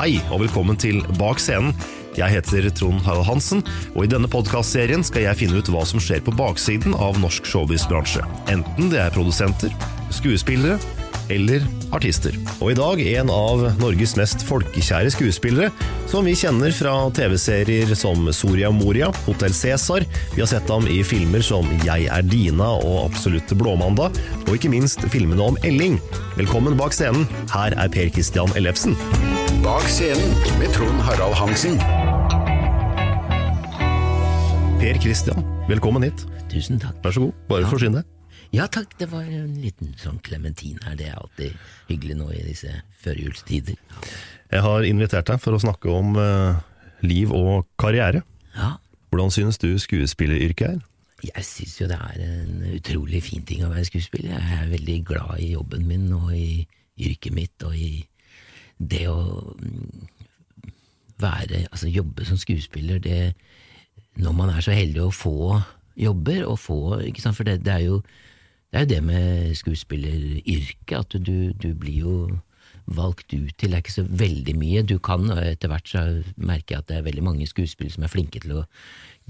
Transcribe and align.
Hei, 0.00 0.14
og 0.32 0.38
velkommen 0.40 0.78
til 0.80 1.02
Bak 1.18 1.42
scenen. 1.44 1.74
Jeg 2.16 2.32
heter 2.32 2.70
Trond 2.72 3.02
Harald 3.04 3.26
Hansen, 3.28 3.58
og 3.92 4.06
i 4.06 4.08
denne 4.08 4.30
podkastserien 4.32 5.04
skal 5.04 5.26
jeg 5.26 5.36
finne 5.42 5.60
ut 5.60 5.68
hva 5.68 5.82
som 5.84 6.00
skjer 6.00 6.22
på 6.24 6.32
baksiden 6.38 6.94
av 6.96 7.18
norsk 7.20 7.44
showbiz-bransje. 7.44 8.24
Enten 8.48 8.88
det 8.88 9.02
er 9.02 9.12
produsenter, 9.12 9.74
skuespillere 10.08 10.78
eller 11.28 11.66
artister. 11.92 12.32
Og 12.62 12.72
i 12.72 12.78
dag 12.78 13.02
en 13.10 13.34
av 13.34 13.66
Norges 13.82 14.16
mest 14.16 14.40
folkekjære 14.48 15.12
skuespillere, 15.12 15.68
som 16.08 16.24
vi 16.24 16.32
kjenner 16.32 16.72
fra 16.72 16.96
TV-serier 17.20 17.92
som 17.92 18.24
Soria 18.32 18.72
Moria, 18.72 19.12
Hotell 19.28 19.52
Cæsar, 19.52 20.08
vi 20.32 20.40
har 20.40 20.48
sett 20.48 20.72
ham 20.72 20.88
i 20.88 21.02
filmer 21.04 21.44
som 21.44 21.68
Jeg 21.84 22.08
er 22.08 22.24
Dina 22.24 22.72
og 22.80 23.02
Absolutte 23.10 23.52
blåmandag, 23.52 24.16
og 24.48 24.56
ikke 24.56 24.72
minst 24.72 25.04
filmene 25.12 25.52
om 25.52 25.60
Elling. 25.60 26.00
Velkommen 26.40 26.80
bak 26.80 26.96
scenen, 26.96 27.28
her 27.52 27.76
er 27.76 27.92
Per 27.92 28.08
Christian 28.16 28.56
Ellefsen. 28.56 28.96
Bak 29.60 29.84
scenen 29.92 30.30
med 30.58 30.72
Trond 30.72 31.00
Harald 31.04 31.34
Hansen. 31.34 31.76
Per 34.80 35.00
Christian, 35.02 35.44
velkommen 35.68 36.02
hit. 36.06 36.24
Tusen 36.48 36.80
takk. 36.80 36.96
Vær 37.04 37.12
så 37.12 37.26
god, 37.26 37.34
bare 37.50 37.68
forsyn 37.68 37.98
deg. 37.98 38.08
Ja 38.56 38.64
takk, 38.72 38.96
det 38.98 39.10
var 39.12 39.28
en 39.28 39.52
liten 39.60 39.92
sånn 40.00 40.18
klementin 40.24 40.80
her. 40.86 40.96
Det 40.96 41.10
er 41.10 41.18
alltid 41.20 41.58
hyggelig 41.90 42.16
nå 42.18 42.30
i 42.32 42.42
disse 42.48 42.72
førjulstider. 43.04 43.76
Jeg 44.50 44.64
har 44.64 44.86
invitert 44.88 45.28
deg 45.28 45.42
for 45.44 45.54
å 45.54 45.62
snakke 45.62 45.92
om 45.92 46.16
uh, 46.16 46.56
liv 47.04 47.30
og 47.36 47.68
karriere. 47.80 48.24
Ja, 48.56 48.78
Hvordan 49.10 49.34
synes 49.34 49.60
du 49.60 49.74
skuespilleryrket 49.78 50.76
er? 50.76 50.80
jeg 51.20 51.44
syns 51.44 51.74
jo 51.76 51.86
det 51.90 51.98
er 52.00 52.20
en 52.24 52.62
utrolig 52.72 53.20
fin 53.26 53.42
ting 53.44 53.60
å 53.66 53.68
være 53.68 53.84
skuespiller. 53.90 54.38
Jeg 54.38 54.60
er 54.62 54.70
veldig 54.70 54.98
glad 55.04 55.42
i 55.44 55.50
jobben 55.52 55.84
min 55.84 56.06
og 56.16 56.30
i 56.32 56.64
yrket 57.00 57.34
mitt 57.36 57.66
og 57.66 57.76
i 57.76 58.06
det 58.80 59.04
å 59.10 59.20
mm, 59.60 60.08
være 61.20 61.66
Altså 61.68 61.90
jobbe 61.92 62.24
som 62.24 62.40
skuespiller, 62.40 62.98
det 62.98 63.34
Når 64.16 64.32
man 64.32 64.50
er 64.50 64.64
så 64.64 64.72
heldig 64.72 65.02
å 65.04 65.14
få 65.14 65.60
jobber, 65.96 66.44
og 66.48 66.58
få 66.58 66.80
For 67.32 67.44
det, 67.44 67.64
det 67.64 67.72
er 67.72 67.86
jo 67.86 68.02
det 68.70 68.78
er 68.78 68.84
jo 68.84 68.88
det 68.94 69.02
med 69.02 69.54
skuespilleryrket, 69.58 70.92
at 70.94 71.26
du, 71.26 71.50
du 71.58 71.72
blir 71.74 71.96
jo 72.04 72.12
valgt 72.86 73.32
ut 73.34 73.50
til. 73.58 73.72
Det 73.72 73.74
er 73.74 73.82
ikke 73.82 73.96
så 73.96 74.04
veldig 74.06 74.54
mye. 74.58 74.84
Du 74.86 74.98
kan, 75.02 75.26
og 75.26 75.40
etter 75.42 75.72
hvert 75.72 75.90
så 75.90 76.04
merker 76.36 76.76
jeg 76.76 76.84
at 76.84 76.86
det 76.86 76.96
er 77.00 77.08
veldig 77.08 77.24
mange 77.26 77.48
skuespillere 77.50 77.96
som 77.96 78.06
er 78.06 78.12
flinke 78.12 78.38
til 78.42 78.60
å 78.60 78.62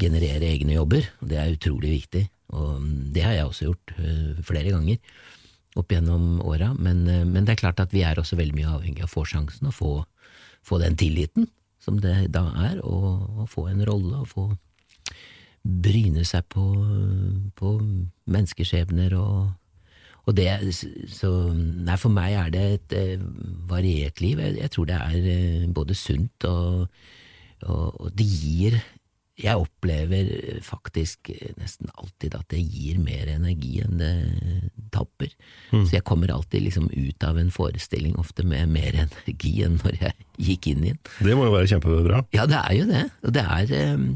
generere 0.00 0.44
egne 0.44 0.76
jobber, 0.76 1.08
og 1.22 1.32
det 1.32 1.40
er 1.40 1.56
utrolig 1.56 1.94
viktig. 1.94 2.26
Og 2.52 2.84
det 3.14 3.24
har 3.24 3.38
jeg 3.38 3.48
også 3.48 3.70
gjort 3.70 3.94
øh, 3.96 4.44
flere 4.44 4.74
ganger 4.74 5.00
opp 5.78 5.92
gjennom 5.92 6.40
åra, 6.42 6.72
men, 6.74 7.04
øh, 7.08 7.26
men 7.26 7.44
det 7.46 7.54
er 7.54 7.62
klart 7.62 7.80
at 7.82 7.92
vi 7.94 8.02
er 8.06 8.18
også 8.18 8.38
veldig 8.40 8.56
mye 8.56 8.74
avhengig 8.78 9.04
av 9.04 9.10
å 9.10 9.14
få 9.14 9.26
sjansen, 9.28 9.70
og 9.70 9.76
få, 9.76 9.92
få 10.66 10.80
den 10.82 10.98
tilliten 10.98 11.48
som 11.80 12.00
det 12.02 12.32
da 12.34 12.44
er, 12.68 12.82
og 12.84 13.46
få 13.48 13.68
en 13.70 13.84
rolle, 13.88 14.20
og 14.20 14.28
få 14.28 14.50
bryne 15.60 16.24
seg 16.24 16.46
på, 16.52 16.64
på 17.56 17.72
menneskeskjebner 18.32 19.14
og, 19.18 19.50
og 20.28 20.36
det, 20.36 20.48
så 21.12 21.30
Nei, 21.52 21.96
for 22.00 22.12
meg 22.12 22.36
er 22.38 22.52
det 22.54 22.64
et 22.74 22.94
eh, 22.96 23.24
variert 23.68 24.20
liv. 24.24 24.40
Jeg, 24.40 24.56
jeg 24.60 24.72
tror 24.72 24.88
det 24.88 24.96
er 25.00 25.28
eh, 25.34 25.66
både 25.74 25.96
sunt 25.96 26.46
og, 26.48 26.86
og, 27.66 27.86
og 28.00 28.12
det 28.16 28.28
gir 28.28 28.78
Jeg 29.40 29.56
opplever 29.56 30.28
faktisk 30.66 31.30
nesten 31.58 31.88
alltid 31.96 32.34
at 32.36 32.48
det 32.52 32.60
gir 32.60 32.98
mer 33.02 33.30
energi 33.32 33.80
enn 33.84 34.00
det 34.00 34.12
tapper. 34.94 35.30
Så 35.70 35.94
jeg 35.94 36.04
kommer 36.04 36.32
alltid 36.34 36.64
liksom 36.66 36.88
ut 36.92 37.24
av 37.24 37.38
en 37.40 37.50
forestilling 37.54 38.16
ofte 38.20 38.44
med 38.46 38.68
mer 38.72 38.96
energi 39.06 39.52
enn 39.66 39.78
når 39.80 40.00
jeg 40.00 40.16
gikk 40.50 40.70
inn 40.72 40.84
i 40.84 40.92
den. 40.94 41.00
Det 41.24 41.36
må 41.38 41.46
jo 41.48 41.54
være 41.54 41.70
kjempebra. 41.74 42.24
Ja, 42.36 42.46
det 42.50 42.58
er 42.64 42.74
jo 42.80 42.88
det. 42.90 43.04
Og 43.24 43.34
det 43.36 43.44
er, 43.56 43.94
um, 43.96 44.06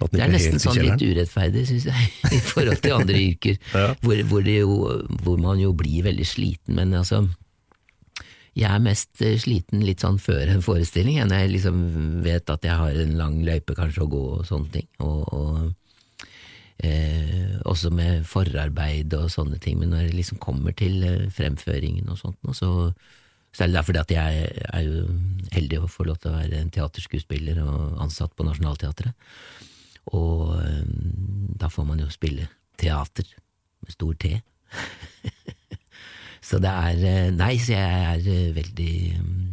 Det 0.00 0.22
er 0.24 0.32
nesten 0.32 0.62
sånn 0.62 0.78
litt 0.80 1.02
urettferdig, 1.04 1.66
syns 1.68 1.88
jeg, 1.90 2.08
i 2.36 2.40
forhold 2.52 2.80
til 2.84 2.96
andre 2.96 3.20
yrker, 3.20 3.58
Ja. 3.76 3.90
hvor, 4.04 4.22
hvor, 4.30 4.44
det 4.46 4.58
jo, 4.60 4.78
hvor 5.24 5.40
man 5.42 5.60
jo 5.62 5.72
blir 5.76 6.04
veldig 6.08 6.26
sliten. 6.28 6.76
Men 6.78 6.94
altså, 7.00 7.24
jeg 8.58 8.70
er 8.70 8.82
mest 8.82 9.22
eh, 9.22 9.38
sliten 9.40 9.84
litt 9.86 10.02
sånn 10.04 10.18
før 10.22 10.50
en 10.50 10.64
forestilling, 10.64 11.20
enn 11.22 11.34
jeg 11.34 11.52
liksom 11.52 11.78
vet 12.24 12.50
at 12.50 12.66
jeg 12.66 12.78
har 12.80 13.02
en 13.04 13.14
lang 13.18 13.38
løype 13.46 13.76
kanskje 13.78 14.04
å 14.04 14.10
gå 14.10 14.24
og 14.38 14.48
sånne 14.48 14.74
ting. 14.74 14.88
Og, 15.04 15.22
og 15.36 16.26
eh, 16.82 17.56
også 17.68 17.92
med 17.94 18.26
forarbeid 18.28 19.14
og 19.18 19.30
sånne 19.32 19.60
ting. 19.62 19.78
Men 19.80 19.94
når 19.94 20.08
det 20.08 20.18
liksom 20.18 20.42
kommer 20.42 20.74
til 20.76 21.02
eh, 21.06 21.30
fremføringen 21.34 22.10
og 22.10 22.20
sånt, 22.20 22.40
så 22.56 22.92
så 23.50 23.64
er 23.64 23.72
det 23.72 23.82
fordi 23.82 23.98
at 23.98 24.12
jeg 24.14 24.50
er 24.70 24.82
jo 24.86 25.06
heldig 25.50 25.80
å 25.82 25.90
få 25.90 26.06
lov 26.06 26.20
til 26.22 26.30
å 26.30 26.36
være 26.38 26.60
en 26.60 26.70
teaterskuespiller 26.70 27.58
og 27.64 27.96
ansatt 28.04 28.36
på 28.38 28.46
Nationaltheatret. 28.46 29.10
Og 30.14 30.54
eh, 30.62 30.84
da 31.58 31.70
får 31.72 31.88
man 31.88 32.02
jo 32.02 32.10
spille 32.14 32.46
teater 32.80 33.26
med 33.82 33.96
stor 33.96 34.14
T. 34.22 34.36
så 36.40 36.60
det 36.62 36.70
er 36.70 37.02
eh, 37.04 37.32
Nei, 37.36 37.54
så 37.60 37.76
jeg 37.76 38.04
er 38.14 38.28
eh, 38.32 38.52
veldig 38.56 38.94
mm, 39.20 39.48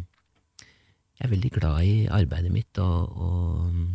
Jeg 1.18 1.26
er 1.26 1.32
veldig 1.32 1.50
glad 1.58 1.82
i 1.84 1.96
arbeidet 2.20 2.52
mitt 2.54 2.80
og, 2.82 3.18
og 3.18 3.74
mm, 3.74 3.90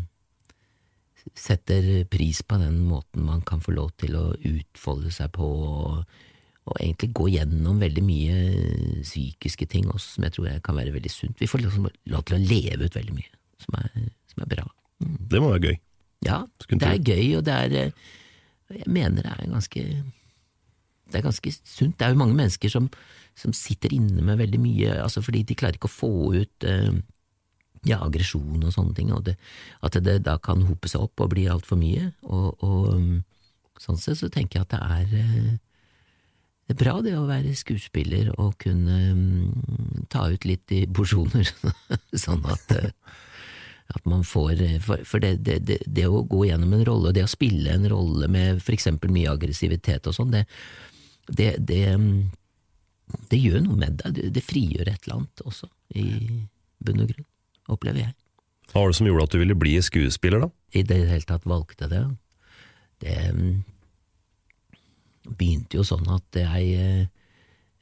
setter 1.34 2.04
pris 2.12 2.44
på 2.44 2.60
den 2.62 2.84
måten 2.86 3.26
man 3.26 3.42
kan 3.48 3.64
få 3.64 3.74
lov 3.74 3.94
til 3.98 4.18
å 4.20 4.28
utfolde 4.36 5.12
seg 5.14 5.34
på. 5.38 5.48
og 5.48 6.22
og 6.64 6.78
egentlig 6.80 7.10
gå 7.12 7.28
gjennom 7.34 7.80
veldig 7.82 8.04
mye 8.08 8.36
psykiske 9.04 9.68
ting 9.72 9.90
også, 9.92 10.16
som 10.16 10.28
jeg 10.28 10.36
tror 10.38 10.60
kan 10.64 10.78
være 10.78 10.94
veldig 10.96 11.12
sunt. 11.12 11.40
Vi 11.40 11.50
får 11.50 11.66
liksom 11.66 11.90
lov 12.14 12.24
til 12.28 12.38
å 12.38 12.44
leve 12.44 12.88
ut 12.88 12.96
veldig 12.96 13.16
mye, 13.18 13.32
som 13.66 13.80
er, 13.82 13.90
som 14.32 14.46
er 14.46 14.52
bra. 14.54 14.68
Mm. 15.04 15.18
Det 15.32 15.42
må 15.44 15.50
være 15.52 15.66
gøy. 15.66 15.80
Ja, 16.24 16.38
det 16.70 16.88
er 16.88 17.02
gøy, 17.04 17.26
og 17.40 17.44
det 17.48 17.56
er 17.66 17.80
eh, 17.82 18.12
Jeg 18.74 18.88
mener 18.88 19.26
det 19.26 19.34
er 19.34 19.52
ganske 19.52 19.82
Det 21.10 21.20
er 21.20 21.26
ganske 21.26 21.56
sunt. 21.56 21.98
Det 22.00 22.06
er 22.06 22.14
jo 22.14 22.22
mange 22.22 22.38
mennesker 22.38 22.72
som, 22.72 22.88
som 23.38 23.56
sitter 23.56 23.94
inne 23.96 24.24
med 24.26 24.40
veldig 24.40 24.62
mye, 24.62 24.96
altså 25.04 25.24
fordi 25.26 25.44
de 25.48 25.58
klarer 25.60 25.80
ikke 25.80 25.92
å 25.92 25.98
få 25.98 26.14
ut 26.38 26.68
eh, 26.70 26.94
ja, 27.90 28.00
aggresjon 28.00 28.64
og 28.64 28.72
sånne 28.74 28.96
ting, 28.98 29.12
og 29.14 29.26
det, 29.28 29.36
at 29.84 30.00
det 30.04 30.22
da 30.28 30.38
kan 30.42 30.64
hope 30.70 30.90
seg 30.90 31.04
opp 31.04 31.24
og 31.24 31.34
bli 31.36 31.50
altfor 31.52 31.80
mye. 31.80 32.12
Og, 32.24 32.64
og 32.64 32.90
um, 32.96 33.14
sånn 33.82 34.00
sett 34.00 34.22
så 34.22 34.32
tenker 34.32 34.60
jeg 34.62 34.68
at 34.68 34.76
det 34.76 34.82
er 34.98 35.22
eh, 35.22 35.54
det 36.64 36.78
er 36.78 36.80
bra 36.80 36.94
det 37.04 37.18
å 37.20 37.28
være 37.28 37.52
skuespiller 37.60 38.30
og 38.40 38.56
kunne 38.64 39.00
mm, 39.18 40.06
ta 40.12 40.30
ut 40.32 40.46
litt 40.48 40.72
i 40.72 40.86
porsjoner, 40.88 41.50
sånn 42.26 42.46
at, 42.48 42.72
eh, 42.78 42.94
at 43.92 44.08
man 44.08 44.24
får 44.24 44.64
eh, 44.64 44.78
For, 44.84 45.04
for 45.08 45.24
det, 45.24 45.44
det, 45.44 45.82
det 45.84 46.08
å 46.08 46.24
gå 46.24 46.46
gjennom 46.48 46.72
en 46.78 46.86
rolle, 46.88 47.12
og 47.12 47.18
det 47.18 47.26
å 47.28 47.32
spille 47.32 47.76
en 47.76 47.90
rolle 47.92 48.32
med 48.32 48.64
for 48.64 48.78
eksempel 48.78 49.12
mye 49.12 49.34
aggressivitet 49.36 50.08
og 50.08 50.16
sånn, 50.16 50.32
det, 50.38 50.46
det, 51.38 51.52
det, 51.70 51.84
det 53.32 53.40
gjør 53.40 53.64
noe 53.66 53.80
med 53.80 54.02
deg. 54.02 54.20
Det, 54.36 54.44
frigjør 54.46 54.90
et 54.90 55.06
eller 55.06 55.22
annet 55.22 55.46
også, 55.48 55.70
i 56.00 56.08
bunn 56.84 57.04
og 57.04 57.14
grunn, 57.14 57.30
opplever 57.74 58.06
jeg. 58.06 58.16
Hva 58.72 58.82
var 58.82 58.92
det 58.92 58.98
som 58.98 59.10
gjorde 59.10 59.28
at 59.28 59.36
du 59.36 59.42
ville 59.42 59.60
bli 59.60 59.76
skuespiller, 59.86 60.46
da? 60.46 60.50
I 60.74 60.86
det 60.88 61.02
hele 61.10 61.28
tatt 61.30 61.46
valgte 61.50 61.90
det. 61.92 62.04
Det 63.04 63.18
mm, 63.36 63.52
begynte 65.30 65.78
jo 65.80 65.86
sånn 65.88 66.08
at 66.12 66.40
jeg 66.40 66.72
eh, 66.80 67.04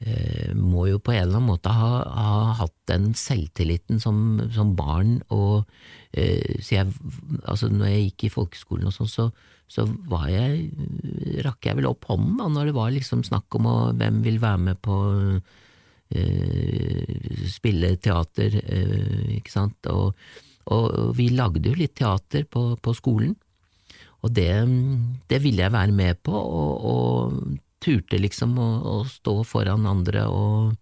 eh, 0.04 0.50
må 0.58 0.88
jo 0.90 1.00
på 1.00 1.14
en 1.14 1.22
eller 1.22 1.38
annen 1.38 1.50
måte 1.52 1.72
ha, 1.72 2.02
ha 2.04 2.54
hatt 2.60 2.76
den 2.90 3.12
selvtilliten 3.18 4.02
som, 4.02 4.42
som 4.54 4.74
barn, 4.78 5.20
og 5.32 5.64
eh, 6.12 6.58
så 6.60 6.80
jeg, 6.80 6.92
altså 7.46 7.70
når 7.72 7.94
jeg 7.94 8.06
gikk 8.08 8.28
i 8.28 8.34
folkeskolen 8.36 8.90
og 8.90 8.96
sånn, 8.98 9.12
så, 9.12 9.30
så 9.72 9.86
var 10.10 10.26
jeg, 10.28 10.68
rakk 11.46 11.64
jeg 11.64 11.78
vel 11.78 11.88
opp 11.88 12.04
hånden 12.10 12.36
da, 12.40 12.48
når 12.52 12.68
det 12.68 12.76
var 12.76 12.92
liksom 12.92 13.22
snakk 13.24 13.56
om 13.56 13.68
å, 13.70 13.76
hvem 13.96 14.20
vil 14.24 14.38
være 14.42 14.60
med 14.66 14.80
på 14.84 14.96
uh, 15.32 15.38
spille 17.48 17.94
teater, 18.04 18.58
uh, 18.60 19.30
ikke 19.38 19.54
sant, 19.54 19.88
og, 19.88 20.12
og 20.76 21.14
vi 21.16 21.30
lagde 21.32 21.64
jo 21.70 21.78
litt 21.78 21.96
teater 22.02 22.44
på, 22.44 22.66
på 22.76 22.94
skolen. 22.98 23.32
Og 24.22 24.30
det, 24.36 24.52
det 25.32 25.40
ville 25.42 25.64
jeg 25.64 25.74
være 25.74 25.96
med 25.96 26.20
på, 26.22 26.36
og, 26.36 26.84
og 26.92 27.56
turte 27.82 28.20
liksom 28.20 28.54
å, 28.60 28.68
å 28.92 28.94
stå 29.08 29.40
foran 29.48 29.88
andre 29.90 30.28
og, 30.30 30.76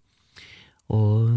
og 0.93 1.31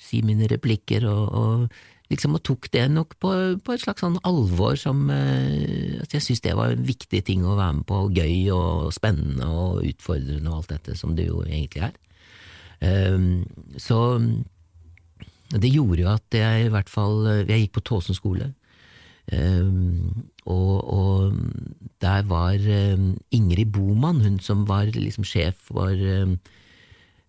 si 0.00 0.22
mine 0.24 0.48
replikker, 0.48 1.04
og, 1.10 1.26
og 1.34 1.68
liksom 2.12 2.36
og 2.38 2.42
tok 2.46 2.68
det 2.74 2.84
nok 2.92 3.16
på, 3.22 3.30
på 3.64 3.74
et 3.74 3.82
slags 3.82 4.04
sånn 4.04 4.18
alvor 4.26 4.76
som 4.78 5.08
eh, 5.10 5.98
at 6.02 6.12
Jeg 6.14 6.22
syntes 6.22 6.44
det 6.44 6.56
var 6.58 6.74
en 6.74 6.84
viktig 6.86 7.22
ting 7.26 7.44
å 7.44 7.56
være 7.58 7.78
med 7.80 7.86
på, 7.88 8.02
gøy 8.14 8.52
og 8.54 8.92
spennende 8.94 9.48
og 9.50 9.82
utfordrende 9.86 10.52
og 10.52 10.60
alt 10.60 10.76
dette, 10.76 10.98
som 10.98 11.16
det 11.18 11.28
jo 11.30 11.42
egentlig 11.46 11.88
er. 11.88 11.96
Um, 12.76 13.46
så 13.80 14.18
det 15.56 15.70
gjorde 15.72 16.02
jo 16.02 16.10
at 16.12 16.34
jeg 16.36 16.66
i 16.66 16.72
hvert 16.74 16.90
fall 16.92 17.22
Jeg 17.48 17.62
gikk 17.62 17.78
på 17.78 17.82
Tåsen 17.88 18.18
skole. 18.18 18.50
Um, 19.32 20.28
og, 20.46 20.74
og 20.86 21.32
der 22.02 22.26
var 22.30 22.54
um, 22.54 23.16
Ingrid 23.34 23.72
Boman, 23.74 24.20
hun 24.22 24.38
som 24.38 24.66
var 24.68 24.92
liksom 24.94 25.26
sjef 25.26 25.58
for, 25.70 25.90
um, 25.90 26.36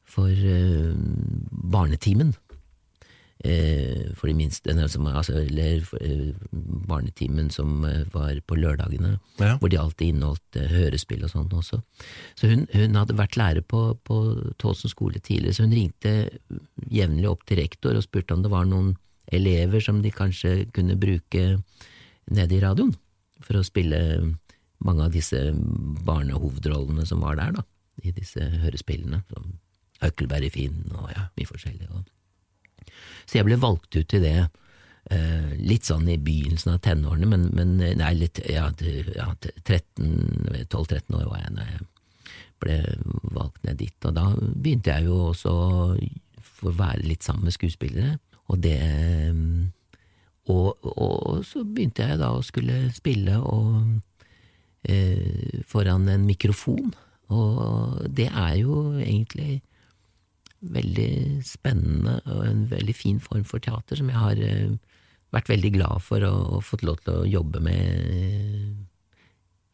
for 0.05 0.29
um, 0.29 1.47
barnetimen. 1.49 2.35
Eh, 3.45 4.13
for 4.17 4.25
de 4.25 4.33
minste, 4.33 4.73
som, 4.89 5.05
altså, 5.11 5.35
eller 5.43 5.83
eh, 6.01 6.31
barnetimen 6.89 7.51
som 7.53 7.83
eh, 7.85 7.99
var 8.09 8.39
på 8.49 8.57
lørdagene, 8.57 9.19
Ja. 9.37 9.57
hvor 9.61 9.69
de 9.69 9.77
alltid 9.77 10.15
inneholdt 10.15 10.57
eh, 10.57 10.71
hørespill 10.71 11.21
og 11.23 11.29
sånt 11.29 11.53
også. 11.53 11.77
Så 12.35 12.49
hun, 12.49 12.65
hun 12.73 12.97
hadde 12.97 13.17
vært 13.19 13.37
lærer 13.37 13.61
på, 13.61 13.83
på 14.09 14.17
Tåsen 14.57 14.89
skole 14.89 15.21
tidligere, 15.21 15.53
så 15.53 15.67
hun 15.67 15.75
ringte 15.77 16.15
jevnlig 16.89 17.29
opp 17.29 17.45
til 17.45 17.61
rektor 17.61 17.93
og 17.93 18.07
spurte 18.07 18.33
om 18.33 18.41
det 18.41 18.49
var 18.55 18.65
noen 18.65 18.95
elever 19.29 19.85
som 19.85 20.01
de 20.01 20.09
kanskje 20.09 20.71
kunne 20.73 20.97
bruke 20.97 21.45
nede 22.33 22.57
i 22.57 22.63
radioen, 22.63 22.95
for 23.43 23.59
å 23.61 23.65
spille 23.69 24.01
mange 24.81 25.05
av 25.05 25.13
disse 25.13 25.37
barnehovedrollene 26.09 27.05
som 27.05 27.21
var 27.21 27.37
der, 27.37 27.53
da, 27.59 27.63
i 28.01 28.11
disse 28.17 28.41
hørespillene, 28.65 29.21
som 29.29 29.53
Huckleberry 30.01 30.49
i 30.49 30.53
Finn 30.53 30.83
og 30.93 31.09
ja, 31.13 31.29
mye 31.37 31.49
forskjellig. 31.49 31.87
Og. 31.93 32.05
Så 33.25 33.39
jeg 33.39 33.47
ble 33.47 33.59
valgt 33.61 33.95
ut 33.97 34.07
til 34.11 34.23
det, 34.23 34.47
eh, 35.11 35.51
litt 35.59 35.87
sånn 35.87 36.07
i 36.09 36.17
begynnelsen 36.21 36.75
av 36.75 36.81
tenårene, 36.85 37.29
men, 37.29 37.47
men 37.57 37.77
nei, 37.99 38.13
litt, 38.17 38.41
ja, 38.49 38.69
ja, 39.15 39.29
13 39.63 40.65
12-13 40.67 41.17
år 41.19 41.29
var 41.31 41.43
jeg 41.43 41.55
da 41.57 41.69
jeg 41.71 41.87
ble 42.57 42.77
valgt 43.37 43.65
ned 43.67 43.77
dit, 43.77 43.97
og 44.09 44.15
da 44.17 44.29
begynte 44.37 44.95
jeg 44.95 45.09
jo 45.09 45.17
også 45.31 45.53
å 45.53 46.71
være 46.73 47.05
litt 47.05 47.25
sammen 47.25 47.45
med 47.47 47.53
skuespillere, 47.53 48.17
og 48.47 48.61
det 48.63 48.79
og, 50.47 50.87
og 50.95 51.43
så 51.45 51.63
begynte 51.67 52.05
jeg 52.07 52.19
da 52.21 52.31
å 52.33 52.43
skulle 52.45 52.87
spille 52.95 53.35
og, 53.43 53.97
eh, 54.87 55.59
foran 55.67 56.07
en 56.09 56.25
mikrofon, 56.27 56.93
og 57.27 58.07
det 58.15 58.29
er 58.31 58.53
jo 58.61 58.95
egentlig 59.01 59.61
veldig 60.59 61.43
spennende 61.45 62.17
og 62.25 62.43
en 62.47 62.65
veldig 62.71 62.95
fin 62.97 63.19
form 63.21 63.45
for 63.45 63.61
teater 63.63 63.99
som 63.99 64.09
jeg 64.09 64.17
har 64.17 64.41
eh, 64.41 64.73
vært 65.35 65.51
veldig 65.51 65.71
glad 65.75 66.03
for 66.03 66.23
og, 66.25 66.63
fått 66.65 66.85
lov 66.87 67.01
til 67.03 67.21
å 67.21 67.27
jobbe 67.29 67.61
med 67.63 67.79
eh, 68.17 68.73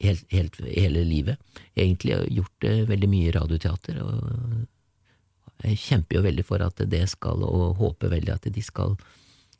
helt, 0.04 0.26
helt, 0.34 0.60
hele 0.66 1.06
livet. 1.08 1.40
Egentlig 1.74 2.18
har 2.18 2.28
gjort 2.28 2.70
eh, 2.70 2.84
veldig 2.90 3.10
mye 3.12 3.34
radioteater, 3.38 4.02
og 4.04 5.64
jeg 5.64 5.80
kjemper 5.80 6.20
jo 6.20 6.28
veldig 6.28 6.48
for 6.48 6.66
at 6.66 6.84
det 6.92 7.06
skal, 7.12 7.46
og 7.48 7.80
håper 7.80 8.12
veldig 8.18 8.36
at 8.36 8.50
de 8.52 8.64
skal 8.66 8.98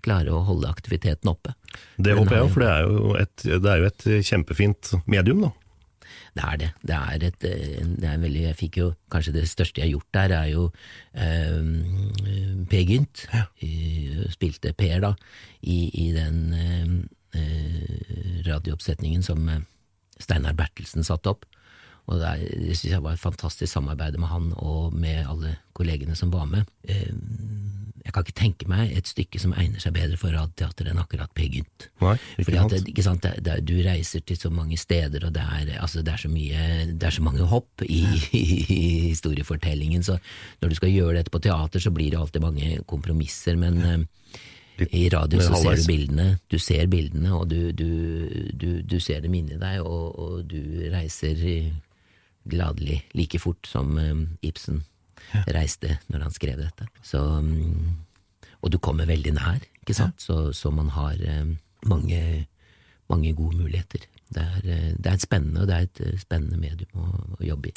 klare 0.04 0.34
å 0.36 0.44
holde 0.44 0.68
aktiviteten 0.68 1.30
oppe. 1.32 1.54
Det 1.96 2.18
håper 2.18 2.36
jeg 2.36 2.44
òg, 2.44 2.52
for 2.52 2.66
det 2.66 2.72
er 2.74 2.82
jo 2.84 3.14
et, 3.22 3.44
det 3.48 3.70
er 3.72 3.80
jo 3.80 3.92
et 3.94 4.08
kjempefint 4.28 4.96
medium, 5.08 5.46
da. 5.46 5.54
Det 6.34 6.44
er 6.50 6.58
det. 6.58 6.70
Det 6.82 6.96
er 6.98 7.24
et 7.28 7.44
eh, 7.46 7.82
det 8.02 8.08
er 8.10 8.18
veldig, 8.18 8.42
Jeg 8.48 8.56
fikk 8.58 8.78
jo 8.80 8.88
Kanskje 9.14 9.34
det 9.36 9.44
største 9.52 9.82
jeg 9.82 9.86
har 9.86 9.92
gjort 10.00 10.14
der, 10.18 10.34
er 10.40 10.48
jo 10.50 10.64
eh, 11.14 12.66
Per 12.72 12.86
Gynt. 12.90 13.26
Ja. 13.34 13.44
Spilte 14.34 14.74
Per, 14.78 15.00
da, 15.04 15.12
i, 15.62 15.78
i 15.94 16.08
den 16.16 16.40
eh, 16.58 17.40
eh, 17.40 18.42
radiooppsetningen 18.48 19.22
som 19.26 19.46
eh, 19.50 19.62
Steinar 20.20 20.56
Bertelsen 20.58 21.06
satte 21.06 21.30
opp. 21.36 21.46
Og 22.10 22.18
det, 22.20 22.28
er- 22.34 22.66
det 22.66 22.76
synes 22.80 22.96
jeg 22.98 23.04
var 23.06 23.14
et 23.16 23.22
fantastisk 23.24 23.72
samarbeid 23.74 24.18
med 24.20 24.28
han 24.34 24.50
og 24.58 24.94
med 24.94 25.22
alle 25.30 25.54
kollegene 25.78 26.16
som 26.20 26.34
var 26.34 26.50
med. 26.50 26.66
Eh, 26.90 27.14
Jeg 28.04 28.12
kan 28.12 28.26
ikke 28.26 28.36
tenke 28.36 28.68
meg 28.68 28.92
et 28.98 29.08
stykke 29.08 29.40
som 29.40 29.54
egner 29.56 29.80
seg 29.80 29.94
bedre 29.96 30.18
for 30.20 30.36
radioteater 30.36 30.90
enn 30.92 31.00
akkurat 31.00 31.32
Per 31.36 31.48
Gynt. 31.54 31.88
Fordi 32.02 32.58
at, 32.60 32.76
ikke 32.92 33.06
sant, 33.06 33.24
det, 33.24 33.44
det, 33.46 33.62
du 33.64 33.78
reiser 33.86 34.26
til 34.28 34.40
så 34.40 34.52
mange 34.52 34.78
steder, 34.80 35.24
og 35.24 35.32
det 35.36 35.44
er, 35.44 35.72
altså, 35.80 36.04
det 36.04 36.12
er, 36.12 36.24
så, 36.26 36.32
mye, 36.32 36.66
det 36.92 37.08
er 37.08 37.16
så 37.16 37.24
mange 37.24 37.48
hopp 37.48 37.86
i, 37.88 38.02
i, 38.36 38.84
historiefortellingen, 39.14 40.04
så 40.04 40.18
når 40.60 40.74
du 40.74 40.80
skal 40.82 40.92
gjøre 40.92 41.22
dette 41.22 41.32
på 41.32 41.42
teater, 41.44 41.84
så 41.84 41.94
blir 41.96 42.12
det 42.12 42.20
alltid 42.20 42.44
mange 42.44 42.76
kompromisser, 42.90 43.60
men, 43.60 43.80
ja. 43.80 44.04
Litt 44.74 44.94
I 44.98 45.04
radio 45.14 45.38
så 45.38 45.54
ser 45.62 45.78
du 45.78 45.84
bildene, 45.86 46.28
du 46.50 46.56
ser 46.58 46.88
bildene, 46.90 47.30
og 47.38 47.44
du, 47.52 47.70
du, 47.78 47.90
du, 48.58 48.70
du 48.82 48.96
ser 48.98 49.22
dem 49.22 49.36
inni 49.38 49.60
deg, 49.62 49.84
og, 49.86 50.16
og 50.18 50.40
du 50.50 50.90
reiser 50.90 51.38
eh, 51.46 51.68
gladelig 52.50 53.04
like 53.14 53.38
fort 53.40 53.70
som 53.70 53.94
eh, 54.02 54.26
Ibsen 54.50 54.82
reiste 55.56 55.98
når 56.12 56.28
han 56.28 56.32
skrev 56.36 56.58
dette. 56.64 56.88
Så, 57.04 57.20
mm, 57.42 57.94
og 58.64 58.72
du 58.72 58.78
kommer 58.80 59.06
veldig 59.10 59.34
nær, 59.36 59.62
ikke 59.84 59.96
sant? 59.98 60.22
Så, 60.24 60.52
så 60.56 60.72
man 60.72 60.90
har 60.96 61.14
eh, 61.20 61.46
mange, 61.86 62.48
mange 63.12 63.34
gode 63.36 63.58
muligheter. 63.60 64.06
Det 64.34 64.42
er, 64.42 64.62
eh, 64.66 64.92
det 64.98 65.06
er 65.12 65.14
et 65.18 65.22
spennende, 65.26 65.62
og 65.62 65.68
det 65.70 65.76
er 65.76 65.88
et 65.90 66.00
eh, 66.08 66.20
spennende 66.22 66.58
medium 66.58 67.04
å, 67.04 67.08
å 67.38 67.44
jobbe 67.46 67.70
i. 67.70 67.74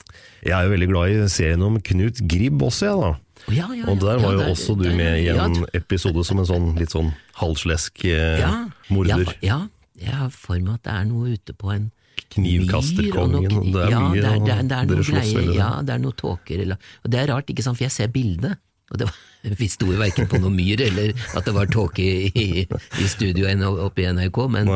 Jeg 0.46 0.54
er 0.56 0.64
jo 0.68 0.72
veldig 0.76 0.88
glad 0.92 1.10
i 1.12 1.28
serien 1.28 1.64
om 1.66 1.80
Knut 1.84 2.22
Gribb 2.30 2.62
også, 2.68 2.86
jeg 2.88 3.00
da. 3.02 3.10
Å, 3.46 3.52
ja, 3.52 3.66
ja, 3.76 3.84
Og 3.92 3.98
der 4.00 4.16
ja, 4.16 4.22
var 4.24 4.32
jo 4.32 4.40
der- 4.44 4.52
også 4.54 4.76
du 4.78 4.86
der- 4.86 4.96
med 4.96 5.18
i 5.20 5.26
ja, 5.26 5.44
en 5.44 5.66
episode 5.76 6.24
som 6.24 6.40
en 6.40 6.48
sånn 6.48 6.70
litt 6.78 6.94
sånn 6.94 7.10
halvslesk 7.42 8.06
eh, 8.08 8.38
ja, 8.40 8.52
morder. 8.88 9.26
Ja, 9.44 9.50
ja, 9.50 9.58
jeg 10.06 10.14
har 10.22 10.30
for 10.32 10.56
meg 10.60 10.78
at 10.78 10.86
det 10.88 10.94
er 10.94 11.04
noe 11.10 11.34
ute 11.36 11.52
på 11.56 11.74
en 11.74 11.90
Knivkasterkongen, 12.36 13.52
og 13.58 13.66
det 13.72 13.82
er 13.86 13.90
ja, 13.92 14.00
mye, 14.02 14.20
det 14.20 14.28
er, 14.30 14.38
det 14.44 14.52
er, 14.54 14.62
det 14.68 14.76
er 14.76 14.88
dere 14.90 15.04
slåss 15.08 15.32
veldig, 15.36 15.56
ja, 15.56 15.70
det 15.86 15.94
er 15.96 16.02
noe 16.02 16.16
tåker, 16.16 16.62
eller, 16.64 16.92
og 17.04 17.12
det 17.12 17.20
er 17.20 17.30
rart, 17.32 17.50
ikke 17.52 17.64
sant, 17.64 17.78
for 17.78 17.86
jeg 17.86 17.94
ser 17.94 18.12
bildet. 18.12 18.58
og 18.92 19.00
det 19.00 19.08
var, 19.08 19.18
vi 19.62 19.68
sto 19.72 19.88
jo 19.90 19.98
verken 20.00 20.28
på 20.30 20.40
noe 20.42 20.52
myr, 20.54 20.82
eller 20.88 21.12
at 21.36 21.48
det 21.48 21.54
var 21.56 21.70
tåke 21.72 22.04
i, 22.04 22.64
i, 22.64 22.66
studioet 23.08 23.56
studio 23.56 23.74
oppe 23.86 24.04
i 24.04 24.08
NRK, 24.12 24.40
men, 24.52 24.72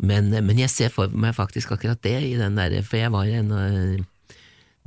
men, 0.00 0.30
men 0.32 0.62
jeg 0.64 0.72
ser 0.72 0.94
for 0.94 1.12
meg 1.12 1.36
faktisk 1.36 1.72
akkurat 1.76 2.00
det 2.06 2.16
i 2.30 2.34
den 2.40 2.58
der, 2.58 2.80
for 2.86 3.00
jeg 3.02 3.12
var 3.14 3.28
en 3.40 3.52
av 3.52 3.78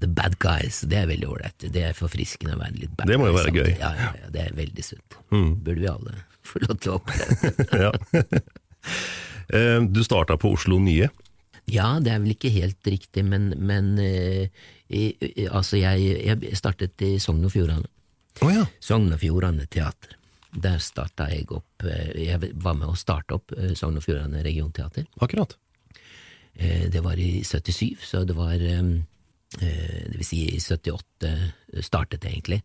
The 0.01 0.09
Bad 0.09 0.39
Guys, 0.41 0.81
det 0.89 0.97
er 1.03 1.09
veldig 1.11 1.29
ålreit, 1.29 1.65
det 1.71 1.83
er 1.89 1.97
forfriskende 1.97 2.57
å 2.57 2.61
være 2.61 2.79
litt 2.81 2.93
bad 2.97 3.07
Det 3.11 3.17
må 3.21 3.29
jo 3.29 3.35
være 3.37 3.53
gøy. 3.53 3.73
Ja, 3.77 3.91
ja, 3.95 4.11
ja, 4.23 4.31
det 4.33 4.45
er 4.47 4.55
veldig 4.57 4.85
sunt. 4.85 5.19
Mm. 5.31 5.51
Burde 5.63 5.79
vi 5.83 5.89
alle 5.91 6.15
få 6.43 6.59
lov 6.65 6.79
til 6.83 6.95
å 6.95 6.97
oppleve. 6.99 7.53
ja. 7.87 7.93
Eh, 9.53 9.81
Du 9.91 9.99
starta 10.07 10.37
på 10.39 10.53
Oslo 10.55 10.77
Nye. 10.79 11.09
Ja, 11.71 11.99
det 12.03 12.11
er 12.11 12.19
vel 12.19 12.33
ikke 12.35 12.51
helt 12.51 12.83
riktig, 12.91 13.23
men, 13.25 13.53
men 13.57 13.93
eh, 13.99 14.49
i, 14.89 15.03
altså 15.49 15.77
jeg, 15.79 16.09
jeg 16.27 16.57
startet 16.59 17.01
i 17.05 17.13
Sogn 17.23 17.45
og 17.47 17.53
Fjordane. 17.53 17.87
Oh, 18.41 18.49
ja. 18.51 18.65
Sogn 18.83 19.11
og 19.13 19.19
Fjordane 19.21 19.65
Teater. 19.71 20.17
Der 20.53 20.77
starta 20.83 21.29
jeg 21.31 21.47
opp 21.49 21.81
eh, 21.87 22.11
Jeg 22.27 22.51
var 22.61 22.75
med 22.77 22.91
å 22.91 22.97
starte 22.99 23.33
opp 23.39 23.53
eh, 23.57 23.71
Sogn 23.79 23.97
og 23.97 24.03
Fjordane 24.05 24.43
Regionteater. 24.45 25.07
Akkurat. 25.23 25.55
Eh, 26.53 26.89
Det 26.93 27.01
var 27.01 27.17
i 27.17 27.41
77, 27.45 27.95
så 28.05 28.23
det 28.27 28.35
var 28.37 28.53
eh, 28.61 28.83
eh, 29.61 30.03
Det 30.11 30.19
vil 30.19 30.27
si 30.27 30.43
i 30.51 30.59
78 30.61 31.31
startet 31.81 32.21
det 32.21 32.35
egentlig. 32.35 32.61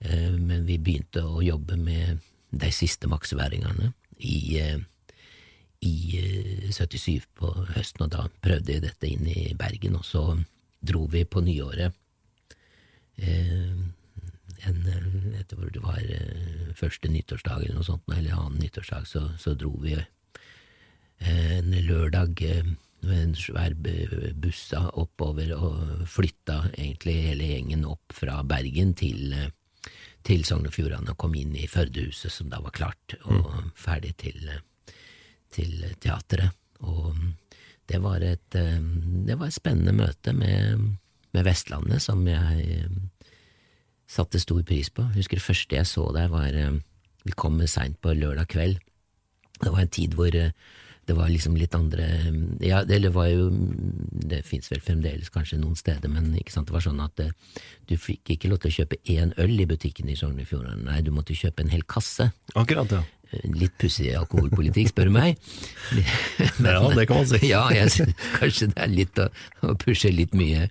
Eh, 0.00 0.30
Men 0.36 0.66
vi 0.68 0.76
begynte 0.82 1.22
å 1.24 1.40
jobbe 1.46 1.78
med 1.80 2.18
de 2.52 2.68
siste 2.74 3.08
maksværingene 3.08 3.92
i, 4.18 4.58
eh, 4.60 4.76
i 5.82 6.18
eh, 6.18 6.68
77 6.70 7.26
på 7.38 7.50
høsten, 7.74 8.06
og 8.06 8.12
da 8.14 8.28
prøvde 8.44 8.76
jeg 8.76 8.84
dette 8.86 9.08
inn 9.10 9.26
i 9.28 9.52
Bergen, 9.58 9.98
og 9.98 10.06
så 10.06 10.24
dro 10.82 11.06
vi 11.10 11.24
på 11.24 11.42
nyåret. 11.44 11.94
Eh, 13.16 13.74
en, 14.68 14.78
eh, 14.86 15.08
jeg 15.38 15.48
tror 15.50 15.72
det 15.74 15.82
var 15.82 16.00
eh, 16.02 16.70
første 16.78 17.10
nyttårsdag 17.10 17.66
eller 17.66 17.80
noe 17.80 17.88
sånt, 17.88 18.06
eller 18.14 18.38
annen 18.38 18.62
nyttårsdag, 18.62 19.08
så, 19.10 19.26
så 19.38 19.54
dro 19.58 19.74
vi 19.82 19.96
eh, 19.98 21.58
en 21.58 21.74
lørdag 21.86 22.42
eh, 22.46 22.72
med 23.02 23.18
en 23.18 23.34
svær 23.34 23.74
bussa 23.74 24.32
buss 24.38 24.62
oppover 24.78 25.54
og 25.56 26.04
flytta 26.06 26.68
egentlig 26.76 27.16
hele 27.26 27.48
gjengen 27.50 27.86
opp 27.88 28.14
fra 28.14 28.42
Bergen 28.46 28.94
til, 28.98 29.32
eh, 29.34 29.50
til 30.22 30.44
Sogn 30.46 30.68
og 30.70 30.76
Fjordane 30.76 31.10
og 31.10 31.18
kom 31.18 31.34
inn 31.34 31.56
i 31.58 31.66
Førdehuset, 31.70 32.30
som 32.30 32.52
da 32.52 32.62
var 32.62 32.74
klart 32.76 33.16
og 33.24 33.72
ferdig 33.74 34.14
til, 34.22 34.38
eh, 34.48 34.62
til 35.52 35.86
teatret. 36.02 36.52
Og 36.82 37.12
mm, 37.14 37.32
det 37.90 38.02
var 38.02 38.24
et, 38.26 38.58
eh, 38.58 38.78
det 39.28 39.38
var 39.38 39.48
et 39.50 39.56
spennende 39.56 39.94
møte 39.96 40.34
med, 40.36 40.86
med 41.32 41.48
Vestlandet 41.48 42.02
som 42.04 42.24
jeg 42.28 42.86
satte 44.10 44.40
stor 44.42 44.62
pris 44.68 44.90
på. 44.92 45.06
Jeg 45.10 45.22
husker 45.22 45.40
det 45.40 45.46
første 45.46 45.78
jeg 45.78 45.88
så 45.88 46.08
der, 46.14 46.28
var 46.28 46.52
Vi 47.22 47.32
kom 47.38 47.60
seint 47.66 48.00
på 48.02 48.12
lørdag 48.12 48.48
kveld. 48.48 48.78
Det 49.62 49.70
var 49.70 49.80
en 49.80 49.88
tid 49.88 50.14
hvor 50.18 50.34
det 51.06 51.16
var 51.18 51.30
liksom 51.30 51.56
litt 51.58 51.74
andre 51.74 52.06
Ja, 52.62 52.82
det, 52.86 53.00
var 53.14 53.28
jo 53.30 53.48
Det 54.30 54.42
fins 54.46 54.70
vel 54.70 54.82
fremdeles 54.84 55.32
kanskje 55.34 55.58
noen 55.58 55.76
steder, 55.78 56.10
men 56.10 56.30
det 56.32 56.70
var 56.70 56.84
sånn 56.84 57.02
at 57.02 57.16
det, 57.18 57.32
du 57.90 57.96
fikk 57.98 58.34
ikke 58.36 58.52
lov 58.52 58.62
til 58.62 58.70
å 58.70 58.76
kjøpe 58.80 59.00
én 59.10 59.34
øl 59.42 59.56
i 59.58 59.66
butikken 59.66 60.10
i 60.12 60.16
Sogn 60.18 60.38
og 60.40 60.46
Fjordane. 60.46 60.86
Nei, 60.86 61.00
du 61.02 61.10
måtte 61.14 61.36
kjøpe 61.36 61.64
en 61.64 61.72
hel 61.72 61.82
kasse. 61.82 62.30
Akkurat, 62.54 62.94
ja. 62.94 63.02
Litt 63.56 63.74
pussig 63.80 64.10
alkoholpolitikk, 64.18 64.90
spør 64.92 65.08
du 65.10 65.14
meg. 65.16 65.38
Ja, 66.62 66.80
det 66.94 67.06
kan 67.08 67.22
man 67.22 67.28
si. 67.30 67.40
Ja, 67.52 67.66
jeg 67.74 67.90
kanskje 68.38 68.68
det 68.72 68.82
er 68.84 68.92
litt 68.92 69.18
å, 69.22 69.28
å 69.66 69.74
pushe 69.80 70.12
litt 70.12 70.34
mye. 70.38 70.68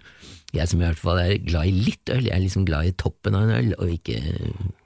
Jeg 0.52 0.68
som 0.68 0.82
i 0.82 0.84
hvert 0.84 1.00
fall 1.00 1.20
er 1.22 1.38
glad 1.40 1.70
i 1.70 1.76
litt 1.88 2.10
øl, 2.12 2.26
jeg 2.28 2.36
er 2.36 2.42
liksom 2.44 2.66
glad 2.68 2.90
i 2.90 2.96
toppen 3.00 3.38
av 3.40 3.46
en 3.48 3.54
øl, 3.56 3.70
og 3.80 3.92
ikke 3.94 4.18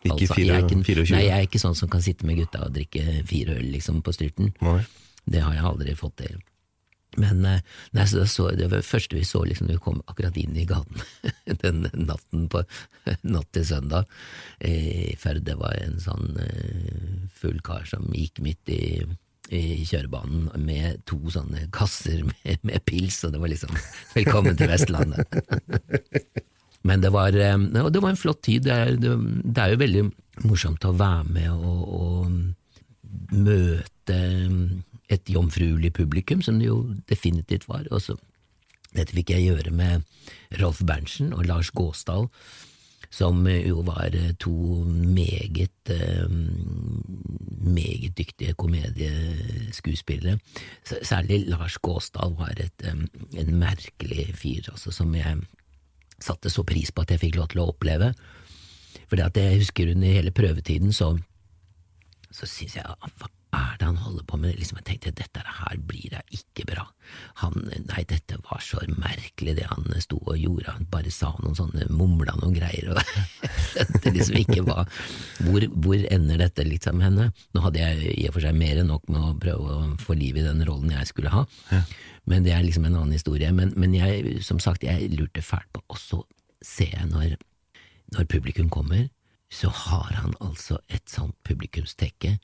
Ikke 0.05 0.27
fire- 0.29 0.59
24. 0.69 1.07
Nei, 1.15 1.23
jeg 1.25 1.37
er 1.39 1.47
ikke 1.47 1.61
sånn 1.63 1.77
som 1.77 1.89
kan 1.89 2.03
sitte 2.05 2.27
med 2.29 2.37
gutta 2.37 2.61
og 2.67 2.75
drikke 2.75 3.23
fire 3.25 3.55
øl 3.57 3.71
liksom 3.73 4.03
på 4.05 4.13
styrten. 4.13 4.51
Nei. 4.61 4.83
Det 5.25 5.41
har 5.41 5.55
jeg 5.57 5.65
aldri 5.65 5.95
fått 5.97 6.19
til. 6.21 6.35
Men 7.21 7.45
eh, 7.47 7.61
nei, 7.95 8.05
så 8.07 8.21
det, 8.21 8.29
så, 8.31 8.49
det 8.51 8.69
var 8.69 8.81
det 8.81 8.87
første 8.87 9.17
vi 9.17 9.25
så 9.27 9.43
liksom, 9.47 9.69
vi 9.71 9.77
kom 9.81 10.01
akkurat 10.05 10.37
inn 10.39 10.55
i 10.57 10.65
gaten 10.67 11.01
den 11.63 11.85
natten 11.93 12.47
på 12.51 12.63
natt 13.35 13.51
til 13.55 13.67
søndag 13.67 14.09
i 14.65 15.13
Førde, 15.19 15.57
var 15.59 15.77
en 15.79 16.01
sånn 16.03 16.35
eh, 16.41 17.29
full 17.35 17.61
kar 17.65 17.85
som 17.89 18.07
gikk 18.13 18.41
midt 18.45 18.73
i, 18.73 18.83
i 19.55 19.85
kjørebanen 19.87 20.49
med 20.65 21.05
to 21.09 21.19
sånne 21.31 21.69
kasser 21.75 22.25
med, 22.27 22.59
med 22.65 22.83
pils, 22.87 23.21
og 23.25 23.35
det 23.35 23.43
var 23.43 23.53
liksom 23.53 23.75
'velkommen 24.15 24.59
til 24.59 24.71
Vestlandet'. 24.71 25.39
Men 26.85 27.01
det 27.01 27.09
var, 27.15 27.33
eh, 27.33 27.57
det 27.57 28.01
var 28.01 28.11
en 28.11 28.19
flott 28.19 28.43
tid. 28.45 28.67
Det 28.67 28.73
er, 28.73 28.91
det, 29.01 29.15
det 29.41 29.61
er 29.61 29.73
jo 29.73 29.81
veldig 29.81 30.03
morsomt 30.45 30.85
å 30.85 30.93
være 30.93 31.23
med 31.33 31.49
og, 31.49 31.81
og 31.97 33.35
møte 33.35 34.19
et 35.11 35.29
jomfruelig 35.29 35.93
publikum, 35.93 36.41
som 36.41 36.59
det 36.59 36.69
jo 36.69 36.79
definitivt 37.09 37.67
var. 37.69 37.85
Og 37.91 38.01
så, 38.01 38.17
dette 38.95 39.15
fikk 39.15 39.35
jeg 39.35 39.49
gjøre 39.49 39.73
med 39.75 40.05
Rolf 40.61 40.81
Berntsen 40.85 41.33
og 41.35 41.45
Lars 41.49 41.71
Gåsdal, 41.75 42.29
som 43.13 43.45
jo 43.47 43.83
var 43.85 44.15
to 44.41 44.83
meget 44.87 45.91
eh, 45.93 46.25
meget 47.65 48.17
dyktige 48.17 48.53
komedieskuespillere. 48.59 50.39
Særlig 50.83 51.45
Lars 51.47 51.77
Gåsdal 51.77 52.35
var 52.37 52.53
et, 52.57 52.81
eh, 52.83 53.39
en 53.39 53.55
merkelig 53.59 54.35
fyr, 54.35 54.71
altså, 54.71 54.91
som 54.91 55.15
jeg 55.15 55.37
satte 56.19 56.49
så 56.49 56.63
pris 56.63 56.91
på 56.91 57.01
at 57.01 57.11
jeg 57.11 57.19
fikk 57.19 57.35
lov 57.35 57.47
til 57.47 57.61
å 57.61 57.69
oppleve. 57.69 58.13
For 59.07 59.19
jeg 59.19 59.59
husker 59.59 59.91
under 59.91 60.07
hele 60.07 60.31
prøvetiden 60.31 60.93
så, 60.93 61.17
så 62.31 62.47
syns 62.49 62.75
jeg 62.75 62.85
hva 62.85 63.29
er 63.55 63.77
det 63.79 63.87
han 63.87 63.99
holder 64.03 64.25
på 64.27 64.37
med? 64.41 64.57
Liksom, 64.59 64.79
jeg 64.81 64.87
tenkte 64.89 65.13
dette 65.15 65.43
her 65.45 65.79
blir 65.87 66.11
da 66.13 66.21
ikke 66.35 66.65
bra. 66.69 66.85
Han, 67.41 67.55
nei, 67.89 68.03
dette 68.09 68.37
var 68.47 68.63
så 68.63 68.81
merkelig 68.91 69.55
det 69.59 69.67
han 69.69 69.87
sto 70.03 70.19
og 70.23 70.39
gjorde, 70.39 70.73
han 70.77 70.87
bare 70.91 71.13
sa 71.13 71.31
noen 71.39 71.57
sånne, 71.57 71.87
mumla 71.93 72.35
noen 72.41 72.55
greier, 72.57 72.91
og 72.91 72.99
det 74.03 74.13
liksom 74.15 74.39
ikke 74.41 74.65
var 74.65 74.89
hvor, 75.45 75.67
hvor 75.85 76.07
ender 76.11 76.41
dette 76.41 76.65
liksom 76.67 77.03
henne? 77.05 77.29
Nå 77.55 77.65
hadde 77.65 77.83
jeg 77.83 78.13
i 78.15 78.27
og 78.29 78.37
for 78.37 78.47
seg 78.47 78.57
mer 78.57 78.81
enn 78.81 78.91
nok 78.91 79.07
med 79.11 79.21
å 79.21 79.33
prøve 79.41 79.77
å 79.77 79.89
få 80.01 80.17
liv 80.17 80.39
i 80.39 80.45
den 80.45 80.63
rollen 80.67 80.93
jeg 80.95 81.11
skulle 81.11 81.33
ha, 81.33 81.45
men 82.25 82.45
det 82.45 82.55
er 82.55 82.65
liksom 82.65 82.87
en 82.87 82.97
annen 82.97 83.13
historie. 83.13 83.51
Men, 83.53 83.73
men 83.77 83.93
jeg, 83.93 84.39
som 84.45 84.57
sagt, 84.63 84.85
jeg 84.85 85.11
lurte 85.13 85.45
fælt 85.45 85.69
på, 85.75 85.83
og 85.93 86.01
så 86.01 86.23
ser 86.65 86.95
jeg 86.95 87.11
når, 87.11 87.35
når 88.15 88.31
publikum 88.31 88.71
kommer, 88.73 89.07
så 89.53 89.69
har 89.69 90.09
han 90.23 90.33
altså 90.41 90.79
et 90.89 91.05
sånt 91.09 91.35
publikumstekke 91.45 92.35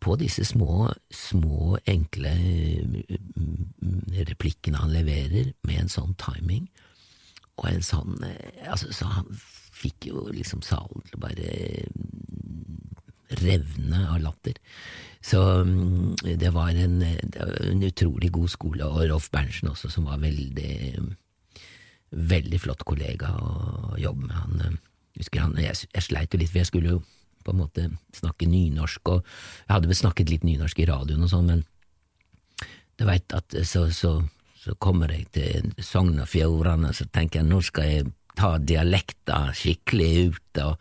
på 0.00 0.16
disse 0.20 0.44
små, 0.48 0.88
små, 1.12 1.76
enkle 1.88 2.32
mm, 2.32 4.22
replikkene 4.30 4.80
han 4.80 4.94
leverer, 4.94 5.52
med 5.68 5.84
en 5.84 5.92
sånn 5.92 6.14
timing, 6.20 6.68
og 7.60 7.68
en 7.68 7.84
sånn 7.84 8.22
eh, 8.24 8.64
altså, 8.72 8.88
Så 8.96 9.08
han 9.12 9.28
fikk 9.80 10.08
jo 10.08 10.26
liksom 10.32 10.62
salen 10.64 11.04
til 11.06 11.18
å 11.18 11.22
bare 11.26 11.50
mm, 11.92 12.78
revne 13.42 14.00
av 14.08 14.20
latter. 14.24 14.56
Så 15.24 15.40
mm, 15.68 16.36
det 16.40 16.52
var 16.56 16.72
en, 16.72 17.00
det 17.00 17.36
var 17.36 17.56
en 17.68 17.84
utrolig 17.84 18.32
god 18.32 18.52
skole, 18.56 18.88
og 18.88 19.04
Rolf 19.12 19.28
Berntsen 19.32 19.72
også, 19.72 19.92
som 19.92 20.08
var 20.08 20.22
veldig 20.24 20.70
veldig 22.10 22.58
flott 22.60 22.84
kollega 22.86 23.30
å 23.38 23.96
jobbe 24.00 24.26
med. 24.26 24.36
Han, 24.36 24.60
eh, 24.64 24.78
husker 25.20 25.44
han, 25.44 25.56
jeg, 25.60 25.76
jeg 25.94 26.06
sleit 26.06 26.34
jo 26.34 26.40
litt, 26.40 26.52
for 26.52 26.62
jeg 26.62 26.70
skulle 26.70 26.96
jo 26.96 27.02
på 27.50 27.56
en 27.56 27.64
måte 27.64 27.88
snakke 28.16 28.48
nynorsk, 28.48 29.10
og 29.10 29.24
jeg 29.66 29.74
hadde 29.74 29.90
vel 29.90 29.98
snakket 29.98 30.30
litt 30.30 30.46
nynorsk 30.46 30.82
i 30.82 30.88
radioen 30.90 31.26
og 31.26 31.32
sånn, 31.32 31.50
men 31.50 31.66
du 33.00 33.06
veit 33.08 33.32
at 33.34 33.56
så, 33.66 33.86
så, 33.96 34.18
så 34.60 34.76
kommer 34.78 35.12
jeg 35.14 35.26
til 35.34 35.70
Sogn 35.82 36.20
og 36.20 36.28
Fjordane, 36.30 36.92
så 36.94 37.08
tenker 37.10 37.40
jeg 37.40 37.48
nå 37.48 37.60
skal 37.64 37.88
jeg 37.88 38.10
ta 38.38 38.54
dialekta 38.62 39.48
skikkelig 39.56 40.10
ut, 40.30 40.60
og, 40.62 40.76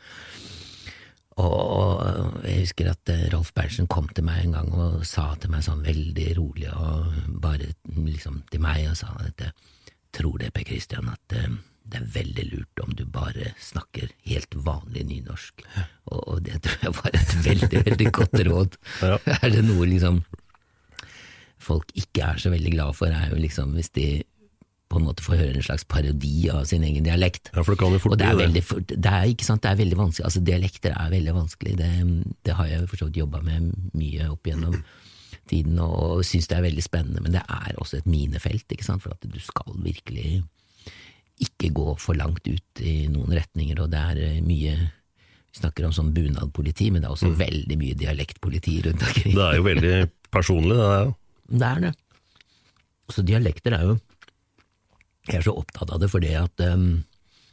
og, 1.40 1.48
og 1.48 2.46
jeg 2.46 2.66
husker 2.66 2.92
at 2.92 3.14
eh, 3.14 3.26
Rolf 3.34 3.54
Berntsen 3.56 3.90
kom 3.92 4.12
til 4.14 4.28
meg 4.28 4.44
en 4.44 4.58
gang 4.60 4.70
og 4.76 5.02
sa 5.08 5.32
til 5.40 5.54
meg 5.54 5.66
sånn 5.66 5.86
veldig 5.86 6.30
rolig 6.38 6.70
og 6.76 7.16
bare 7.42 7.72
liksom 7.96 8.44
til 8.52 8.64
meg 8.64 8.92
og 8.92 9.00
sa 9.00 9.16
at 9.24 9.48
jeg 9.48 9.56
tror 10.16 10.40
det, 10.42 10.54
Per 10.54 10.68
Christian, 10.68 11.10
at 11.12 11.40
eh, 11.40 11.52
det 11.90 12.00
er 12.00 12.10
veldig 12.14 12.46
lurt 12.52 12.84
om 12.84 12.92
du 12.96 13.06
bare 13.10 13.54
snakker 13.62 14.12
helt 14.30 14.56
vanlig 14.66 15.06
nynorsk. 15.10 15.64
Og, 16.12 16.20
og 16.20 16.44
det 16.46 16.62
tror 16.66 16.86
jeg 16.86 16.98
var 17.00 17.16
et 17.18 17.34
veldig, 17.46 17.82
veldig 17.90 18.12
godt 18.20 18.44
råd. 18.50 18.80
Ja. 19.10 19.18
Er 19.40 19.54
det 19.54 19.64
noe 19.66 19.88
liksom 19.88 20.24
folk 21.60 21.92
ikke 21.98 22.26
er 22.34 22.42
så 22.42 22.52
veldig 22.54 22.74
glad 22.74 22.98
for, 22.98 23.12
er 23.12 23.32
jo 23.34 23.40
liksom 23.40 23.76
hvis 23.78 23.92
de 23.96 24.10
på 24.90 24.98
en 24.98 25.06
måte 25.06 25.22
får 25.22 25.38
høre 25.38 25.60
en 25.60 25.66
slags 25.66 25.86
parodi 25.86 26.48
av 26.50 26.64
sin 26.66 26.82
egen 26.88 27.06
dialekt. 27.06 27.52
Ja, 27.54 27.62
for 27.62 27.76
det 27.76 27.82
kan 27.82 27.94
jo 27.94 28.00
fort 28.02 28.16
Og 28.16 28.22
det 28.22 28.26
er, 28.26 28.40
veldig, 28.40 28.64
det 28.90 29.12
er, 29.12 29.28
ikke 29.30 29.46
sant, 29.46 29.62
det 29.62 29.70
er 29.70 29.82
veldig 29.84 30.00
vanskelig, 30.00 30.26
altså 30.26 30.42
dialekter 30.42 30.96
er 30.96 31.12
veldig 31.14 31.36
vanskelig, 31.36 31.76
det, 31.78 31.90
det 32.48 32.56
har 32.58 32.72
jeg 32.72 32.88
for 32.90 33.02
så 33.02 33.10
vidt 33.10 33.22
jobba 33.22 33.44
med 33.46 33.70
mye 33.94 34.32
opp 34.34 34.50
igjennom 34.50 34.80
tiden, 35.50 35.78
og 35.84 36.24
syns 36.26 36.50
det 36.50 36.58
er 36.58 36.66
veldig 36.66 36.86
spennende, 36.86 37.22
men 37.22 37.36
det 37.38 37.44
er 37.46 37.78
også 37.78 38.00
et 38.00 38.10
minefelt, 38.10 38.66
ikke 38.74 38.88
sant, 38.88 39.06
for 39.06 39.14
at 39.14 39.30
du 39.30 39.38
skal 39.44 39.78
virkelig 39.86 40.42
ikke 41.40 41.72
gå 41.76 41.94
for 42.02 42.18
langt 42.20 42.46
ut 42.48 42.82
i 42.84 43.08
noen 43.12 43.36
retninger, 43.38 43.80
og 43.84 43.92
det 43.94 44.00
er 44.12 44.24
eh, 44.26 44.40
mye 44.46 44.76
vi 45.50 45.58
snakker 45.64 45.88
om 45.88 45.94
sånn 45.96 46.12
bunadpoliti, 46.14 46.92
men 46.94 47.02
det 47.02 47.10
er 47.10 47.16
også 47.16 47.32
veldig 47.34 47.78
mye 47.82 47.98
dialektpoliti 47.98 48.76
rundt 48.86 49.02
omkring. 49.08 49.34
Det 49.34 49.46
er 49.48 49.56
jo 49.58 49.66
veldig 49.66 49.94
personlig, 50.36 50.78
det 50.78 50.90
er 50.94 51.02
jo. 51.08 51.14
Det 51.50 51.70
er 51.70 51.84
det. 51.88 51.94
Så 53.10 53.26
dialekter 53.26 53.74
er 53.74 53.88
jo 53.88 53.96
Jeg 55.26 55.40
er 55.40 55.46
så 55.48 55.56
opptatt 55.58 55.90
av 55.90 55.98
det 56.02 56.12
fordi 56.12 56.30
at 56.38 56.62
um, 56.70 57.02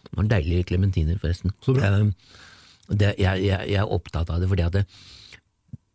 Det 0.04 0.12
var 0.12 0.26
en 0.26 0.28
deilig 0.28 0.66
klementiner, 0.68 1.16
forresten. 1.22 1.54
Um, 1.64 2.12
det, 2.92 3.14
jeg, 3.16 3.46
jeg, 3.46 3.70
jeg 3.72 3.80
er 3.80 3.94
opptatt 3.96 4.28
av 4.30 4.42
det 4.42 4.50
fordi 4.50 4.66
at 4.66 4.76
det, 4.76 4.84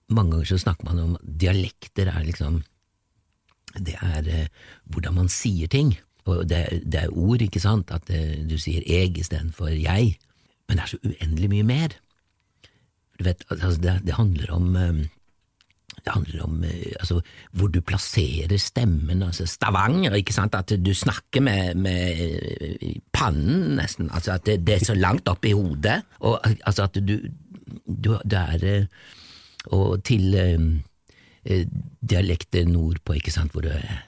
mange 0.09 0.33
ganger 0.33 0.49
så 0.49 0.57
snakker 0.65 0.89
man 0.89 1.03
om 1.03 1.13
dialekter 1.21 2.09
er 2.09 2.25
liksom 2.25 2.63
Det 3.77 3.93
er 4.01 4.25
uh, 4.25 4.47
hvordan 4.89 5.21
man 5.21 5.29
sier 5.29 5.69
ting. 5.69 5.93
Det, 6.25 6.61
det 6.85 6.99
er 7.01 7.17
ord, 7.17 7.41
ikke 7.41 7.59
sant, 7.59 7.91
at 7.91 8.05
det, 8.07 8.47
du 8.49 8.57
sier 8.61 8.85
jeg 8.85 9.17
istedenfor 9.17 9.73
jeg. 9.73 10.15
Men 10.67 10.77
det 10.77 10.83
er 10.83 10.91
så 10.93 11.01
uendelig 11.03 11.49
mye 11.49 11.67
mer. 11.67 11.95
Du 13.19 13.25
vet, 13.25 13.43
altså 13.49 13.81
det, 13.81 13.97
det 14.05 14.17
handler 14.17 14.53
om 14.55 14.75
um, 14.75 15.01
det 16.05 16.13
handler 16.13 16.43
om 16.43 16.63
eh, 16.63 16.93
altså, 16.99 17.19
hvor 17.51 17.67
du 17.67 17.81
plasserer 17.81 18.57
stemmen. 18.57 19.23
altså 19.23 19.45
Stavanger, 19.45 20.13
ikke 20.17 20.33
sant? 20.33 20.55
At 20.55 20.73
du 20.85 20.93
snakker 20.93 21.41
med, 21.41 21.75
med 21.75 22.21
eh, 22.61 22.95
pannen, 23.13 23.75
nesten. 23.77 24.09
altså 24.13 24.31
At 24.31 24.45
det, 24.45 24.61
det 24.67 24.75
er 24.75 24.85
så 24.85 24.95
langt 24.97 25.27
opp 25.29 25.45
i 25.45 25.53
hodet. 25.53 26.01
Og 26.19 26.39
eh, 26.45 26.55
altså 26.65 26.87
at 26.89 26.97
du, 27.07 27.17
du 27.85 28.17
du 28.17 28.37
er 28.37 28.63
eh, 28.63 28.85
Og 29.65 30.03
til 30.03 30.33
um, 30.57 30.81
eh, 31.45 31.67
dialekter 32.01 32.65
nordpå, 32.65 33.13
ikke 33.13 33.31
sant, 33.31 33.51
hvor 33.51 33.61
du 33.61 33.69
er 33.69 34.07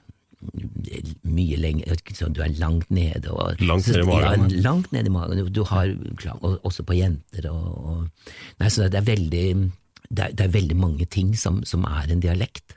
mye 1.23 1.57
lenger 1.57 1.95
Du 2.33 2.41
er 2.41 2.53
langt 2.59 2.91
nede. 2.91 3.31
Og, 3.31 3.61
Langt 3.61 3.87
ned 3.87 4.03
i 4.03 4.07
magen, 4.07 4.49
Ja, 4.49 4.61
langt 4.61 4.91
ned 4.91 5.07
i 5.07 5.13
magen. 5.13 5.53
Du 5.53 5.63
har 5.63 5.89
og, 6.41 6.59
også 6.63 6.83
på 6.83 6.97
jenter. 6.97 7.49
Og, 7.51 7.85
og, 7.85 8.29
nei, 8.59 8.69
så 8.69 8.89
det 8.89 9.01
er 9.01 9.09
veldig 9.09 9.47
det 10.13 10.23
er, 10.23 10.35
det 10.37 10.45
er 10.45 10.53
veldig 10.53 10.77
mange 10.77 11.05
ting 11.05 11.33
som, 11.37 11.63
som 11.65 11.85
er 11.89 12.11
en 12.11 12.21
dialekt. 12.21 12.75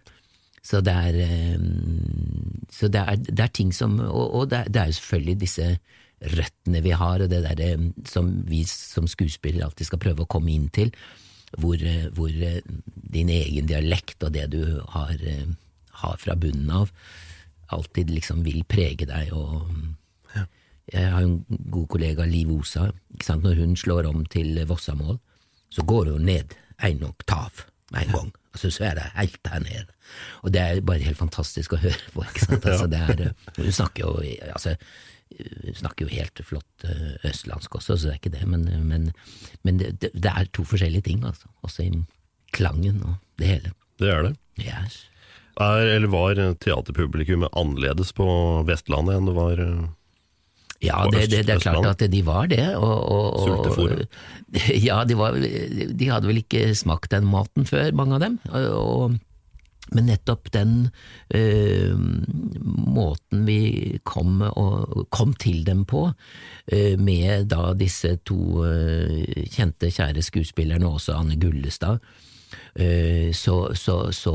Så 0.66 0.80
det 0.82 0.92
er, 0.92 1.18
eh, 1.22 1.60
så 2.72 2.88
det 2.90 3.02
er, 3.02 3.20
det 3.22 3.44
er 3.44 3.52
ting 3.54 3.74
som 3.74 4.00
Og, 4.00 4.34
og 4.34 4.50
det, 4.50 4.64
er, 4.64 4.72
det 4.72 4.86
jo 4.86 4.98
selvfølgelig 4.98 5.40
disse 5.40 5.68
røttene 6.32 6.80
vi 6.82 6.94
har, 6.96 7.22
og 7.22 7.30
det 7.30 7.42
der 7.44 7.62
eh, 7.62 7.86
som 8.08 8.32
vi 8.48 8.64
som 8.64 9.06
skuespillere 9.06 9.68
alltid 9.68 9.90
skal 9.90 10.02
prøve 10.02 10.24
å 10.24 10.30
komme 10.32 10.54
inn 10.54 10.68
til, 10.74 10.90
hvor, 11.60 11.76
eh, 11.76 12.08
hvor 12.16 12.32
din 13.14 13.30
egen 13.30 13.68
dialekt 13.68 14.24
og 14.26 14.34
det 14.34 14.48
du 14.54 14.80
har, 14.96 15.14
har 16.02 16.18
fra 16.18 16.34
bunnen 16.34 16.72
av, 16.72 16.90
alltid 17.74 18.10
liksom 18.10 18.44
vil 18.46 18.64
prege 18.68 19.08
deg. 19.08 19.32
og 19.32 19.70
Jeg 20.92 21.10
har 21.10 21.20
jo 21.20 21.28
en 21.28 21.62
god 21.70 21.88
kollega, 21.88 22.24
Liv 22.24 22.50
Osa. 22.52 22.90
Når 23.28 23.62
hun 23.62 23.76
slår 23.76 24.06
om 24.06 24.26
til 24.26 24.60
Vossamål, 24.68 25.18
så 25.70 25.82
går 25.82 26.12
hun 26.12 26.28
ned 26.28 26.54
en 26.84 27.02
oktav 27.04 27.66
med 27.92 28.06
en 28.06 28.12
gang. 28.12 28.32
Og 28.52 28.62
så 28.62 28.84
er 28.84 28.94
det 28.94 29.10
helt 29.16 29.42
der 29.44 29.58
nede. 29.60 29.86
Og 30.42 30.52
det 30.52 30.62
er 30.62 30.80
bare 30.80 31.04
helt 31.04 31.18
fantastisk 31.18 31.74
å 31.74 31.82
høre 31.82 32.12
på. 32.14 32.24
ikke 32.24 32.46
sant? 32.46 32.64
Altså, 32.70 32.86
det 32.86 33.02
er, 33.02 33.34
hun 33.58 33.72
snakker 33.72 34.06
jo 34.06 34.14
altså, 34.52 34.76
hun 35.36 35.74
snakker 35.74 36.06
jo 36.06 36.14
helt 36.14 36.40
flott 36.46 36.86
eh, 36.86 37.16
østlandsk 37.26 37.74
også, 37.74 37.96
så 37.96 38.08
det 38.08 38.14
er 38.14 38.20
ikke 38.20 38.34
det. 38.38 38.46
Men, 38.48 38.64
men, 38.86 39.10
men 39.66 39.80
det, 39.82 39.96
det, 40.00 40.12
det 40.14 40.32
er 40.32 40.48
to 40.54 40.64
forskjellige 40.64 41.08
ting, 41.10 41.24
altså. 41.26 41.50
Også 41.66 41.82
i 41.82 41.90
klangen 42.56 43.02
og 43.02 43.16
det 43.40 43.50
hele. 43.50 43.74
Det 44.00 44.12
er 44.12 44.22
det. 44.28 44.34
Yes. 44.60 45.02
Er, 45.56 45.86
eller 45.96 46.10
var 46.12 46.36
teaterpublikummet 46.60 47.54
annerledes 47.56 48.12
på 48.16 48.26
Vestlandet 48.68 49.16
enn 49.16 49.30
det 49.30 49.36
var 49.36 49.62
eh, 49.62 49.86
Ja, 50.84 51.06
det, 51.08 51.30
det, 51.32 51.46
det 51.48 51.54
er 51.54 51.62
klart 51.62 52.02
at 52.02 52.12
de 52.12 52.18
var 52.26 52.50
det. 52.50 52.64
Og, 52.76 52.98
og, 53.08 53.78
og, 53.80 54.02
Ja, 54.88 55.04
de, 55.08 55.16
var, 55.16 55.36
de 55.36 56.10
hadde 56.10 56.28
vel 56.28 56.42
ikke 56.42 56.68
smakt 56.76 57.14
den 57.14 57.28
maten 57.30 57.64
før, 57.68 57.94
mange 57.96 58.18
av 58.18 58.24
dem. 58.26 58.36
Og, 58.52 59.16
men 59.94 60.08
nettopp 60.10 60.50
den 60.54 60.74
øh, 61.34 61.94
måten 62.66 63.44
vi 63.46 63.60
kom, 64.04 64.42
og, 64.50 65.06
kom 65.14 65.32
til 65.38 65.62
dem 65.66 65.84
på, 65.88 66.08
øh, 66.72 67.00
med 67.00 67.48
da 67.52 67.72
disse 67.78 68.16
to 68.26 68.66
øh, 68.66 69.22
kjente, 69.52 69.92
kjære 69.94 70.26
skuespillerne, 70.26 70.88
og 70.88 71.00
også 71.00 71.16
Anne 71.16 71.38
Gullestad, 71.40 72.02
så, 72.76 73.54
så, 73.74 73.94
så, 74.12 74.34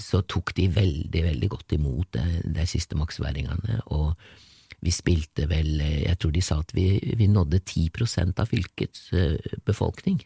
så 0.00 0.22
tok 0.26 0.54
de 0.56 0.68
veldig, 0.74 1.22
veldig 1.28 1.50
godt 1.52 1.76
imot 1.76 2.18
de, 2.18 2.66
siste 2.68 2.98
maksværingene. 2.98 3.80
og 3.86 4.14
vi 4.84 4.92
spilte 4.92 5.46
vel, 5.48 5.78
jeg 5.80 6.18
tror 6.20 6.32
de 6.34 6.42
sa 6.44 6.58
at 6.60 6.74
vi, 6.76 6.98
vi 7.16 7.28
nådde 7.30 7.62
10 7.64 8.34
av 8.36 8.46
fylkets 8.50 9.06
eh, 9.16 9.38
befolkning. 9.64 10.18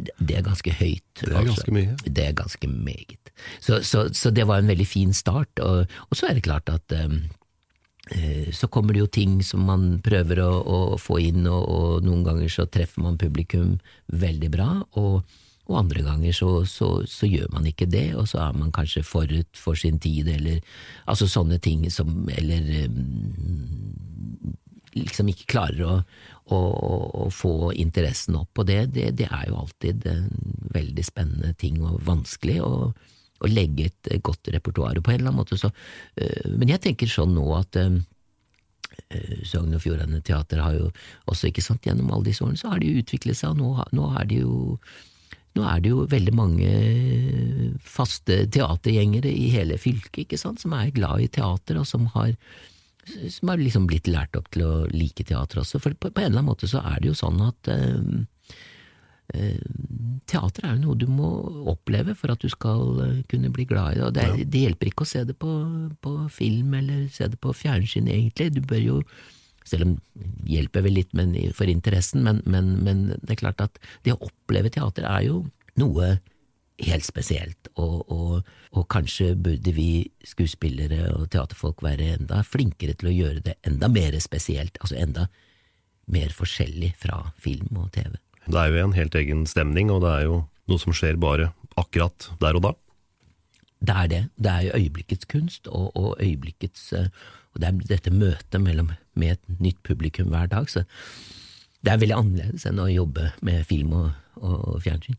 Det, 0.00 0.34
er 0.34 0.42
ganske 0.42 0.72
høyt. 0.72 1.20
Det 1.20 1.36
er 1.36 1.46
ganske 1.46 1.74
mye. 1.74 1.96
Det 2.06 2.24
er 2.24 2.32
ganske 2.34 2.70
meget. 2.70 3.30
Så, 3.60 3.82
så, 3.86 4.08
så 4.12 4.32
det 4.34 4.46
var 4.48 4.58
en 4.58 4.70
veldig 4.70 4.86
fin 4.88 5.12
start. 5.14 5.60
Og, 5.62 5.84
og 6.08 6.18
så 6.18 6.26
er 6.26 6.38
det 6.38 6.46
klart 6.48 6.72
at 6.72 6.94
eh, 6.96 8.50
så 8.56 8.66
kommer 8.66 8.96
det 8.96 9.04
jo 9.04 9.12
ting 9.12 9.38
som 9.46 9.62
man 9.68 10.00
prøver 10.02 10.42
å, 10.42 10.50
å 10.60 10.78
få 10.98 11.20
inn, 11.22 11.44
og, 11.46 11.68
og 11.68 12.06
noen 12.06 12.24
ganger 12.26 12.50
så 12.50 12.66
treffer 12.66 13.04
man 13.04 13.20
publikum 13.20 13.76
veldig 14.10 14.50
bra, 14.50 14.70
og, 14.98 15.22
og 15.70 15.78
andre 15.80 16.04
ganger 16.06 16.34
så, 16.36 16.50
så, 16.68 16.90
så 17.08 17.28
gjør 17.30 17.52
man 17.54 17.68
ikke 17.70 17.88
det, 17.90 18.08
og 18.18 18.28
så 18.30 18.42
er 18.46 18.56
man 18.58 18.72
kanskje 18.74 19.04
forut 19.06 19.58
for 19.58 19.78
sin 19.78 20.00
tid, 20.02 20.28
eller 20.28 20.58
altså 21.06 21.28
sånne 21.30 21.60
ting 21.62 21.86
som 21.90 22.28
Eller 22.34 22.66
eh, 22.82 22.90
liksom 24.98 25.30
ikke 25.30 25.52
klarer 25.52 25.84
å, 25.86 25.96
å, 26.50 26.60
å 27.24 27.28
få 27.30 27.70
interessen 27.78 28.40
opp, 28.40 28.58
og 28.58 28.66
det, 28.66 28.80
det, 28.96 29.12
det 29.22 29.30
er 29.30 29.46
jo 29.48 29.60
alltid 29.62 30.06
en 30.10 30.28
veldig 30.74 31.06
spennende 31.06 31.54
ting 31.58 31.78
og 31.86 32.02
vanskelig. 32.06 32.60
å, 32.66 32.92
å 33.40 33.48
legge 33.48 33.88
et 33.88 34.10
godt 34.24 34.50
repertoar 34.52 35.00
på 35.00 35.12
en 35.12 35.20
eller 35.20 35.30
annen 35.30 35.40
måte. 35.40 35.56
Så, 35.56 35.70
øh, 36.20 36.56
men 36.56 36.72
jeg 36.74 36.82
tenker 36.84 37.10
sånn 37.10 37.32
nå 37.36 37.46
at 37.56 37.78
øh, 37.80 38.00
Sogn 39.48 39.74
og 39.76 39.82
Fjordane 39.84 40.20
Teater 40.24 40.60
har 40.62 40.76
jo 40.76 40.90
også, 41.30 41.48
ikke 41.48 41.64
sant, 41.64 41.86
gjennom 41.86 42.10
alle 42.12 42.28
disse 42.28 42.44
årene, 42.44 42.60
så 42.60 42.72
har 42.72 42.82
de 42.82 42.90
jo 42.90 43.04
utviklet 43.04 43.38
seg, 43.38 43.54
og 43.54 43.62
nå, 43.62 43.86
nå 43.96 44.10
er 44.20 44.28
de 44.30 44.42
jo 44.42 44.58
nå 45.58 45.66
er 45.66 45.82
det 45.82 45.90
jo 45.92 46.06
veldig 46.10 46.34
mange 46.36 46.72
faste 47.82 48.44
teatergjengere 48.54 49.30
i 49.30 49.48
hele 49.54 49.78
fylket, 49.80 50.24
ikke 50.24 50.38
sant, 50.40 50.62
som 50.62 50.74
er 50.76 50.92
glad 50.94 51.24
i 51.24 51.30
teater, 51.32 51.80
og 51.80 51.88
som 51.90 52.06
har, 52.14 52.36
som 53.26 53.50
har 53.50 53.58
liksom 53.58 53.88
blitt 53.90 54.10
lært 54.10 54.38
opp 54.38 54.50
til 54.54 54.66
å 54.66 54.74
like 54.92 55.26
teater 55.26 55.64
også. 55.64 55.82
For 55.82 55.96
på, 55.96 56.12
på 56.12 56.22
en 56.22 56.30
eller 56.30 56.44
annen 56.44 56.52
måte 56.52 56.70
så 56.70 56.84
er 56.84 57.00
det 57.00 57.10
jo 57.10 57.18
sånn 57.18 57.42
at 57.48 57.72
øh, 57.74 58.22
teater 60.30 60.66
er 60.68 60.76
jo 60.76 60.84
noe 60.84 61.00
du 61.00 61.08
må 61.10 61.32
oppleve 61.72 62.14
for 62.18 62.32
at 62.32 62.42
du 62.42 62.50
skal 62.52 63.02
eh, 63.04 63.18
kunne 63.30 63.50
bli 63.54 63.66
glad 63.70 63.96
i 63.96 63.98
det. 63.98 64.06
Og 64.06 64.14
det, 64.14 64.28
er, 64.28 64.46
det 64.54 64.64
hjelper 64.66 64.92
ikke 64.92 65.06
å 65.06 65.12
se 65.12 65.26
det 65.26 65.36
på, 65.40 65.50
på 66.02 66.14
film 66.30 66.78
eller 66.78 67.04
se 67.12 67.26
det 67.30 67.42
på 67.42 67.54
fjernsyn, 67.56 68.10
egentlig. 68.10 68.52
Du 68.54 68.62
bør 68.62 68.82
jo 68.84 69.02
selv 69.68 69.86
om 69.86 69.94
hjelper 70.48 70.84
vel 70.86 70.98
litt 70.98 71.12
men, 71.16 71.34
for 71.56 71.70
interessen, 71.70 72.24
men, 72.26 72.42
men, 72.48 72.72
men 72.84 73.06
det 73.20 73.36
er 73.36 73.42
klart 73.42 73.64
at 73.64 73.80
det 74.06 74.14
å 74.14 74.22
oppleve 74.30 74.72
teater 74.72 75.06
er 75.08 75.26
jo 75.28 75.44
noe 75.80 76.16
helt 76.80 77.04
spesielt, 77.04 77.68
og, 77.76 78.08
og, 78.08 78.48
og 78.72 78.86
kanskje 78.92 79.34
burde 79.36 79.72
vi 79.76 80.08
skuespillere 80.24 81.10
og 81.12 81.28
teaterfolk 81.32 81.84
være 81.84 82.14
enda 82.16 82.40
flinkere 82.46 82.96
til 82.96 83.10
å 83.10 83.14
gjøre 83.14 83.44
det 83.50 83.56
enda 83.68 83.90
mer 83.92 84.16
spesielt, 84.24 84.80
altså 84.80 84.96
enda 85.00 85.28
mer 86.10 86.32
forskjellig 86.34 86.94
fra 86.98 87.22
film 87.38 87.82
og 87.82 87.90
TV. 87.94 88.16
Det 88.50 88.58
er 88.58 88.72
jo 88.72 88.86
en 88.86 88.96
helt 88.96 89.18
egen 89.20 89.44
stemning, 89.46 89.92
og 89.92 90.02
det 90.04 90.14
er 90.14 90.24
jo 90.26 90.38
noe 90.70 90.82
som 90.82 90.96
skjer 90.96 91.20
bare 91.20 91.50
akkurat 91.78 92.30
der 92.40 92.56
og 92.58 92.64
da. 92.64 92.72
Det 93.80 93.96
er 93.96 94.08
det. 94.12 94.22
Det 94.36 94.50
er 94.52 94.64
jo 94.66 94.80
øyeblikkets 94.80 95.28
kunst, 95.30 95.68
og, 95.68 95.92
og 95.96 96.16
øyeblikkets 96.20 96.92
eh, 96.96 97.12
Og 97.54 97.62
det 97.62 97.68
er 97.68 97.80
dette 97.90 98.12
møtet 98.14 98.60
mellom, 98.62 98.92
med 99.18 99.36
et 99.36 99.60
nytt 99.62 99.80
publikum 99.86 100.30
hver 100.30 100.50
dag. 100.50 100.68
Så 100.70 100.84
det 101.80 101.92
er 101.92 102.00
veldig 102.02 102.16
annerledes 102.18 102.66
enn 102.68 102.80
å 102.82 102.90
jobbe 102.90 103.32
med 103.46 103.66
film 103.68 103.96
og, 103.96 104.12
og 104.40 104.78
fjernsyn. 104.84 105.18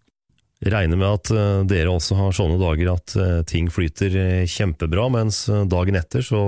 Regner 0.62 1.00
med 1.00 1.10
at 1.10 1.32
eh, 1.34 1.64
dere 1.66 1.90
også 1.90 2.16
har 2.20 2.36
sånne 2.38 2.60
dager 2.62 2.92
at 2.94 3.16
eh, 3.18 3.40
ting 3.50 3.70
flyter 3.74 4.14
eh, 4.14 4.50
kjempebra, 4.50 5.08
mens 5.10 5.48
dagen 5.72 5.98
etter 5.98 6.22
så, 6.26 6.42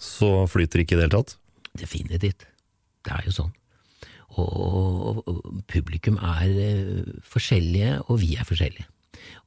så 0.00 0.46
flyter 0.48 0.80
det 0.80 0.86
ikke 0.86 0.96
i 0.96 1.00
det 1.00 1.08
hele 1.08 1.18
tatt? 1.18 1.34
Definitivt. 1.76 2.46
Det 3.04 3.12
er 3.18 3.26
jo 3.28 3.34
sånn. 3.36 3.52
Og, 4.40 5.20
og 5.28 5.60
publikum 5.68 6.16
er 6.24 7.04
forskjellige, 7.28 7.98
og 8.08 8.22
vi 8.22 8.32
er 8.40 8.48
forskjellige. 8.48 8.86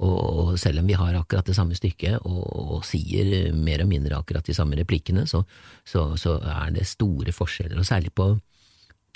Og, 0.02 0.56
selv 0.60 0.82
om 0.82 0.88
vi 0.90 0.98
har 0.98 1.16
akkurat 1.16 1.46
det 1.46 1.56
samme 1.58 1.76
stykket 1.78 2.26
og, 2.26 2.42
og 2.78 2.88
sier 2.88 3.54
mer 3.54 3.84
og 3.84 3.92
mindre 3.92 4.18
akkurat 4.18 4.46
de 4.46 4.56
samme 4.58 4.78
replikkene, 4.80 5.28
så, 5.30 5.44
så, 5.86 6.14
så 6.20 6.40
er 6.42 6.74
det 6.76 6.88
store 6.90 7.36
forskjeller, 7.36 7.80
og 7.80 7.88
særlig 7.88 8.14
på 8.16 8.34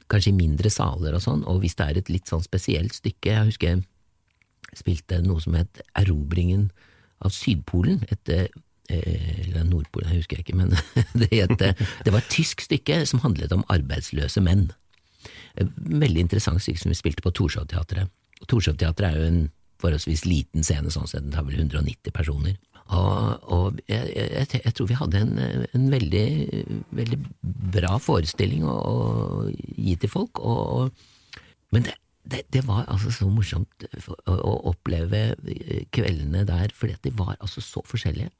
kanskje 0.08 0.36
mindre 0.38 0.72
saler 0.72 1.18
og 1.18 1.24
sånn, 1.24 1.44
og 1.50 1.60
hvis 1.64 1.76
det 1.76 1.88
er 1.88 2.00
et 2.00 2.12
litt 2.14 2.30
sånn 2.30 2.44
spesielt 2.46 2.96
stykke 2.96 3.34
Jeg 3.34 3.48
husker 3.50 3.74
jeg 3.74 4.80
spilte 4.80 5.20
noe 5.24 5.42
som 5.44 5.58
het 5.58 5.82
Erobringen 6.00 6.70
av 7.24 7.34
Sydpolen, 7.34 8.04
et 8.12 8.30
eh, 8.32 8.48
eller 8.88 9.66
Nordpolen, 9.68 10.12
jeg 10.14 10.22
husker 10.22 10.40
jeg 10.40 10.46
ikke, 10.46 10.60
men 10.60 10.76
det, 11.20 11.30
het, 11.34 11.86
det 12.06 12.14
var 12.14 12.22
et 12.22 12.32
tysk 12.32 12.64
stykke 12.64 13.02
som 13.10 13.24
handlet 13.24 13.52
om 13.56 13.66
arbeidsløse 13.74 14.44
menn. 14.44 14.70
Et 15.60 15.68
Veldig 15.76 16.24
interessant 16.24 16.62
stykke 16.64 16.84
som 16.84 16.94
vi 16.94 17.00
spilte 17.00 17.26
på 17.26 17.34
Torshov-teatret. 17.36 18.12
Torshov-teatret 18.48 19.10
er 19.10 19.20
jo 19.20 19.28
en 19.32 19.42
forholdsvis 19.82 20.26
liten 20.28 20.66
scene, 20.66 20.92
sånn 20.94 21.10
sett, 21.10 21.26
den 21.26 21.36
tar 21.36 21.46
vel 21.48 21.60
190 21.60 22.14
personer. 22.16 22.58
Og, 22.88 23.44
og 23.52 23.80
jeg, 23.92 24.14
jeg, 24.16 24.62
jeg 24.64 24.74
tror 24.76 24.88
vi 24.88 24.98
hadde 24.98 25.22
en, 25.26 25.40
en 25.76 25.88
veldig, 25.92 26.28
veldig 26.96 27.20
bra 27.76 27.98
forestilling 28.00 28.64
å, 28.64 28.76
å 28.78 28.98
gi 29.52 29.98
til 30.00 30.12
folk, 30.12 30.40
og, 30.40 30.62
og, 30.78 31.42
men 31.76 31.84
det, 31.88 31.98
det, 32.28 32.44
det 32.56 32.64
var 32.68 32.86
altså 32.88 33.12
så 33.12 33.28
morsomt 33.32 33.88
å, 34.28 34.54
oppleve 34.72 35.30
kveldene 35.96 36.46
der, 36.48 36.72
fordi 36.76 36.96
at 36.96 37.04
de 37.04 37.16
var 37.18 37.36
altså 37.38 37.64
så 37.64 37.84
forskjellige. 37.88 38.32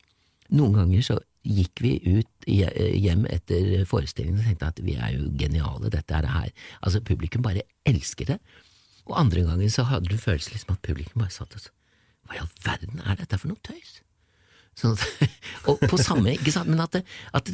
Noen 0.56 0.78
ganger 0.80 1.04
så 1.04 1.18
gikk 1.48 1.82
vi 1.84 1.94
ut 2.08 2.48
hjem 2.48 3.26
etter 3.32 3.84
forestillingen 3.88 4.42
og 4.42 4.48
tenkte 4.48 4.72
at 4.72 4.80
vi 4.84 4.96
er 4.96 5.16
jo 5.16 5.28
geniale, 5.40 5.92
dette 5.92 6.16
er 6.16 6.24
det 6.24 6.34
her. 6.34 6.54
Altså, 6.82 7.04
publikum 7.04 7.44
bare 7.44 7.68
elsker 7.88 8.34
det. 8.34 8.40
Og 9.08 9.16
andre 9.20 9.44
ganger 9.48 9.72
så 9.72 9.88
hadde 9.88 10.12
du 10.12 10.20
følelsen 10.20 10.56
liksom 10.56 10.76
at 10.76 10.84
publikum 10.86 11.24
bare 11.24 11.34
satt 11.34 11.56
og 11.56 11.64
så 11.64 11.74
Hva 12.28 12.36
i 12.36 12.42
all 12.44 12.52
verden 12.66 13.04
er 13.08 13.20
dette 13.20 13.40
for 13.40 13.52
noe 13.52 13.62
tøys? 13.64 14.02
Sånn 14.78 14.98
at, 14.98 15.28
og 15.72 15.80
på 15.88 16.00
samme, 16.02 16.36
ikke 16.36 16.54
sant, 16.54 16.70
men 16.70 16.84
at, 16.84 17.00
at 17.34 17.52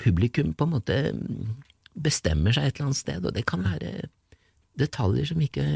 publikum 0.00 0.54
på 0.56 0.66
en 0.66 0.74
måte 0.78 0.96
bestemmer 1.98 2.54
seg 2.54 2.68
et 2.68 2.78
eller 2.78 2.88
annet 2.88 3.00
sted, 3.00 3.26
og 3.26 3.34
det 3.36 3.44
kan 3.48 3.66
være 3.66 4.08
detaljer 4.78 5.28
som 5.28 5.42
ikke 5.42 5.66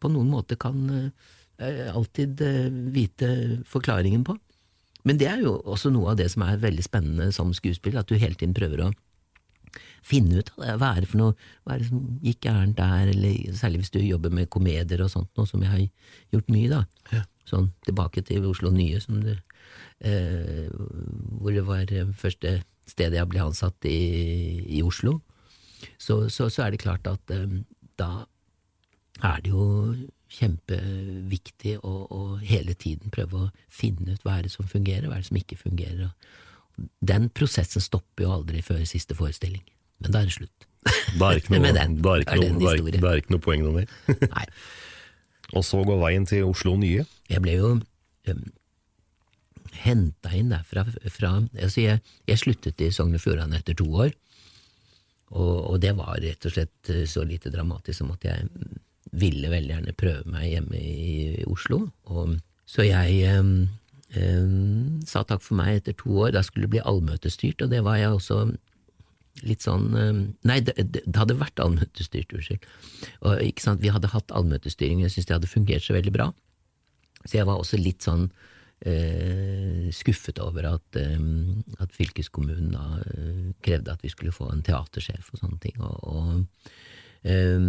på 0.00 0.10
noen 0.12 0.30
måte 0.30 0.56
kan 0.60 0.78
uh, 0.92 1.90
alltid 1.90 2.40
uh, 2.44 2.70
vite 2.94 3.30
forklaringen 3.68 4.24
på. 4.28 4.36
Men 5.08 5.20
det 5.20 5.30
er 5.30 5.44
jo 5.44 5.56
også 5.64 5.92
noe 5.92 6.12
av 6.12 6.20
det 6.20 6.28
som 6.32 6.44
er 6.44 6.60
veldig 6.60 6.84
spennende 6.84 7.30
som 7.32 7.52
skuespiller, 7.56 8.02
at 8.02 8.10
du 8.10 8.20
hele 8.20 8.36
tiden 8.36 8.56
prøver 8.56 8.84
å 8.84 8.90
finne 10.06 10.40
ut 10.40 10.52
av 10.56 10.64
det. 10.64 10.76
Hva 10.80 10.92
er 10.94 11.04
det 11.04 11.10
for 11.10 11.20
noe, 11.20 11.36
hva 11.64 11.74
er 11.74 11.82
det 11.82 11.90
som 11.90 12.02
gikk 12.24 12.46
gærent 12.46 12.78
der, 12.78 13.12
eller 13.12 13.58
særlig 13.58 13.82
hvis 13.82 13.94
du 13.94 14.00
jobber 14.02 14.34
med 14.34 14.50
komedier 14.52 15.04
og 15.04 15.12
sånt, 15.12 15.30
noe 15.38 15.48
som 15.48 15.62
jeg 15.64 15.72
har 15.72 15.84
gjort 16.34 16.52
mye, 16.54 16.72
da. 16.72 16.82
Ja. 17.14 17.24
Sånn 17.50 17.72
tilbake 17.82 18.22
til 18.22 18.44
Oslo 18.46 18.70
Nye, 18.70 19.00
som 19.02 19.22
det, 19.24 19.40
eh, 20.06 20.68
hvor 21.40 21.54
det 21.56 21.64
var 21.66 21.90
første 22.20 22.60
stedet 22.90 23.18
jeg 23.18 23.30
ble 23.30 23.42
ansatt 23.42 23.88
i, 23.88 23.98
i 24.78 24.82
Oslo. 24.86 25.18
Så, 25.98 26.28
så, 26.28 26.48
så, 26.50 26.64
er 26.64 26.74
det 26.74 26.82
klart 26.82 27.08
at 27.10 27.32
eh, 27.34 27.60
da 28.00 28.26
er 29.26 29.42
det 29.44 29.52
jo 29.52 29.64
kjempeviktig 30.30 31.78
å, 31.82 31.94
å, 32.06 32.20
hele 32.44 32.76
tiden 32.78 33.12
prøve 33.12 33.46
å 33.46 33.50
finne 33.66 34.14
ut 34.14 34.24
hva 34.24 34.38
er 34.38 34.46
det 34.46 34.54
som 34.54 34.68
fungerer, 34.70 35.08
hva 35.08 35.18
er 35.18 35.24
det 35.24 35.30
som 35.30 35.40
ikke 35.40 35.58
fungerer. 35.58 36.12
Den 37.04 37.28
prosessen 37.34 37.82
stopper 37.84 38.24
jo 38.24 38.34
aldri 38.38 38.62
før 38.64 38.84
siste 38.88 39.16
forestilling, 39.18 39.64
men 40.00 40.14
da 40.14 40.22
er 40.22 40.30
det 40.30 40.36
slutt. 40.36 40.68
Da 41.18 41.30
er 41.30 41.36
det 41.36 41.44
ikke 41.44 41.54
noe, 41.58 41.74
den. 41.76 41.98
da 42.00 42.14
er 42.14 42.24
ikke 42.24 42.38
Er 42.38 42.54
noe, 42.54 42.76
er, 42.76 43.00
da 43.00 43.12
er 43.12 43.22
ikke 43.22 43.34
noe 43.36 43.44
poeng 43.44 43.66
noe 43.66 43.82
mer. 43.82 43.98
Nei. 44.36 44.46
Og 45.56 45.66
så 45.66 45.82
går 45.82 45.98
veien 45.98 46.26
til 46.30 46.46
Oslo 46.46 46.76
Nye. 46.78 47.04
Jeg 47.30 47.42
ble 47.42 47.56
jo 47.58 47.70
um, 47.74 48.42
henta 49.82 50.32
inn 50.36 50.52
derfra 50.52 50.84
fra, 51.10 51.32
altså 51.58 51.82
jeg, 51.82 52.02
jeg 52.28 52.42
sluttet 52.42 52.82
i 52.84 52.90
Sogn 52.94 53.16
og 53.16 53.22
Fjordane 53.22 53.58
etter 53.58 53.76
to 53.78 53.86
år, 54.04 54.12
og, 55.30 55.56
og 55.72 55.76
det 55.82 55.94
var 55.98 56.18
rett 56.22 56.46
og 56.46 56.54
slett 56.54 56.90
eh, 56.90 57.04
så 57.06 57.22
lite 57.26 57.52
dramatisk 57.54 58.00
som 58.00 58.10
at 58.14 58.24
jeg 58.26 58.48
ville 59.14 59.50
veldig 59.50 59.74
gjerne 59.76 59.98
prøve 59.98 60.30
meg 60.30 60.48
hjemme 60.50 60.78
i 60.78 61.44
Oslo. 61.50 61.84
Og, 62.10 62.34
så 62.66 62.86
jeg 62.86 63.38
um, 63.38 63.52
um, 64.18 64.98
sa 65.06 65.22
takk 65.26 65.42
for 65.44 65.58
meg 65.58 65.80
etter 65.80 65.94
to 65.98 66.16
år. 66.26 66.34
Da 66.34 66.42
skulle 66.46 66.66
det 66.66 66.74
bli 66.74 66.82
allmøtestyrt, 66.82 67.62
og 67.62 67.70
det 67.70 67.82
var 67.86 67.98
jeg 67.98 68.10
også 68.18 68.40
litt 69.46 69.64
sånn 69.64 69.90
um, 69.94 70.20
Nei, 70.46 70.60
det, 70.64 70.74
det, 70.92 71.02
hadde 71.16 71.38
vært 71.40 71.60
allmøtestyrt, 71.62 72.32
unnskyld. 72.36 72.66
Og, 73.24 73.42
Vi 73.82 73.92
hadde 73.92 74.12
hatt 74.12 74.32
allmøtestyring, 74.34 75.02
jeg 75.04 75.14
syntes 75.14 75.28
det 75.30 75.36
hadde 75.38 75.50
fungert 75.50 75.86
så 75.86 75.96
veldig 75.96 76.14
bra. 76.14 76.30
Så 77.26 77.36
jeg 77.36 77.48
var 77.48 77.60
også 77.60 77.80
litt 77.80 78.06
sånn 78.06 78.28
eh, 78.86 79.90
skuffet 79.92 80.40
over 80.40 80.70
at, 80.72 80.96
eh, 80.96 81.18
at 81.82 81.92
fylkeskommunen 81.96 82.72
da 82.74 82.84
eh, 83.04 83.50
krevde 83.64 83.92
at 83.92 84.04
vi 84.04 84.12
skulle 84.12 84.34
få 84.34 84.50
en 84.52 84.64
teatersjef 84.64 85.32
og 85.32 85.42
sånne 85.42 85.60
ting. 85.62 85.76
Og, 85.84 85.98
og, 86.08 86.70
eh, 87.28 87.60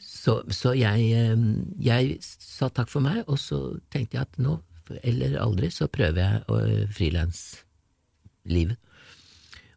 så, 0.00 0.40
så 0.54 0.74
jeg, 0.78 1.10
eh, 1.16 1.46
jeg 1.82 2.18
sa 2.22 2.70
takk 2.70 2.92
for 2.92 3.04
meg, 3.04 3.24
og 3.26 3.40
så 3.42 3.62
tenkte 3.92 4.18
jeg 4.18 4.28
at 4.28 4.40
nå, 4.42 4.58
eller 5.06 5.38
aldri, 5.38 5.70
så 5.70 5.86
prøver 5.90 6.18
jeg 6.18 6.86
frilanslivet. 6.96 8.78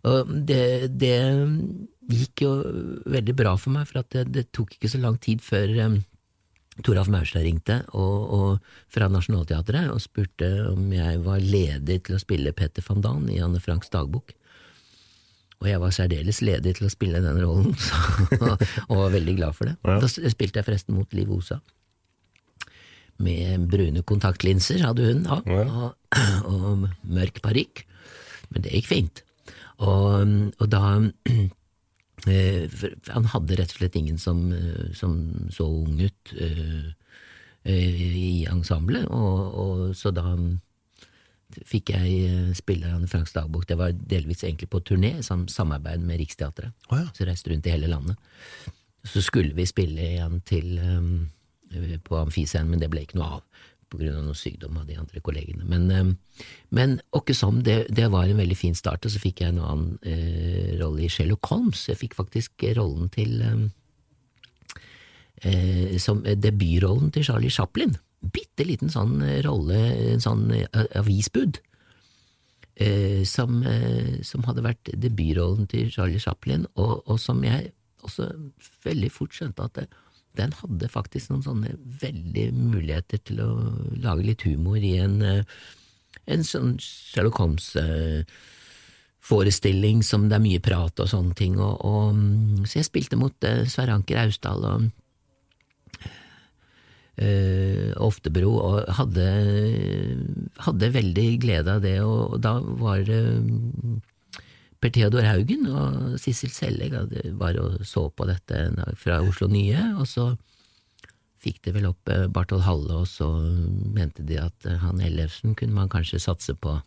Og 0.10 0.32
det, 0.48 0.90
det 1.00 1.14
gikk 2.12 2.44
jo 2.44 2.50
veldig 3.08 3.36
bra 3.40 3.54
for 3.56 3.72
meg, 3.76 3.88
for 3.88 4.02
at 4.02 4.10
det, 4.12 4.26
det 4.36 4.48
tok 4.56 4.74
ikke 4.76 4.90
så 4.92 5.00
lang 5.00 5.16
tid 5.24 5.40
før 5.46 5.72
um, 5.86 6.00
Toralf 6.84 7.08
Maurstad 7.14 7.46
ringte 7.46 7.78
og, 7.96 8.16
og 8.34 8.72
fra 8.92 9.08
Nationaltheatret 9.14 9.92
og 9.94 10.02
spurte 10.04 10.50
om 10.72 10.88
jeg 10.92 11.20
var 11.24 11.40
ledig 11.44 12.00
til 12.08 12.18
å 12.18 12.22
spille 12.22 12.52
Peter 12.58 12.84
van 12.88 13.04
Dan 13.06 13.30
i 13.32 13.38
Anne 13.46 13.62
Franks 13.64 13.92
dagbok. 13.94 14.34
Og 15.62 15.70
jeg 15.70 15.80
var 15.80 15.94
særdeles 15.96 16.42
ledig 16.44 16.74
til 16.76 16.90
å 16.90 16.92
spille 16.92 17.22
den 17.24 17.40
rollen, 17.40 17.72
så, 17.88 18.58
og 18.90 18.98
var 19.06 19.14
veldig 19.14 19.36
glad 19.38 19.56
for 19.56 19.70
det. 19.70 19.78
Ja. 19.88 20.00
Da 20.04 20.10
spilte 20.12 20.60
jeg 20.60 20.68
forresten 20.68 20.98
mot 20.98 21.14
Liv 21.16 21.32
Osa. 21.32 21.62
Med 23.24 23.70
brune 23.72 24.02
kontaktlinser, 24.10 24.82
hadde 24.84 25.06
hun 25.14 25.22
da, 25.24 25.38
Ja. 25.48 25.64
og, 25.72 26.50
og 26.50 26.88
mørk 27.08 27.40
parykk. 27.46 27.86
Men 28.52 28.66
det 28.66 28.74
gikk 28.76 28.90
fint. 28.90 29.22
Og, 29.82 30.34
og 30.60 30.68
da 30.70 30.84
eh, 32.30 32.76
Han 33.10 33.30
hadde 33.34 33.58
rett 33.60 33.74
og 33.74 33.80
slett 33.80 33.98
ingen 34.00 34.20
som, 34.22 34.46
eh, 34.54 34.92
som 34.98 35.16
så 35.54 35.66
ung 35.66 35.98
ut 36.02 36.36
eh, 36.38 36.92
i 37.64 38.44
ensemblet, 38.52 39.08
og, 39.08 39.54
og 39.56 39.82
så 39.96 40.12
da 40.12 40.34
fikk 41.70 41.94
jeg 41.94 42.56
spille 42.58 42.90
Anne 42.92 43.08
Franks 43.08 43.32
dagbok. 43.32 43.64
Det 43.70 43.78
var 43.80 43.94
delvis 43.96 44.44
egentlig 44.44 44.68
på 44.74 44.82
turné, 44.84 45.14
sam 45.24 45.46
samarbeid 45.48 46.04
med 46.04 46.20
Riksteatret. 46.20 46.74
Oh, 46.90 46.98
ja. 47.00 47.06
Så 47.16 47.24
reiste 47.30 47.54
rundt 47.54 47.70
i 47.70 47.72
hele 47.72 47.88
landet. 47.88 48.20
Så 49.08 49.24
skulle 49.24 49.56
vi 49.56 49.64
spille 49.70 50.10
igjen 50.10 50.42
til 50.44 50.76
um, 50.82 51.30
på 52.04 52.20
Amfiscenen, 52.20 52.74
men 52.74 52.84
det 52.84 52.90
ble 52.92 53.06
ikke 53.06 53.22
noe 53.22 53.38
av 53.38 53.64
på 53.94 54.02
grunn 54.02 54.18
av 54.18 54.26
noe 54.26 54.38
sykdom 54.38 54.80
av 54.82 54.88
de 54.90 54.98
andre 54.98 55.22
kollegene. 55.24 55.68
Men, 55.70 55.88
um, 55.94 56.12
men 56.74 56.98
åkke 57.16 57.36
som, 57.38 57.62
det, 57.66 57.84
det 57.94 58.10
var 58.14 58.28
en 58.28 58.42
veldig 58.42 58.58
fin 58.58 58.78
start, 58.78 59.06
og 59.06 59.14
så 59.14 59.22
fikk 59.22 59.44
jeg 59.44 59.54
en 59.54 59.62
annen 59.62 59.94
eh, 60.02 60.74
rolle 60.82 61.06
i 61.06 61.12
Sherlock 61.14 61.46
Holmes. 61.54 61.86
Jeg 61.92 62.02
fikk 62.02 62.18
faktisk 62.18 62.66
rollen 62.80 63.12
til 63.14 63.38
um, 63.46 63.68
eh, 65.46 66.00
som 66.02 66.24
eh, 66.26 66.40
debutrollen 66.40 67.14
til 67.14 67.28
Charlie 67.30 67.54
Chaplin. 67.54 67.96
Bitte 68.34 68.66
liten 68.66 68.92
sånn 68.94 69.22
eh, 69.22 69.42
rolle, 69.46 69.80
en 70.16 70.24
sånn 70.24 70.50
eh, 70.58 70.68
avisbud. 71.00 71.62
Eh, 72.82 73.22
som, 73.30 73.62
eh, 73.70 74.24
som 74.26 74.46
hadde 74.48 74.66
vært 74.66 74.90
debutrollen 74.98 75.68
til 75.70 75.92
Charlie 75.94 76.22
Chaplin, 76.22 76.66
og, 76.74 77.04
og 77.06 77.20
som 77.22 77.44
jeg 77.46 77.70
også 78.04 78.32
veldig 78.84 79.12
fort 79.14 79.36
skjønte 79.38 79.68
at 79.68 79.78
det, 79.78 79.86
den 80.40 80.54
hadde 80.58 80.88
faktisk 80.92 81.30
noen 81.32 81.44
sånne 81.46 81.70
veldig 82.02 82.48
muligheter 82.58 83.18
til 83.28 83.38
å 83.44 83.50
lage 84.02 84.28
litt 84.28 84.42
humor 84.48 84.78
i 84.78 84.98
en, 85.04 85.16
eh, 85.22 85.44
en 86.26 86.44
sånn 86.48 86.78
Sherlock 86.82 87.38
Holmes-forestilling 87.42 90.04
som 90.06 90.30
det 90.30 90.36
er 90.40 90.48
mye 90.48 90.62
prat 90.64 91.00
og 91.00 91.08
sånne 91.12 91.34
ting, 91.38 91.54
og, 91.62 91.76
og, 91.86 92.16
så 92.66 92.74
jeg 92.82 92.90
spilte 92.90 93.16
mot 93.20 93.36
eh, 93.48 93.68
Sverre 93.70 93.94
Anker 94.00 94.18
Austdal 94.26 94.62
og 94.72 94.80
Uh, 97.14 97.94
Oftebro, 98.02 98.58
og 98.58 98.90
hadde, 98.98 99.22
hadde 100.66 100.96
veldig 100.96 101.28
glede 101.44 101.70
av 101.76 101.84
det, 101.86 102.02
og, 102.02 102.34
og 102.34 102.40
da 102.42 102.58
var 102.58 103.06
det 103.06 103.38
mm, 103.38 104.02
Per 104.84 104.92
Theodor 104.92 105.24
Haugen 105.24 105.68
og 105.72 106.18
Sissel 106.20 106.52
Sellegg 106.52 106.98
var 107.40 107.56
og 107.62 107.86
så 107.88 108.10
på 108.12 108.26
dette 108.28 108.66
fra 109.00 109.22
Oslo 109.24 109.48
Nye, 109.48 109.94
og 109.96 110.10
så 110.12 110.34
fikk 111.44 111.62
det 111.64 111.74
vel 111.78 111.88
opp 111.88 112.12
eh, 112.12 112.26
Barthold 112.32 112.66
Halle, 112.68 112.98
og 113.04 113.08
så 113.08 113.30
mente 113.96 114.26
de 114.28 114.42
at 114.44 114.68
eh, 114.68 114.82
han 114.82 115.00
Ellefsen 115.04 115.56
kunne 115.60 115.76
man 115.78 115.92
kanskje 115.92 116.20
satse 116.24 116.56
på 116.60 116.82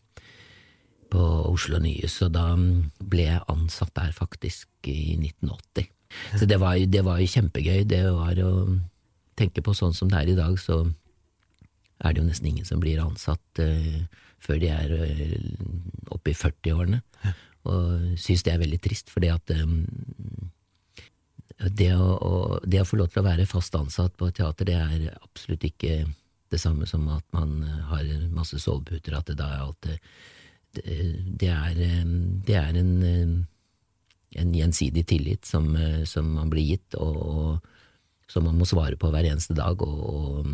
på 1.06 1.22
Oslo 1.48 1.78
Nye, 1.80 2.08
så 2.10 2.26
da 2.28 2.50
ble 2.98 3.28
jeg 3.28 3.44
ansatt 3.52 3.92
der 3.94 4.12
faktisk 4.12 4.88
i 4.90 5.14
1980. 5.14 5.86
Så 6.40 6.48
det 6.50 6.58
var, 6.60 6.76
det 6.76 7.02
var 7.06 7.20
jo 7.22 7.28
kjempegøy. 7.30 7.84
Det 7.86 8.00
var 8.10 8.40
å 8.42 8.50
tenke 9.38 9.62
på 9.62 9.74
sånn 9.78 9.94
som 9.94 10.10
det 10.10 10.18
er 10.18 10.32
i 10.32 10.38
dag, 10.38 10.58
så 10.58 10.80
er 12.02 12.12
det 12.12 12.20
jo 12.20 12.26
nesten 12.26 12.50
ingen 12.50 12.66
som 12.66 12.82
blir 12.82 12.98
ansatt 13.04 13.62
uh, 13.62 14.02
før 14.42 14.58
de 14.60 14.72
er 14.74 14.96
uh, 14.98 16.10
oppe 16.18 16.34
i 16.34 16.36
40-årene. 16.36 16.98
Og 17.66 18.18
syns 18.20 18.44
det 18.46 18.54
er 18.54 18.62
veldig 18.62 18.78
trist, 18.82 19.10
fordi 19.12 19.30
at 19.32 19.52
um, 19.58 19.80
det, 21.72 21.90
å, 21.96 22.06
å, 22.14 22.60
det, 22.64 22.82
å, 22.82 22.88
få 22.88 23.00
lov 23.00 23.10
til 23.12 23.22
å 23.22 23.26
være 23.26 23.48
fast 23.48 23.76
ansatt 23.78 24.16
på 24.18 24.30
teater, 24.34 24.68
det 24.68 24.76
er 24.76 25.18
absolutt 25.22 25.64
ikke 25.66 26.04
det 26.52 26.60
samme 26.62 26.86
som 26.86 27.06
at 27.10 27.24
man 27.34 27.58
har 27.90 28.06
masse 28.34 28.60
soveputer, 28.62 29.16
at 29.16 29.30
det 29.30 29.38
da 29.40 29.50
er 29.54 29.64
alt 29.64 29.88
det, 29.88 29.98
det 31.40 31.48
er, 31.50 31.78
det 32.46 32.58
er 32.60 32.76
en, 32.76 32.92
en 34.36 34.52
gjensidig 34.54 35.06
tillit 35.08 35.48
som, 35.48 35.70
som, 36.06 36.28
man 36.36 36.52
blir 36.52 36.74
gitt, 36.74 36.98
og, 37.00 37.16
og 37.16 38.30
som 38.30 38.44
man 38.46 38.58
må 38.60 38.68
svare 38.68 38.98
på 39.00 39.10
hver 39.10 39.26
eneste 39.30 39.56
dag, 39.56 39.80
og, 39.82 40.02
og, 40.12 40.50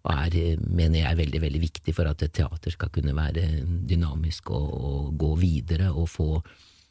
og 0.00 0.12
er, 0.14 0.56
mener 0.64 1.02
jeg, 1.02 1.18
veldig, 1.18 1.40
veldig 1.42 1.60
viktig 1.60 1.94
for 1.96 2.08
at 2.08 2.22
et 2.24 2.32
teater 2.32 2.72
skal 2.72 2.88
kunne 2.94 3.12
være 3.16 3.44
dynamisk 3.88 4.50
og, 4.56 4.68
og 4.80 5.18
gå 5.20 5.34
videre, 5.42 5.90
og 5.92 6.08
få 6.08 6.30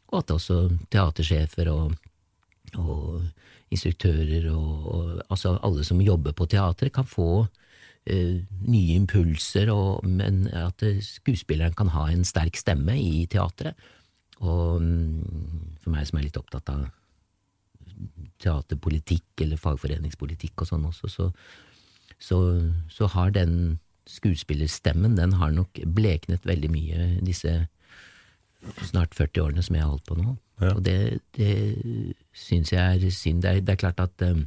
og 0.10 0.24
at 0.24 0.32
også 0.34 0.58
teatersjefer 0.90 1.70
og, 1.70 1.94
og 2.82 3.22
instruktører 3.70 4.50
og, 4.52 5.22
altså 5.30 5.56
alle 5.66 5.86
som 5.86 6.02
jobber 6.02 6.34
på 6.34 6.48
teater, 6.50 6.90
kan 6.90 7.06
få 7.06 7.46
uh, 7.46 8.36
nye 8.66 8.96
impulser, 8.98 9.70
men 10.06 10.48
at 10.48 10.84
skuespilleren 11.06 11.78
kan 11.78 11.94
ha 11.94 12.08
en 12.10 12.26
sterk 12.26 12.58
stemme 12.58 12.98
i 12.98 13.28
teatret. 13.30 13.78
Og 14.40 14.80
um, 14.82 15.76
for 15.84 15.94
meg 15.94 16.08
som 16.10 16.18
er 16.18 16.30
litt 16.30 16.40
opptatt 16.40 16.74
av 16.74 16.88
teaterpolitikk 18.40 19.44
eller 19.44 19.60
fagforeningspolitikk 19.60 20.64
og 20.64 20.70
sånn 20.70 20.86
også, 20.90 21.10
så, 21.12 21.32
så, 22.20 22.40
så 22.92 23.08
har 23.16 23.32
den 23.36 23.80
skuespillerstemmen 24.10 25.18
den 25.18 25.36
har 25.40 25.54
nok 25.54 25.80
bleknet 25.86 26.46
veldig 26.48 26.72
mye 26.74 27.10
disse 27.26 27.54
snart 28.90 29.16
40 29.16 29.44
årene 29.46 29.64
som 29.64 29.78
jeg 29.78 29.86
har 29.86 29.92
holdt 29.94 30.08
på 30.10 30.18
nå. 30.20 30.36
Ja. 30.60 30.74
Og 30.76 30.82
det, 30.84 31.22
det 31.38 31.54
syns 32.36 32.74
jeg 32.74 32.82
er 32.84 33.14
synd. 33.16 33.44
Det 33.44 33.52
er, 33.52 33.62
det 33.64 33.76
er 33.76 33.84
klart 33.86 34.02
at 34.04 34.26
um, 34.28 34.42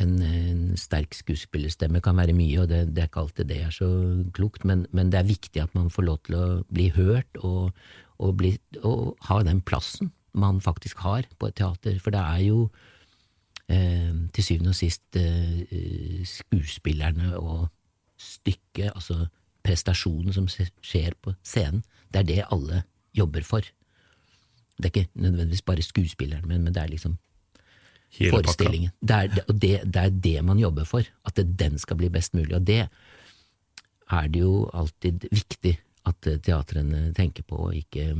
en, 0.00 0.14
en, 0.24 0.62
sterk 0.80 1.12
skuespillerstemme 1.16 2.00
kan 2.04 2.16
være 2.16 2.36
mye, 2.36 2.62
og 2.62 2.70
det, 2.70 2.86
det, 2.94 3.02
er 3.02 3.10
ikke 3.10 3.24
alltid 3.26 3.50
det 3.50 3.58
er 3.66 3.74
så 3.74 3.90
klokt, 4.36 4.64
men, 4.64 4.86
men, 4.96 5.10
det 5.12 5.20
er 5.20 5.28
viktig 5.28 5.60
at 5.60 5.74
man 5.76 5.92
får 5.92 6.06
lov 6.08 6.22
til 6.24 6.38
å 6.38 6.46
bli 6.72 6.88
hørt 6.96 7.42
og, 7.42 7.74
og, 8.16 8.32
bli, 8.40 8.54
og 8.80 9.18
ha 9.28 9.42
den 9.44 9.60
plassen 9.60 10.14
man 10.32 10.62
faktisk 10.64 11.02
har 11.04 11.28
på 11.38 11.50
et 11.50 11.58
teater. 11.58 11.98
For 12.00 12.14
det 12.14 12.22
er 12.22 12.46
jo 12.46 12.62
eh, 12.68 12.89
til 13.70 14.44
syvende 14.44 14.72
og 14.72 14.78
sist 14.78 15.16
eh, 15.16 16.24
skuespillerne 16.26 17.36
og 17.38 17.68
stykket, 18.20 18.90
altså 18.94 19.26
prestasjonen 19.64 20.34
som 20.34 20.48
skjer 20.48 21.14
på 21.22 21.34
scenen, 21.46 21.84
det 22.10 22.22
er 22.22 22.28
det 22.28 22.48
alle 22.50 22.82
jobber 23.16 23.44
for. 23.46 23.66
Det 24.80 24.88
er 24.88 24.94
ikke 24.94 25.20
nødvendigvis 25.20 25.62
bare 25.62 25.84
skuespilleren, 25.84 26.48
men, 26.48 26.64
men 26.64 26.74
det 26.74 26.82
er 26.82 26.94
liksom 26.94 27.18
Hele 28.18 28.30
forestillingen. 28.30 28.90
Det 29.00 29.16
er 29.16 29.28
det, 29.30 29.44
det, 29.62 29.72
det, 29.86 30.02
er 30.02 30.10
det 30.10 30.44
man 30.44 30.58
jobber 30.58 30.84
for, 30.84 31.06
at 31.24 31.36
den 31.36 31.78
skal 31.78 31.96
bli 32.00 32.08
best 32.10 32.34
mulig. 32.34 32.56
Og 32.56 32.66
det 32.66 32.88
er 34.10 34.28
det 34.28 34.40
jo 34.40 34.70
alltid 34.74 35.28
viktig 35.30 35.76
at 36.10 36.28
teatrene 36.42 37.12
tenker 37.14 37.46
på, 37.46 37.68
og 37.68 37.76
ikke 37.76 38.16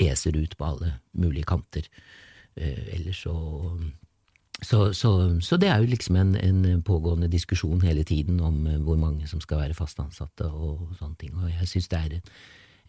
eser 0.00 0.38
ut 0.38 0.56
på 0.56 0.64
alle 0.64 0.94
mulige 1.12 1.44
kanter. 1.44 1.88
Eh, 2.56 2.94
ellers 2.96 3.22
så 3.26 3.34
så, 4.62 4.92
så, 4.94 5.12
så, 5.42 5.56
det 5.58 5.68
er 5.68 5.80
jo 5.82 5.90
liksom 5.90 6.16
en, 6.16 6.34
en, 6.38 6.82
pågående 6.86 7.28
diskusjon 7.30 7.82
hele 7.82 8.04
tiden 8.06 8.40
om 8.40 8.66
eh, 8.66 8.78
hvor 8.82 8.98
mange 9.00 9.26
som 9.28 9.40
skal 9.42 9.64
være 9.64 9.74
fast 9.74 9.98
ansatte 10.02 10.46
og 10.46 10.92
sånne 11.00 11.18
ting, 11.18 11.34
og 11.34 11.50
jeg 11.50 11.68
syns 11.70 11.90
det 11.90 11.98
er 11.98 12.14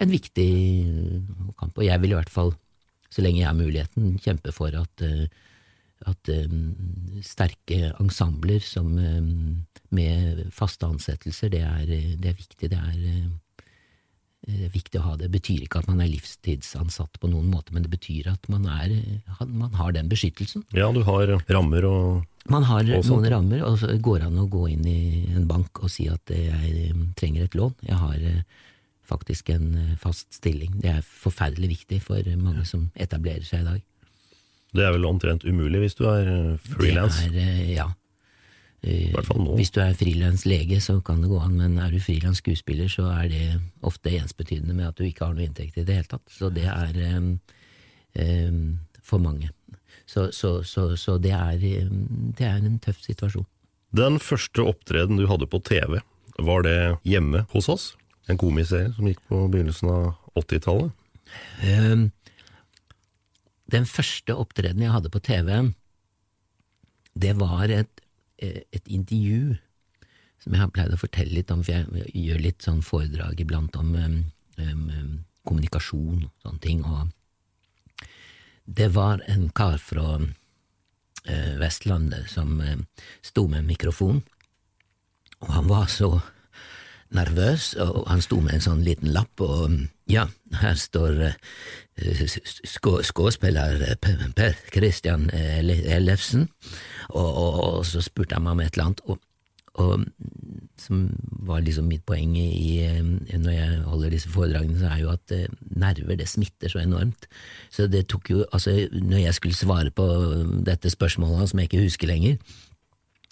en, 0.04 0.12
viktig 0.12 0.52
kamp. 1.60 1.78
Og 1.78 1.86
jeg 1.86 2.02
vil 2.04 2.14
i 2.14 2.20
hvert 2.20 2.34
fall, 2.34 2.54
så 3.10 3.26
lenge 3.26 3.42
jeg 3.42 3.50
har 3.50 3.58
muligheten, 3.58 4.20
kjempe 4.22 4.54
for 4.54 4.76
at, 4.78 5.06
eh, 5.06 5.26
at 6.06 6.34
sterke 7.24 7.94
ensembler 8.02 8.60
med 9.96 10.44
faste 10.52 10.86
ansettelser, 10.86 11.54
det 11.54 11.62
er, 11.64 11.86
det 12.20 12.30
er 12.34 12.38
viktig. 12.38 12.70
Det 12.70 12.80
er 12.80 13.30
viktig 14.44 15.00
å 15.00 15.06
ha 15.06 15.14
det. 15.16 15.28
Det 15.28 15.38
betyr 15.38 15.64
ikke 15.66 15.80
at 15.84 15.88
man 15.88 16.02
er 16.04 16.12
livstidsansatt 16.12 17.20
på 17.22 17.30
noen 17.32 17.48
måte, 17.52 17.74
men 17.76 17.86
det 17.86 17.92
betyr 17.94 18.28
at 18.34 18.50
man, 18.52 18.66
er, 18.68 18.92
man 19.48 19.72
har 19.80 19.94
den 19.96 20.12
beskyttelsen. 20.12 20.66
Ja, 20.76 20.92
du 20.92 21.04
har 21.08 21.32
rammer 21.48 21.88
og 21.88 22.52
Man 22.52 22.66
har 22.68 22.84
og 22.98 23.08
noen 23.08 23.30
rammer, 23.32 23.64
og 23.64 23.80
så 23.80 23.94
går 23.96 24.20
det 24.20 24.28
an 24.28 24.42
å 24.42 24.50
gå 24.52 24.66
inn 24.74 24.84
i 24.90 25.24
en 25.32 25.48
bank 25.48 25.80
og 25.80 25.92
si 25.94 26.10
at 26.12 26.34
jeg 26.34 26.92
trenger 27.16 27.46
et 27.46 27.56
lån. 27.56 27.78
Jeg 27.88 28.00
har 28.02 28.20
eh, 28.20 28.44
faktisk 29.08 29.54
en 29.56 29.70
eh, 29.80 29.96
fast 30.02 30.36
stilling. 30.36 30.76
Det 30.84 30.92
er 30.92 31.08
forferdelig 31.08 31.72
viktig 31.78 32.02
for 32.04 32.36
mange 32.36 32.68
som 32.68 32.90
etablerer 33.00 33.48
seg 33.48 33.64
i 33.64 33.70
dag. 33.72 33.82
Det 34.74 34.84
er 34.84 34.96
vel 34.96 35.06
omtrent 35.06 35.46
umulig 35.46 35.86
hvis 35.86 35.96
du 35.96 36.08
er 36.10 36.28
frilans? 36.66 37.22
Ja. 37.32 37.32
I 37.32 37.32
hvert 37.32 37.72
fall 37.72 37.78
nå. 37.80 37.92
Hvis 38.84 39.72
du 39.72 39.80
er 39.80 39.96
frilanslege, 39.96 40.82
så 40.84 40.98
kan 41.06 41.22
det 41.24 41.30
gå 41.32 41.40
an, 41.40 41.56
men 41.56 41.78
er 41.80 41.92
du 41.94 42.02
frilans 42.04 42.42
skuespiller, 42.44 42.90
så 42.92 43.08
er 43.14 43.30
det 43.32 43.46
ofte 43.82 44.12
ensbetydende 44.12 44.76
med 44.76 44.90
at 44.90 44.98
du 44.98 45.06
ikke 45.08 45.24
har 45.24 45.38
noe 45.38 45.46
inntekt 45.46 45.78
i 45.80 45.86
det 45.88 46.02
hele 46.02 46.10
tatt. 46.12 46.26
Så 46.28 46.50
det 46.52 46.66
er 46.68 46.92
um, 47.16 47.30
um, 48.20 48.66
for 49.00 49.24
mange. 49.24 49.54
Så, 50.06 50.32
så, 50.36 50.58
så, 50.68 50.90
så 51.00 51.16
det, 51.18 51.32
er, 51.32 51.56
det, 51.64 52.44
er, 52.44 52.60
en 52.60 52.80
tøff 52.84 53.00
situasjon. 53.06 53.48
Den 53.96 54.20
første 54.20 54.66
opptreden 54.68 55.22
du 55.22 55.30
hadde 55.32 55.48
på 55.48 55.62
TV, 55.64 56.02
var 56.44 56.68
det 56.68 56.78
hjemme 57.08 57.46
hos 57.54 57.72
oss? 57.72 57.88
En 58.28 58.40
komiserie 58.40 58.92
som 58.98 59.08
gikk 59.08 59.24
på 59.32 59.46
begynnelsen 59.54 59.94
av 59.94 60.12
80-tallet? 60.44 60.92
Um, 61.64 62.10
den 63.72 63.88
første 63.88 64.36
opptredenen 64.36 64.90
jeg 64.90 64.98
hadde 64.98 65.14
på 65.14 65.24
TV, 65.24 65.72
det 67.16 67.38
var 67.40 67.72
et 67.72 68.03
et 68.42 68.88
intervju 68.88 69.56
som 70.44 70.56
jeg 70.56 70.60
har 70.60 70.72
pleid 70.76 70.94
å 70.94 71.00
fortelle 71.00 71.38
litt 71.38 71.52
om, 71.54 71.64
for 71.64 71.72
jeg 71.72 72.12
gjør 72.20 72.42
litt 72.44 72.66
sånn 72.66 72.82
foredrag 72.84 73.40
iblant 73.40 73.76
om 73.80 73.94
um, 73.96 74.18
um, 74.60 75.14
kommunikasjon 75.48 76.26
og 76.26 76.32
sånne 76.44 76.64
ting, 76.64 76.84
og 76.84 77.08
det 78.66 78.90
var 78.96 79.24
en 79.32 79.48
kar 79.56 79.80
fra 79.80 80.18
uh, 80.20 81.54
Vestlandet 81.62 82.28
som 82.32 82.60
uh, 82.60 82.76
sto 83.24 83.46
med 83.48 83.64
en 83.64 83.72
mikrofon, 83.72 84.20
og 85.40 85.50
han 85.56 85.72
var 85.72 85.88
så 85.92 86.12
nervøs, 87.14 87.74
og 87.80 88.04
han 88.10 88.24
sto 88.26 88.42
med 88.44 88.58
en 88.58 88.68
sånn 88.68 88.84
liten 88.84 89.14
lapp, 89.16 89.40
og 89.44 89.80
ja, 90.10 90.28
her 90.62 90.80
står 90.80 91.20
uh, 91.28 91.34
skuespiller 93.04 93.96
Per 94.02 94.56
Christian 94.74 95.30
Ellefsen, 95.34 96.50
og, 97.10 97.28
og, 97.28 97.60
og, 97.64 97.86
så 97.86 98.02
spurte 98.02 98.36
jeg 98.36 98.44
meg 98.44 98.56
om 98.56 98.64
et 98.64 98.74
eller 98.74 98.90
annet, 98.90 99.04
og, 99.06 99.20
og 99.74 100.06
som 100.80 101.06
var 101.48 101.64
liksom 101.64 101.88
mitt 101.90 102.04
poeng 102.08 102.36
i, 102.38 102.82
når 103.32 103.54
jeg 103.54 103.80
holder 103.88 104.14
disse 104.14 104.32
foredragene, 104.32 104.80
så 104.80 104.90
er 104.92 105.00
jo 105.04 105.14
at 105.14 105.34
eh, 105.36 105.48
nerver 105.78 106.18
det 106.20 106.28
smitter 106.30 106.72
så 106.72 106.82
enormt. 106.82 107.28
Så 107.72 107.88
det 107.88 108.08
tok 108.12 108.30
jo, 108.32 108.44
altså 108.52 108.76
når 108.92 109.26
jeg 109.26 109.38
skulle 109.40 109.58
svare 109.58 109.94
på 109.96 110.08
dette 110.66 110.92
spørsmålet 110.94 111.50
som 111.52 111.62
jeg 111.62 111.72
ikke 111.72 111.86
husker 111.86 112.12
lenger, 112.12 112.38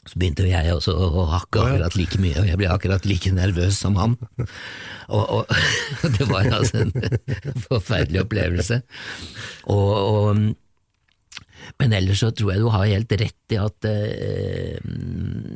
så 0.09 0.17
begynte 0.17 0.47
jeg 0.49 0.73
også 0.73 0.95
å 0.97 1.27
hakke 1.29 1.61
akkurat 1.61 1.95
like 1.99 2.17
mye, 2.21 2.39
og 2.41 2.47
jeg 2.49 2.57
ble 2.57 2.71
akkurat 2.73 3.05
like 3.05 3.29
nervøs 3.35 3.77
som 3.83 3.99
han. 4.01 4.15
Og, 5.13 5.21
og 5.21 5.51
det 6.17 6.25
var 6.29 6.49
altså 6.49 6.87
en 6.87 6.95
forferdelig 7.69 8.23
opplevelse. 8.23 8.81
Og, 9.69 9.93
og 9.93 10.43
men 11.79 11.93
ellers 11.95 12.21
så 12.23 12.31
tror 12.35 12.53
jeg 12.53 12.63
du 12.63 12.69
har 12.73 12.89
helt 12.89 13.13
rett 13.21 13.53
i 13.53 13.57
at 13.61 13.87
eh, 13.87 14.77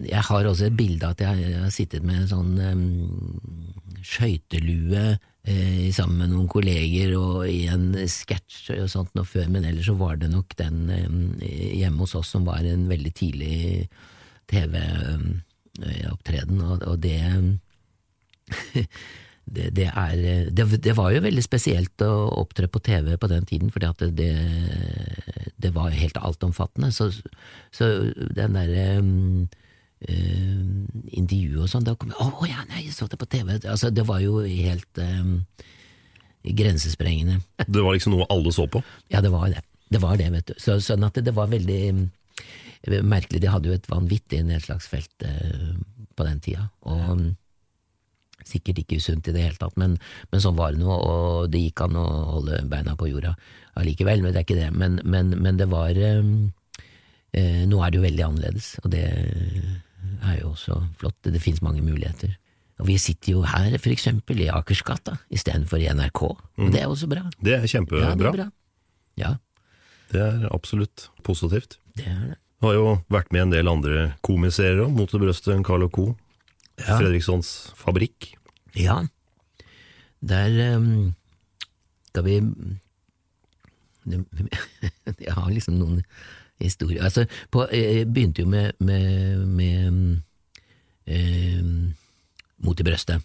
Jeg 0.06 0.24
har 0.30 0.48
også 0.48 0.70
et 0.70 0.78
bilde 0.78 1.08
av 1.08 1.16
at 1.16 1.24
jeg, 1.26 1.42
jeg, 1.42 1.62
har 1.64 1.74
sittet 1.74 2.06
med 2.06 2.22
en 2.22 2.30
sånn 2.30 2.54
eh, 2.62 4.04
skøytelue 4.06 5.06
eh, 5.10 5.90
sammen 5.96 6.22
med 6.22 6.34
noen 6.34 6.50
kolleger 6.52 7.16
og 7.18 7.46
i 7.50 7.66
en 7.74 7.92
sketsj 7.98 8.76
og 8.78 8.90
sånt 8.92 9.16
noe 9.18 9.28
før, 9.28 9.50
men 9.52 9.66
ellers 9.66 9.90
så 9.90 9.98
var 9.98 10.20
det 10.22 10.30
nok 10.32 10.54
den 10.62 10.86
um, 10.94 11.22
hjemme 11.42 12.06
hos 12.06 12.16
oss 12.18 12.36
som 12.36 12.46
var 12.48 12.66
en 12.66 12.86
veldig 12.92 13.14
tidlig 13.18 13.58
TV-opptreden, 14.52 16.62
og, 16.62 16.84
og, 16.86 17.04
det 17.04 17.20
det, 19.46 19.76
det, 19.78 19.88
er, 19.90 20.50
det, 20.54 20.84
det, 20.84 20.98
var 20.98 21.12
jo 21.14 21.22
veldig 21.26 21.44
spesielt 21.46 22.02
å 22.06 22.12
opptre 22.42 22.68
på 22.70 22.80
TV 22.86 23.18
på 23.18 23.28
den 23.32 23.46
tiden, 23.46 23.72
fordi 23.74 23.86
at 23.90 24.00
det, 24.18 24.34
det 25.62 25.72
var 25.76 25.90
helt 25.94 26.18
altomfattende. 26.18 26.92
Så, 26.94 27.04
så 27.74 27.86
den 28.38 28.54
derre 28.58 29.00
um, 29.02 29.48
uh, 30.10 30.62
intervjuet 31.14 31.64
og 31.66 31.72
sånn, 31.72 31.88
da 31.88 31.96
kom 31.98 32.12
jeg 32.14 32.22
Å 32.22 32.24
oh, 32.30 32.46
ja, 32.50 32.62
nei, 32.72 32.82
jeg 32.88 32.96
så 32.98 33.06
det 33.12 33.22
på 33.22 33.30
TV! 33.30 33.48
Altså, 33.62 33.88
det 33.94 34.06
var 34.10 34.20
jo 34.24 34.34
helt 34.46 34.94
um, 35.02 35.38
grensesprengende. 36.46 37.36
Det 37.66 37.82
var 37.82 37.92
liksom 37.96 38.14
noe 38.16 38.30
alle 38.34 38.52
så 38.54 38.66
på? 38.70 38.80
Ja, 39.14 39.20
det 39.26 39.32
var 39.34 39.50
det. 39.54 39.62
Det 39.92 40.02
var 40.02 40.18
det, 40.20 40.30
vet 40.34 40.50
du. 40.50 40.56
Så, 40.62 40.80
sånn 40.84 41.06
at 41.06 41.18
det, 41.22 41.34
var 41.36 41.52
veldig 41.52 41.82
merkelig. 43.06 43.42
De 43.44 43.52
hadde 43.52 43.72
jo 43.72 43.78
et 43.78 43.90
vanvittig 43.92 44.44
nedslagsfelt 44.46 45.26
uh, 45.26 45.74
på 46.16 46.28
den 46.28 46.40
tida. 46.44 46.70
og 46.86 47.34
Sikkert 48.46 48.84
ikke 48.84 49.00
usunt 49.02 49.26
i 49.26 49.34
det 49.34 49.42
hele 49.42 49.58
tatt, 49.58 49.74
men, 49.80 49.96
men 50.30 50.42
sånn 50.44 50.58
var 50.58 50.76
det 50.76 50.84
nå, 50.84 50.92
og 50.94 51.48
det 51.50 51.64
gikk 51.64 51.82
an 51.88 51.96
å 51.98 52.06
holde 52.36 52.60
beina 52.70 52.94
på 53.00 53.08
jorda 53.10 53.32
allikevel, 53.80 54.22
men 54.22 54.36
det 54.36 54.42
er 54.42 54.46
ikke 54.46 54.60
det. 54.60 54.68
Men, 54.76 55.00
men, 55.02 55.34
men 55.42 55.58
det 55.58 55.66
var 55.72 55.98
eh, 55.98 56.20
eh, 57.34 57.64
Nå 57.66 57.80
er 57.82 57.90
det 57.90 57.98
jo 57.98 58.06
veldig 58.06 58.26
annerledes, 58.28 58.68
og 58.84 58.92
det 58.94 59.02
er 59.08 60.38
jo 60.44 60.52
også 60.52 60.78
flott. 61.00 61.18
Det, 61.26 61.34
det 61.34 61.42
fins 61.42 61.64
mange 61.66 61.82
muligheter. 61.82 62.36
Og 62.84 62.90
vi 62.92 63.00
sitter 63.02 63.34
jo 63.34 63.42
her, 63.48 63.80
for 63.80 63.96
eksempel, 63.96 64.44
i 64.44 64.52
Akersgata 64.52 65.18
istedenfor 65.34 65.82
i 65.82 65.90
NRK, 65.96 66.24
og 66.28 66.68
mm. 66.68 66.72
det 66.76 66.84
er 66.84 66.92
også 66.92 67.10
bra. 67.10 67.26
Det 67.40 67.58
er 67.58 67.70
kjempebra. 67.72 68.06
Ja, 68.12 68.16
det 68.20 68.30
er 68.30 68.40
bra. 68.40 68.50
Ja. 69.18 69.36
Det 70.12 70.22
er 70.22 70.50
absolutt 70.54 71.10
positivt. 71.26 71.80
Det 71.98 72.12
er 72.12 72.26
det. 72.36 72.42
Har 72.64 72.74
jo 72.78 72.86
vært 73.12 73.34
med 73.36 73.42
en 73.48 73.52
del 73.54 73.68
andre 73.68 74.06
komiserier 74.26 74.86
òg, 74.86 74.94
Mot 74.96 75.12
det 75.12 75.20
brøstet, 75.22 75.66
Carl 75.68 75.90
Co 75.92 76.14
ja. 76.80 76.98
Fredrikssons 76.98 77.72
fabrikk. 77.80 78.34
Ja, 78.76 79.06
der 80.20 80.76
um, 80.76 81.14
skal 82.10 82.26
vi 82.26 82.40
Jeg 85.26 85.34
har 85.34 85.50
liksom 85.50 85.80
noen 85.80 86.02
historier 86.62 87.04
Altså, 87.04 87.26
på, 87.52 87.66
jeg 87.74 88.06
begynte 88.14 88.44
jo 88.44 88.50
med, 88.50 88.72
med, 88.80 89.46
med 89.48 89.88
um, 91.08 91.94
Mot 92.58 92.80
i 92.80 92.86
brøstet. 92.88 93.24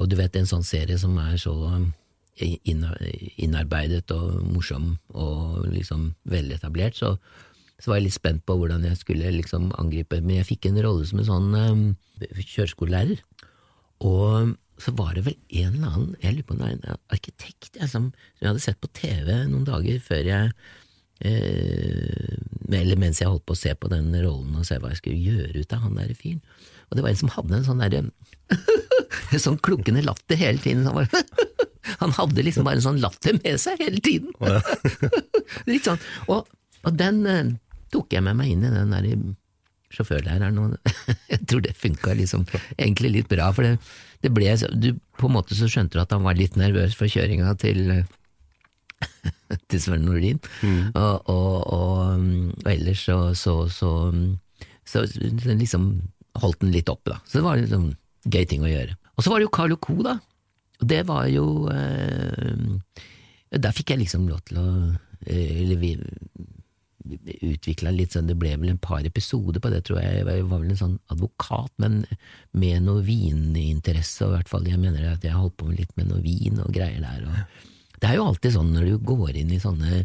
Og 0.00 0.08
du 0.08 0.16
vet, 0.16 0.36
en 0.36 0.48
sånn 0.48 0.64
serie 0.64 0.96
som 0.98 1.18
er 1.20 1.36
så 1.40 1.52
innarbeidet 2.40 4.10
og 4.14 4.40
morsom 4.48 4.94
og 5.12 5.66
liksom 5.68 6.14
veletablert, 6.24 6.96
så 6.96 7.18
så 7.80 7.90
var 7.90 8.00
jeg 8.00 8.08
litt 8.08 8.16
spent 8.16 8.44
på 8.48 8.56
hvordan 8.60 8.84
jeg 8.84 8.98
skulle 9.00 9.32
liksom 9.32 9.70
angripe 9.80 10.20
Men 10.20 10.40
jeg 10.40 10.50
fikk 10.50 10.68
en 10.68 10.80
rolle 10.84 11.06
som 11.08 11.22
en 11.22 11.28
sånn 11.28 11.54
um, 11.56 11.84
kjøreskolelærer. 12.20 13.22
Og 14.06 14.54
så 14.80 14.92
var 14.96 15.14
det 15.16 15.24
vel 15.26 15.36
en 15.60 15.74
eller 15.74 15.88
annen, 15.90 16.12
jeg 16.22 16.34
lurer 16.36 16.46
på 16.48 16.54
om 16.54 16.60
det 16.60 16.68
var 16.68 16.76
en 16.76 17.00
arkitekt 17.12 17.74
jeg, 17.76 17.88
som, 17.90 18.10
som, 18.14 18.40
jeg 18.40 18.48
hadde 18.48 18.64
sett 18.64 18.80
på 18.80 18.88
TV 18.96 19.28
noen 19.50 19.66
dager 19.68 19.98
før 20.00 20.30
jeg 20.30 20.52
eh, 21.28 22.38
Eller 22.78 23.00
mens 23.00 23.20
jeg 23.20 23.28
holdt 23.28 23.44
på 23.48 23.56
å 23.56 23.60
se 23.60 23.74
på 23.76 23.90
den 23.92 24.08
rollen 24.14 24.56
og 24.56 24.64
se 24.64 24.78
hva 24.80 24.92
jeg 24.94 25.02
skulle 25.02 25.20
gjøre 25.20 25.60
ut 25.60 25.74
av 25.76 25.84
han 25.84 25.98
der 26.00 26.14
fyren. 26.16 26.40
Og 26.88 26.96
det 26.96 27.04
var 27.04 27.12
en 27.12 27.20
som 27.20 27.34
hadde 27.34 27.58
en 27.58 27.66
sånn 27.68 27.82
derre 27.84 28.02
sånn 29.44 29.60
klukkende 29.62 30.04
latter 30.06 30.40
hele 30.40 30.62
tiden. 30.62 30.88
Han, 30.88 30.96
var, 30.96 31.10
han 32.02 32.16
hadde 32.16 32.46
liksom 32.46 32.66
bare 32.66 32.80
en 32.80 32.86
sånn 32.88 33.02
latter 33.04 33.36
med 33.42 33.60
seg 33.62 33.84
hele 33.84 34.00
tiden. 34.04 34.32
Litt 35.70 35.86
sånn. 35.86 36.00
Og, 36.32 36.48
og 36.86 36.96
den 36.98 37.20
eh, 37.28 37.52
tok 37.92 38.16
jeg 38.16 38.24
med 38.26 38.38
meg 38.38 38.52
inn 38.52 38.66
i 38.66 38.72
den 38.74 38.94
der 38.94 39.08
sjåførlæreren, 39.90 40.58
og 40.62 40.92
jeg 41.32 41.42
tror 41.50 41.64
det 41.64 41.74
funka 41.78 42.14
liksom 42.18 42.46
egentlig 42.76 43.12
litt 43.16 43.30
bra, 43.30 43.50
for 43.54 43.66
det, 43.66 43.76
det, 44.22 44.30
ble 44.34 44.54
du, 44.78 44.92
På 45.18 45.30
en 45.30 45.36
måte 45.38 45.58
så 45.58 45.68
skjønte 45.70 45.98
du 45.98 46.04
at 46.04 46.14
han 46.14 46.26
var 46.26 46.38
litt 46.38 46.58
nervøs 46.60 46.94
for 46.98 47.10
kjøringa 47.10 47.56
til 47.60 48.04
til 49.70 49.80
Sven 49.82 50.04
Nordin, 50.06 50.38
mm. 50.62 50.92
og, 50.94 51.30
og, 51.32 51.56
og, 51.72 52.24
og, 52.60 52.68
ellers 52.70 53.02
så, 53.08 53.18
så, 53.34 53.54
så, 53.72 53.90
så, 54.86 55.04
liksom 55.48 55.90
holdt 56.38 56.60
den 56.62 56.74
litt 56.74 56.90
oppe, 56.92 57.14
da. 57.14 57.18
Så 57.26 57.40
det 57.40 57.46
var 57.46 57.58
liksom 57.58 57.88
gøy 58.30 58.44
ting 58.46 58.66
å 58.66 58.70
gjøre. 58.70 58.94
Og 59.16 59.24
så 59.24 59.32
var 59.32 59.40
det 59.40 59.48
jo 59.48 59.54
Carlo 59.56 59.78
Co., 59.80 59.96
da. 60.04 60.18
Og 60.80 60.88
det 60.88 61.02
var 61.08 61.26
jo 61.28 61.68
eh, 61.68 62.54
Der 63.52 63.74
fikk 63.76 63.90
jeg 63.92 64.00
liksom 64.00 64.22
lov 64.30 64.40
til 64.48 64.60
å 64.62 64.68
eh, 65.26 65.60
Eller 65.60 65.76
vi 65.76 65.90
utvikla 67.00 67.92
litt 67.94 68.14
sånn, 68.14 68.28
det 68.28 68.36
ble 68.38 68.52
vel 68.60 68.74
en 68.74 68.82
par 68.82 69.06
episoder 69.06 69.62
på 69.62 69.70
det, 69.72 69.82
tror 69.86 70.00
jeg. 70.02 70.20
Jeg 70.20 70.44
var 70.50 70.60
vel 70.60 70.74
en 70.74 70.80
sånn 70.80 70.98
advokat, 71.12 71.72
men 71.82 72.02
med 72.52 72.84
noe 72.86 73.04
vininteresse, 73.06 74.26
og 74.26 74.34
i 74.34 74.38
hvert 74.38 74.52
fall 74.52 74.68
jeg 74.68 74.80
mener 74.82 75.08
at 75.12 75.24
jeg 75.24 75.36
holdt 75.36 75.56
på 75.60 75.70
med 75.70 75.80
litt 75.80 75.96
med 75.96 76.10
noe 76.12 76.22
vin 76.24 76.60
og 76.60 76.72
greier 76.74 77.00
der. 77.02 77.24
Og 77.26 77.98
det 78.00 78.10
er 78.10 78.18
jo 78.18 78.28
alltid 78.28 78.56
sånn 78.56 78.72
når 78.74 78.90
du 78.90 79.10
går 79.12 79.40
inn 79.40 79.52
i 79.54 79.62
sånne 79.62 80.04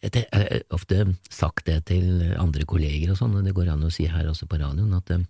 jeg 0.00 0.24
har 0.32 0.62
ofte 0.72 1.02
sagt 1.28 1.66
det 1.68 1.82
til 1.90 2.22
andre 2.40 2.64
kolleger 2.64 3.12
og 3.12 3.18
sånn, 3.20 3.34
og 3.36 3.44
det 3.44 3.52
går 3.56 3.68
an 3.74 3.84
å 3.84 3.92
si 3.92 4.06
her 4.08 4.30
også 4.30 4.48
på 4.48 4.56
radioen, 4.62 4.94
at 4.96 5.12
eh, 5.12 5.26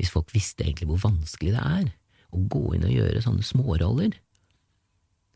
hvis 0.00 0.10
folk 0.10 0.32
visste 0.34 0.66
egentlig 0.66 0.88
hvor 0.90 1.04
vanskelig 1.04 1.54
det 1.54 1.62
er 1.62 1.84
å 2.34 2.40
gå 2.50 2.64
inn 2.74 2.88
og 2.88 2.94
gjøre 2.96 3.22
sånne 3.22 3.46
småroller, 3.46 4.16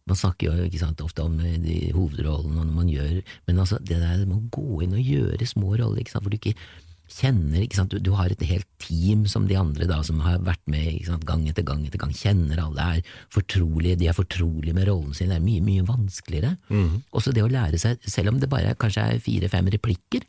man 0.07 0.19
snakker 0.19 0.49
jo 0.49 0.67
ikke 0.67 0.81
sant, 0.81 1.03
ofte 1.03 1.25
om 1.27 1.39
eh, 1.43 1.59
de 1.63 1.77
hovedrollene 1.95 2.63
når 2.63 2.75
man 2.75 2.91
gjør 2.91 3.21
Men 3.49 3.63
altså, 3.63 3.81
det 3.83 3.99
der 4.01 4.25
med 4.25 4.37
å 4.39 4.51
gå 4.55 4.83
inn 4.87 4.97
og 4.97 5.13
gjøre 5.15 5.49
små 5.49 5.75
roller, 5.75 6.03
ikke 6.03 6.15
sant, 6.15 6.27
hvor 6.27 6.35
du 6.35 6.39
ikke 6.39 6.57
kjenner 7.07 7.63
ikke 7.63 7.79
sant, 7.79 7.93
du, 7.95 8.03
du, 8.03 8.11
har 8.19 8.33
et 8.33 8.43
helt 8.49 8.67
team 8.83 9.27
som 9.31 9.47
de 9.47 9.55
andre 9.59 9.87
da, 9.87 10.01
som 10.07 10.19
har 10.25 10.41
vært 10.47 10.63
med 10.71 10.89
ikke 10.91 11.13
sant, 11.13 11.27
gang 11.29 11.45
etter 11.47 11.67
gang 11.67 11.85
etter 11.87 12.03
gang, 12.03 12.15
kjenner 12.15 12.63
alle, 12.65 12.87
er 12.99 13.13
fortrolige, 13.33 13.99
de 14.01 14.09
er 14.11 14.17
fortrolige 14.17 14.75
med 14.75 14.89
rollen 14.89 15.15
sin, 15.15 15.31
det 15.31 15.39
er 15.39 15.45
mye, 15.45 15.63
mye 15.65 15.87
vanskeligere. 15.87 16.57
Mm. 16.67 17.05
Også 17.17 17.35
det 17.35 17.45
å 17.47 17.51
lære 17.53 17.79
seg, 17.79 18.03
selv 18.11 18.33
om 18.33 18.41
det 18.43 18.51
bare 18.51 18.75
kanskje 18.81 19.07
er 19.07 19.23
fire-fem 19.23 19.71
replikker, 19.77 20.27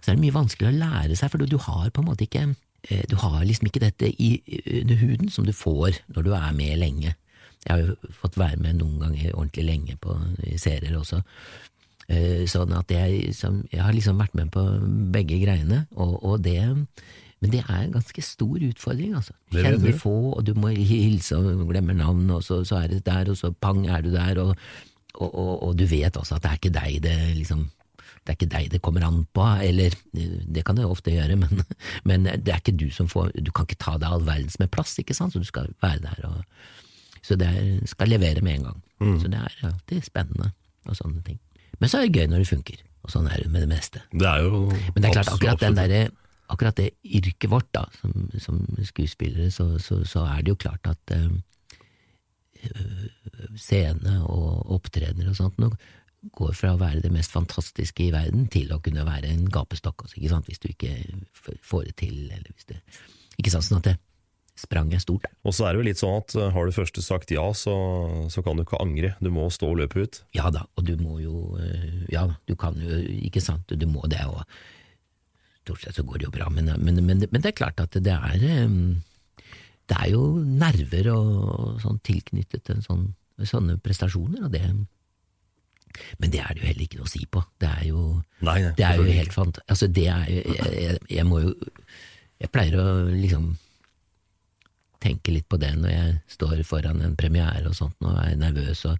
så 0.00 0.10
er 0.10 0.16
det 0.16 0.24
mye 0.24 0.36
vanskeligere 0.36 0.72
å 0.72 0.80
lære 0.80 1.18
seg, 1.20 1.32
for 1.32 1.44
du, 1.44 1.48
du 1.52 1.60
har 1.66 1.92
på 1.92 2.00
en 2.00 2.08
måte 2.08 2.24
ikke 2.24 2.46
eh, 2.48 3.04
du 3.10 3.18
har 3.20 3.44
liksom 3.44 3.68
ikke 3.68 3.84
dette 3.84 4.08
i, 4.08 4.32
under 4.80 5.00
huden 5.04 5.32
som 5.32 5.44
du 5.44 5.52
får 5.56 6.00
når 6.16 6.28
du 6.28 6.32
er 6.40 6.56
med 6.56 6.80
lenge. 6.80 7.14
Jeg 7.64 7.72
har 7.72 7.82
jo 7.84 8.14
fått 8.20 8.38
være 8.40 8.60
med 8.60 8.80
noen 8.80 8.98
ganger 9.00 9.34
ordentlig 9.34 9.64
lenge 9.68 9.98
på 10.00 10.16
serier 10.60 10.96
også. 10.98 11.22
Eh, 12.12 12.44
sånn 12.50 12.72
at 12.76 12.90
jeg, 12.92 13.30
jeg, 13.32 13.80
har 13.80 13.94
liksom 13.96 14.18
vært 14.20 14.34
med 14.36 14.50
på 14.52 14.62
begge 15.14 15.38
greiene, 15.40 15.86
og, 15.96 16.18
og 16.20 16.42
det 16.44 16.60
men 17.44 17.52
det 17.52 17.60
er 17.66 17.82
en 17.82 17.92
ganske 17.92 18.22
stor 18.24 18.62
utfordring, 18.64 19.16
altså. 19.18 19.34
Kjenner 19.52 19.96
få, 20.00 20.14
og 20.32 20.46
du 20.46 20.54
må 20.56 20.70
hilse 20.72 21.36
og 21.36 21.66
glemmer 21.68 21.96
navn, 21.98 22.22
og 22.32 22.40
så, 22.46 22.62
så, 22.64 22.78
er 22.80 22.94
det 22.94 23.02
der, 23.04 23.28
og 23.28 23.36
så 23.36 23.50
pang, 23.52 23.82
er 23.84 24.00
du 24.00 24.08
der, 24.14 24.40
og, 24.40 24.54
og, 25.18 25.50
og, 25.52 25.74
du 25.76 25.84
vet 25.90 26.16
også 26.16 26.38
at 26.38 26.46
det 26.46 26.50
er 26.50 26.60
ikke 26.60 26.76
deg 26.78 27.02
det 27.04 27.18
liksom 27.36 27.66
det 28.24 28.32
er 28.32 28.38
ikke 28.38 28.52
deg 28.54 28.70
det 28.72 28.80
kommer 28.80 29.04
an 29.04 29.18
på, 29.36 29.44
eller 29.60 29.92
det 30.14 30.64
kan 30.64 30.78
det 30.78 30.86
ofte 30.88 31.12
gjøre, 31.12 31.36
men, 31.42 31.60
men 32.08 32.24
det 32.24 32.54
er 32.54 32.62
ikke 32.62 32.78
du 32.80 32.88
som 32.88 33.10
får 33.12 33.34
Du 33.36 33.52
kan 33.52 33.68
ikke 33.68 33.82
ta 33.84 33.98
deg 34.00 34.08
all 34.08 34.24
verdens 34.24 34.56
med 34.62 34.72
plass, 34.72 34.96
ikke 35.00 35.16
sant, 35.16 35.36
så 35.36 35.42
du 35.42 35.48
skal 35.48 35.68
være 35.84 36.00
der 36.06 36.24
og 36.30 36.40
så 37.24 37.36
det 37.40 37.52
skal 37.88 38.12
levere 38.12 38.44
med 38.44 38.58
en 38.58 38.66
gang. 38.68 38.82
Mm. 39.00 39.16
Så 39.20 39.30
det 39.32 39.40
er 39.40 39.56
alltid 39.70 40.04
spennende 40.04 40.50
og 40.84 40.98
sånne 40.98 41.22
ting. 41.24 41.40
Men 41.80 41.90
så 41.90 41.98
er 41.98 42.06
det 42.06 42.20
gøy 42.20 42.28
når 42.30 42.44
det 42.44 42.50
funker, 42.50 42.84
og 43.04 43.14
sånn 43.14 43.30
er 43.30 43.40
det 43.42 43.50
med 43.52 43.64
det 43.64 43.70
meste. 43.70 44.04
Det 44.12 44.28
er 44.28 44.44
jo 44.44 44.68
Men 44.68 45.00
det 45.00 45.08
er 45.08 45.16
klart, 45.16 45.32
akkurat, 45.32 45.64
den 45.64 45.78
der, 45.80 46.12
akkurat 46.52 46.78
det 46.78 46.90
yrket 47.04 47.50
vårt, 47.50 47.70
da, 47.74 47.86
som, 48.00 48.28
som 48.38 48.60
skuespillere, 48.84 49.50
så, 49.54 49.74
så, 49.82 50.02
så, 50.08 50.26
er 50.28 50.44
det 50.44 50.54
jo 50.54 50.60
klart 50.66 50.92
at 50.92 51.16
uh, 51.16 51.32
scene 53.60 54.20
og 54.22 54.72
opptredener 54.78 55.32
og 55.32 55.36
sånt 55.40 55.60
noe 55.60 55.76
går 56.32 56.54
fra 56.56 56.70
å 56.72 56.80
være 56.80 57.02
det 57.04 57.12
mest 57.12 57.34
fantastiske 57.34 58.06
i 58.06 58.12
verden 58.14 58.46
til 58.52 58.70
å 58.72 58.80
kunne 58.80 59.04
være 59.04 59.28
en 59.28 59.44
gapestokk, 59.52 60.06
altså, 60.06 60.40
hvis 60.46 60.62
du 60.62 60.70
ikke 60.70 60.94
får 61.60 61.90
det 61.90 61.96
til, 62.00 62.16
eller 62.30 62.48
hvis 62.54 62.70
det 62.70 62.80
Ikke 63.34 63.50
sant, 63.50 63.66
sånn 63.66 63.80
at 63.82 63.88
det 63.90 63.98
spranget 64.54 65.02
stort. 65.02 65.26
Og 65.42 65.54
så 65.54 65.66
er 65.66 65.74
det 65.74 65.80
jo 65.80 65.86
litt 65.88 66.00
sånn 66.00 66.20
at 66.20 66.34
eh, 66.38 66.52
har 66.54 66.66
du 66.66 66.74
først 66.74 67.00
sagt 67.02 67.32
ja, 67.34 67.44
så, 67.58 67.74
så, 68.30 68.42
kan 68.46 68.56
du 68.56 68.62
ikke 68.62 68.80
angre. 68.82 69.14
Du 69.18 69.30
må 69.34 69.48
stå 69.52 69.72
og 69.72 69.80
løpe 69.82 70.06
ut. 70.06 70.20
Ja 70.36 70.50
da, 70.54 70.64
og 70.78 70.86
du 70.86 70.94
må 71.00 71.18
jo 71.22 71.58
eh, 71.58 72.04
Ja, 72.12 72.28
du 72.46 72.54
kan 72.58 72.78
jo, 72.78 73.00
ikke 73.26 73.42
sant, 73.42 73.68
du 73.70 73.86
må 73.90 74.06
det. 74.10 74.22
og 74.28 74.44
Stort 75.64 75.82
sett 75.82 75.98
så 75.98 76.04
går 76.06 76.20
det 76.20 76.28
jo 76.28 76.34
bra, 76.34 76.50
men, 76.52 76.70
men, 76.78 77.02
men, 77.02 77.24
men 77.24 77.42
det 77.42 77.50
er 77.50 77.58
klart 77.58 77.80
at 77.82 77.96
det 77.96 78.14
er 78.14 78.42
Det 78.44 79.96
er 79.96 80.08
jo 80.12 80.24
nerver 80.44 81.10
og 81.14 81.80
sånn 81.82 82.02
tilknyttet 82.04 82.66
til 82.68 82.82
sånn, 82.84 83.08
sånne 83.42 83.78
prestasjoner, 83.82 84.46
og 84.46 84.52
det 84.54 84.66
men 86.18 86.32
det 86.32 86.40
er 86.42 86.54
det 86.54 86.62
jo 86.62 86.66
heller 86.66 86.82
ikke 86.82 86.98
noe 86.98 87.06
å 87.06 87.12
si 87.12 87.20
på. 87.30 87.40
Det 87.62 87.68
er 87.70 87.84
jo, 87.86 88.00
nei, 88.42 88.56
nei, 88.64 88.72
det 88.74 88.82
er 88.82 88.96
jo 88.98 89.04
helt 89.06 89.34
fant... 89.34 89.60
Altså, 89.70 89.86
det 89.86 90.08
er 90.10 90.24
jo 90.26 90.40
jeg, 90.40 90.72
jeg, 90.74 90.96
jeg 91.20 91.26
må 91.28 91.38
jo 91.44 91.52
Jeg 92.42 92.50
pleier 92.50 92.74
å 92.82 92.86
liksom 93.12 93.52
tenker 95.04 95.36
litt 95.36 95.48
på 95.50 95.60
det 95.60 95.74
når 95.76 95.92
jeg 95.92 96.18
står 96.38 96.64
foran 96.66 97.02
en 97.04 97.16
premiere 97.18 97.68
og 97.68 97.76
sånt 97.76 98.04
og 98.04 98.18
er 98.22 98.36
nervøs. 98.40 98.84
og 98.88 98.98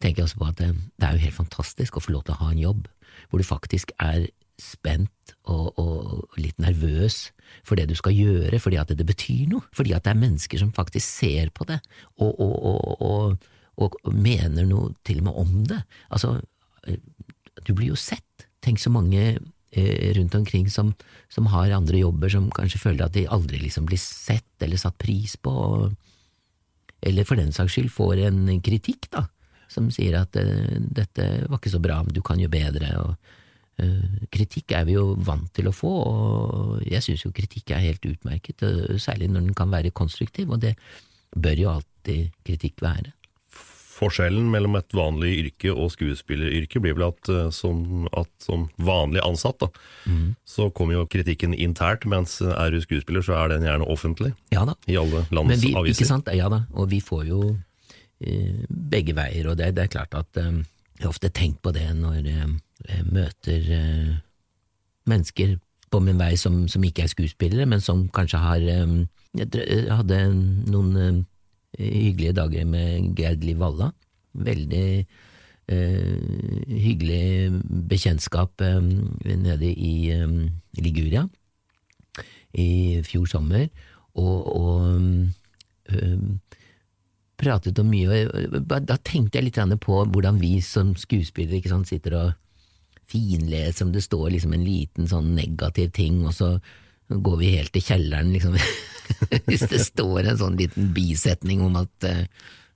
tenker 0.00 0.24
også 0.24 0.40
på 0.40 0.48
at 0.48 0.60
det, 0.60 0.70
det, 0.96 1.06
er 1.06 1.16
jo 1.16 1.26
helt 1.26 1.40
fantastisk 1.42 1.96
å 1.96 2.04
få 2.04 2.14
lov 2.14 2.24
til 2.24 2.36
å 2.36 2.42
ha 2.44 2.52
en 2.54 2.62
jobb 2.62 2.86
hvor 3.28 3.42
du 3.42 3.46
faktisk 3.46 3.92
er 4.00 4.30
spent 4.60 5.34
og, 5.48 5.76
og, 5.80 6.36
litt 6.40 6.58
nervøs 6.60 7.30
for 7.66 7.80
det 7.80 7.88
du 7.90 7.96
skal 7.98 8.14
gjøre, 8.14 8.60
fordi 8.62 8.78
at 8.80 8.92
det 8.96 9.06
betyr 9.08 9.48
noe, 9.50 9.64
fordi 9.76 9.94
at 9.96 10.04
det 10.04 10.12
er 10.12 10.20
mennesker 10.20 10.60
som 10.60 10.72
faktisk 10.76 11.04
ser 11.04 11.50
på 11.56 11.66
det, 11.68 11.80
og, 12.20 12.38
og, 12.38 13.48
og 13.80 13.96
mener 14.12 14.68
noe 14.68 14.92
til 15.06 15.22
og 15.22 15.26
med 15.26 15.40
om 15.40 15.54
det. 15.72 15.80
Altså, 16.12 16.36
du 17.66 17.72
blir 17.72 17.90
jo 17.90 17.98
sett. 17.98 18.46
Tenk 18.62 18.80
så 18.80 18.92
mange 18.92 19.22
eh, 19.32 19.40
rundt 19.70 20.34
omkring 20.34 20.70
som, 20.70 20.94
som, 21.30 21.46
har 21.46 21.70
andre 21.70 22.00
jobber, 22.00 22.28
som 22.32 22.48
kanskje 22.50 22.80
føler 22.82 23.04
at 23.04 23.14
de 23.14 23.28
aldri 23.30 23.60
liksom 23.62 23.84
blir 23.86 24.00
sett 24.02 24.64
eller 24.64 24.80
satt 24.80 24.96
pris 24.98 25.36
på, 25.38 25.52
eller 27.06 27.28
for 27.28 27.38
den 27.38 27.52
saks 27.54 27.76
skyld 27.76 27.92
får 27.94 28.24
en 28.26 28.40
kritikk, 28.66 29.06
da, 29.14 29.28
som 29.70 29.86
sier 29.94 30.18
at 30.18 30.34
uh, 30.36 30.80
dette 30.90 31.28
var 31.46 31.60
ikke 31.60 31.72
så 31.72 31.82
bra, 31.82 32.00
du 32.02 32.18
kan 32.26 32.40
jo 32.42 32.50
bedre. 32.50 32.90
og 32.98 33.14
uh, 33.84 34.26
Kritikk 34.34 34.74
er 34.74 34.88
vi 34.88 34.98
jo 34.98 35.14
vant 35.14 35.48
til 35.54 35.70
å 35.70 35.76
få, 35.76 35.94
og 36.10 36.82
jeg 36.88 37.06
syns 37.06 37.24
jo 37.24 37.34
kritikk 37.36 37.70
er 37.70 37.86
helt 37.86 38.10
utmerket, 38.10 38.66
særlig 38.98 39.30
når 39.30 39.48
den 39.48 39.56
kan 39.56 39.70
være 39.70 39.94
konstruktiv, 39.94 40.50
og 40.50 40.66
det 40.66 40.74
bør 41.36 41.62
jo 41.62 41.72
alltid 41.76 42.34
kritikk 42.42 42.82
være. 42.82 43.14
Forskjellen 44.00 44.48
mellom 44.52 44.78
et 44.78 44.94
vanlig 44.96 45.32
yrke 45.42 45.74
og 45.74 45.92
skuespilleryrke 45.94 46.80
blir 46.82 46.96
vel 46.96 47.08
at, 47.10 47.30
eh, 47.32 47.48
som, 47.54 48.06
at 48.16 48.30
som, 48.42 48.68
vanlig 48.80 49.22
ansatt, 49.26 49.60
da, 49.60 49.68
mm. 50.08 50.26
så 50.48 50.70
kommer 50.74 50.96
jo 50.96 51.06
kritikken 51.10 51.54
internt, 51.54 52.06
mens 52.08 52.38
er 52.40 52.72
du 52.72 52.80
skuespiller, 52.80 53.24
så 53.26 53.36
er 53.42 53.54
den 53.54 53.66
gjerne 53.68 53.88
offentlig. 53.92 54.32
Ja 54.54 54.64
da. 54.68 54.76
I 54.88 54.98
alle 55.00 55.26
lands 55.30 55.60
vi, 55.64 55.74
aviser. 55.76 56.00
Ikke 56.00 56.12
sant? 56.12 56.30
Ja 56.36 56.48
da, 56.52 56.64
og 56.72 56.90
vi 56.92 57.02
får 57.04 57.26
jo 57.28 57.42
eh, 58.24 58.64
begge 58.68 59.16
veier, 59.18 59.52
og 59.52 59.60
det, 59.60 59.74
det, 59.76 59.86
er 59.88 59.94
klart 59.98 60.16
at 60.16 60.40
eh, 60.40 60.62
jeg 61.00 61.06
har 61.06 61.14
ofte 61.14 61.32
tenkt 61.32 61.62
på 61.64 61.72
det 61.76 61.88
når 61.96 62.28
eh, 62.28 62.54
jeg 62.88 63.08
møter 63.08 63.72
eh, 63.76 64.14
mennesker 65.08 65.58
på 65.90 66.00
min 66.04 66.20
vei 66.20 66.36
som, 66.38 66.62
som, 66.70 66.84
ikke 66.86 67.04
er 67.04 67.10
skuespillere, 67.12 67.66
men 67.66 67.82
som 67.82 68.06
kanskje 68.14 68.40
har 68.42 68.66
eh, 68.68 68.98
hadde 69.90 70.20
noen 70.70 71.24
hyggelige 71.78 72.36
dager 72.36 72.64
med 72.68 73.14
Gerd 73.18 73.44
Liv 73.44 73.58
Valla. 73.60 73.90
Veldig 74.34 74.86
eh, 75.70 76.16
hyggelig 76.70 77.62
bekjentskap 77.90 78.60
eh, 78.64 78.80
nede 79.36 79.70
i 79.70 80.10
eh, 80.14 80.26
Liguria 80.78 81.26
i 82.58 82.98
fjor 83.06 83.28
sommer, 83.30 83.68
og, 84.18 84.46
og 84.58 85.92
eh, 85.94 86.22
pratet 87.38 87.78
om 87.78 87.90
mye. 87.90 88.24
Og, 88.26 88.66
Da 88.66 88.98
tenkte 88.98 89.38
jeg 89.38 89.50
litt 89.50 89.80
på 89.84 90.02
hvordan 90.04 90.40
vi 90.42 90.58
som 90.64 90.96
skuespillere 90.98 91.70
sant, 91.70 91.88
sitter 91.88 92.18
og 92.18 92.32
finleser 93.10 93.86
om 93.86 93.92
det 93.94 94.04
står 94.04 94.30
liksom 94.30 94.52
en 94.54 94.66
liten 94.66 95.08
sånn 95.10 95.34
negativ 95.34 95.90
ting, 95.94 96.24
og 96.26 96.34
så 96.34 96.56
går 97.10 97.36
vi 97.40 97.54
helt 97.56 97.72
til 97.74 97.84
kjelleren, 97.84 98.30
liksom. 98.34 98.56
Hvis 99.48 99.66
det 99.70 99.82
står 99.82 100.30
en 100.30 100.38
sånn 100.38 100.58
liten 100.60 100.92
bisetning 100.94 101.62
om 101.64 101.78
at 101.80 102.06
uh, 102.06 102.22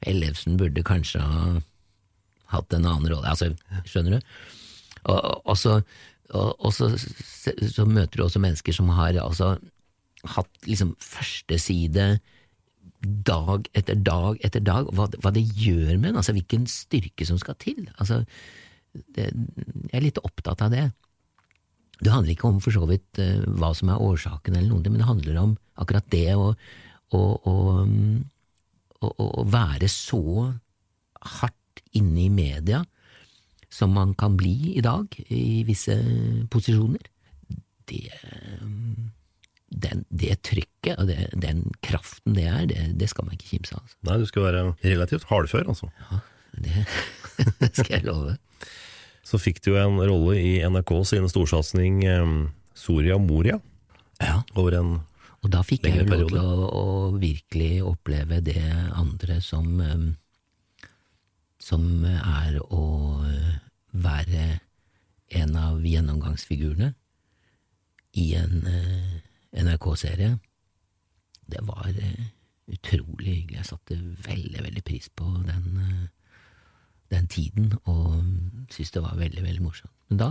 Ellefsen 0.04 0.58
burde 0.60 0.82
kanskje 0.84 1.22
ha 1.22 1.44
hatt 2.54 2.74
en 2.76 2.84
annen 2.86 3.08
rolle. 3.12 3.30
Altså, 3.30 3.52
skjønner 3.88 4.18
du? 4.18 4.34
Og, 5.10 5.20
og, 5.44 5.56
så, 5.60 5.78
og, 6.32 6.50
og 6.58 6.74
så, 6.74 6.90
så, 6.98 7.86
møter 7.88 8.20
du 8.20 8.26
også 8.26 8.42
mennesker 8.42 8.76
som 8.76 8.90
har 8.96 9.16
altså, 9.22 9.54
hatt 10.36 10.68
liksom 10.68 10.94
førsteside 11.02 12.14
dag 13.04 13.66
etter 13.76 13.98
dag 14.00 14.38
etter 14.46 14.62
dag, 14.64 14.88
hva, 14.96 15.10
hva 15.20 15.32
det 15.34 15.42
gjør 15.44 15.98
med 15.98 16.14
en, 16.14 16.20
altså 16.22 16.32
hvilken 16.36 16.64
styrke 16.70 17.26
som 17.28 17.40
skal 17.40 17.58
til. 17.60 17.82
Altså, 17.98 18.22
det, 19.16 19.28
jeg 19.28 19.98
er 19.98 20.06
litt 20.06 20.22
opptatt 20.24 20.64
av 20.64 20.72
det. 20.72 20.86
Det 22.00 22.10
handler 22.10 22.34
ikke 22.34 22.48
om 22.50 22.60
for 22.62 22.74
så 22.74 22.86
vidt 22.90 23.20
uh, 23.22 23.44
hva 23.58 23.70
som 23.76 23.92
er 23.92 24.02
årsaken, 24.02 24.56
eller 24.56 24.72
noe, 24.72 24.82
men 24.88 25.00
det 25.00 25.08
handler 25.08 25.40
om 25.42 25.54
akkurat 25.80 26.06
det 26.12 26.28
å, 26.38 26.50
å, 27.14 27.22
å, 27.50 29.08
å 29.10 29.44
være 29.50 29.90
så 29.90 30.50
hardt 31.40 31.82
inne 31.94 32.26
i 32.26 32.32
media 32.32 32.82
som 33.74 33.94
man 33.94 34.14
kan 34.18 34.36
bli 34.38 34.74
i 34.78 34.82
dag, 34.84 35.10
i 35.34 35.64
visse 35.66 35.96
posisjoner. 36.50 37.10
Det, 37.90 38.06
den, 39.68 40.04
det 40.08 40.38
trykket 40.46 41.00
og 41.02 41.10
det, 41.10 41.26
den 41.36 41.66
kraften 41.84 42.36
det 42.38 42.46
er, 42.48 42.62
det, 42.70 42.84
det 43.00 43.10
skal 43.10 43.26
man 43.26 43.36
ikke 43.36 43.50
kimse 43.50 43.76
av. 43.76 43.82
Altså. 43.82 43.98
Nei, 44.08 44.20
du 44.22 44.30
skal 44.30 44.46
være 44.46 44.62
relativt 44.84 45.26
hardfør, 45.28 45.66
altså. 45.74 45.90
Ja, 46.00 46.22
det 46.64 46.84
skal 47.80 47.96
jeg 47.98 48.06
love 48.06 48.38
så 49.24 49.40
fikk 49.40 49.62
du 49.64 49.74
en 49.80 49.98
rolle 50.02 50.36
i 50.36 50.52
NRK 50.68 50.92
sin 51.08 51.28
storsatsing 51.30 52.02
Soria 52.76 53.16
Moria. 53.18 53.58
Ja. 54.20 54.42
Over 54.54 54.78
en 54.80 54.94
og 55.44 55.50
da 55.52 55.60
fikk 55.60 55.84
jeg 55.84 56.06
lov 56.08 56.30
til 56.30 56.38
å, 56.40 56.68
å, 56.72 56.84
virkelig 57.20 57.82
oppleve 57.84 58.38
det 58.40 58.62
andre 58.96 59.42
som 59.44 59.74
Som 61.60 62.04
er 62.08 62.56
å 62.64 62.84
være 63.92 64.46
en 65.34 65.56
av 65.56 65.84
gjennomgangsfigurene 65.84 66.92
i 68.20 68.26
en 68.38 68.66
uh, 68.66 69.14
NRK-serie. 69.64 70.36
Det 71.50 71.62
var 71.66 71.90
uh, 71.90 72.26
utrolig 72.70 73.40
hyggelig. 73.40 73.58
Jeg 73.58 73.68
satte 73.68 73.98
veldig, 74.28 74.62
veldig 74.68 74.84
pris 74.86 75.08
på 75.10 75.26
den 75.46 75.80
uh, 75.80 76.04
den 77.12 77.26
tiden, 77.30 77.72
og 77.84 78.22
syntes 78.72 78.94
det 78.94 79.02
var 79.04 79.18
veldig, 79.18 79.42
veldig 79.44 79.64
morsomt. 79.64 79.92
Men 80.10 80.20
da 80.20 80.30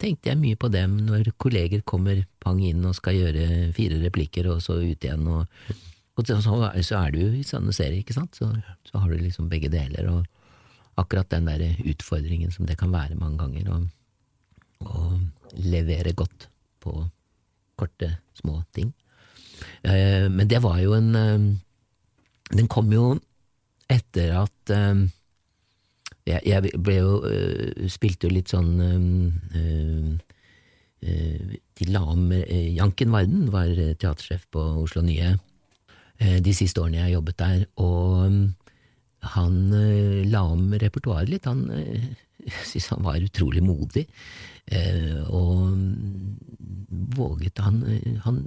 tenkte 0.00 0.30
jeg 0.30 0.40
mye 0.40 0.58
på 0.58 0.70
dem 0.72 0.96
når 1.08 1.32
kolleger 1.42 1.82
kommer 1.84 2.22
pang 2.40 2.62
inn 2.64 2.84
og 2.88 2.96
skal 2.96 3.18
gjøre 3.18 3.72
fire 3.76 4.00
replikker, 4.04 4.48
og 4.52 4.62
så 4.64 4.78
ut 4.80 5.04
igjen, 5.04 5.26
og, 5.28 5.74
og 6.16 6.28
så, 6.30 6.38
så, 6.40 7.02
er 7.02 7.12
du 7.12 7.20
i 7.26 7.44
sånne 7.44 7.74
serier, 7.76 8.00
ikke 8.00 8.16
sant, 8.16 8.38
så, 8.38 8.48
så, 8.88 9.02
har 9.02 9.12
du 9.12 9.20
liksom 9.20 9.50
begge 9.52 9.70
deler, 9.72 10.08
og 10.12 10.24
akkurat 11.00 11.28
den 11.34 11.50
der 11.50 11.66
utfordringen 11.84 12.54
som 12.54 12.68
det 12.68 12.78
kan 12.80 12.94
være 12.94 13.18
mange 13.20 13.42
ganger, 13.42 13.84
å 14.86 15.10
levere 15.56 16.14
godt 16.16 16.48
på 16.84 16.94
korte, 17.76 18.14
små 18.38 18.62
ting. 18.76 18.94
Eh, 19.84 20.26
men 20.32 20.48
det 20.48 20.62
var 20.64 20.80
jo 20.82 20.92
en 20.96 21.14
eh, 21.16 21.44
Den 22.52 22.68
kom 22.68 22.92
jo 22.92 23.16
etter 23.90 24.34
at 24.42 24.72
eh, 24.72 25.06
jeg, 26.26 26.42
jeg, 26.46 26.72
ble 26.82 26.96
jo 26.98 27.18
uh, 27.22 27.88
Spilte 27.92 28.28
jo 28.28 28.34
litt 28.34 28.52
sånn 28.52 28.72
uh, 28.82 30.08
De 31.06 31.88
la 31.92 32.02
om 32.02 32.30
Janken 32.32 33.12
Varden 33.14 33.50
var 33.52 33.68
teatersjef 33.70 34.46
på 34.50 34.62
Oslo 34.82 35.04
Nye 35.06 35.36
de 36.16 36.52
siste 36.56 36.80
årene 36.80 37.02
jeg 37.02 37.12
jobbet 37.12 37.36
der, 37.36 37.64
og 37.84 38.32
han 39.36 39.56
la 40.32 40.40
om 40.48 40.72
repertoaret 40.80 41.28
litt. 41.28 41.44
Han 41.44 41.68
jeg 42.48 42.62
synes 42.70 42.88
han 42.94 43.04
var 43.04 43.20
utrolig 43.20 43.60
modig, 43.62 44.06
og 45.28 45.76
våget 47.20 47.60
Han, 47.66 47.82
han 48.24 48.40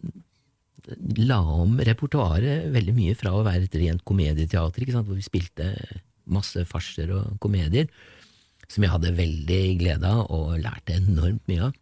la 1.21 1.39
om 1.61 1.77
repertoaret 1.85 2.69
veldig 2.73 2.95
mye 2.97 3.15
fra 3.17 3.35
å 3.37 3.45
være 3.45 3.67
et 3.67 3.79
rent 3.83 4.03
komedieteater, 4.07 4.89
hvor 4.97 5.13
vi 5.13 5.25
spilte 5.25 5.69
masse 6.33 6.63
farser 6.69 7.11
og 7.15 7.37
komedier, 7.43 7.89
som 8.69 8.85
jeg 8.85 8.93
hadde 8.93 9.17
veldig 9.17 9.61
glede 9.79 10.09
av 10.09 10.27
og 10.33 10.57
lærte 10.61 10.97
enormt 10.99 11.45
mye 11.49 11.69
av. 11.69 11.77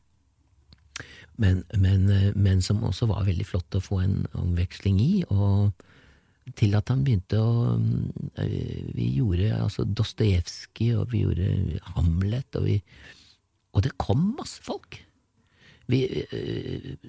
Men, 1.38 1.62
men, 1.78 2.08
men, 2.34 2.62
som 2.66 2.82
også 2.88 3.10
var 3.12 3.28
veldig 3.28 3.46
flott 3.46 3.76
å 3.78 3.84
få 3.84 4.00
en 4.02 4.24
omveksling 4.40 4.98
i, 5.04 5.12
og 5.30 5.70
til 6.58 6.74
at 6.80 6.90
han 6.90 7.04
begynte 7.04 7.38
å 7.44 7.76
Vi 8.96 9.10
gjorde 9.18 9.52
altså 9.58 9.84
Dostojevskij, 9.86 10.96
og 10.98 11.12
vi 11.12 11.26
gjorde 11.26 11.82
Hamlet, 11.94 12.48
og, 12.56 12.66
vi, 12.66 12.80
og 13.76 13.84
det 13.86 13.94
kom 14.02 14.32
masse 14.40 14.64
folk. 14.64 14.98
Vi, 15.88 16.02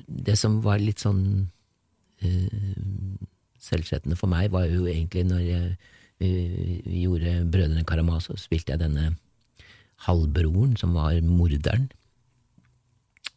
det 0.06 0.36
som 0.38 0.60
var 0.62 0.82
litt 0.82 1.02
sånn 1.02 1.22
uh, 2.22 3.16
selvsettende 3.62 4.18
for 4.18 4.30
meg, 4.30 4.52
var 4.54 4.68
jo 4.70 4.86
egentlig 4.90 5.24
når 5.28 5.42
jeg 5.46 5.78
vi, 6.18 6.30
gjorde 7.04 7.44
Brødrene 7.52 7.84
Karamazov, 7.86 8.38
spilte 8.40 8.74
jeg 8.74 8.82
denne 8.82 9.12
halvbroren 10.06 10.76
som 10.78 10.94
var 10.94 11.20
morderen. 11.26 11.88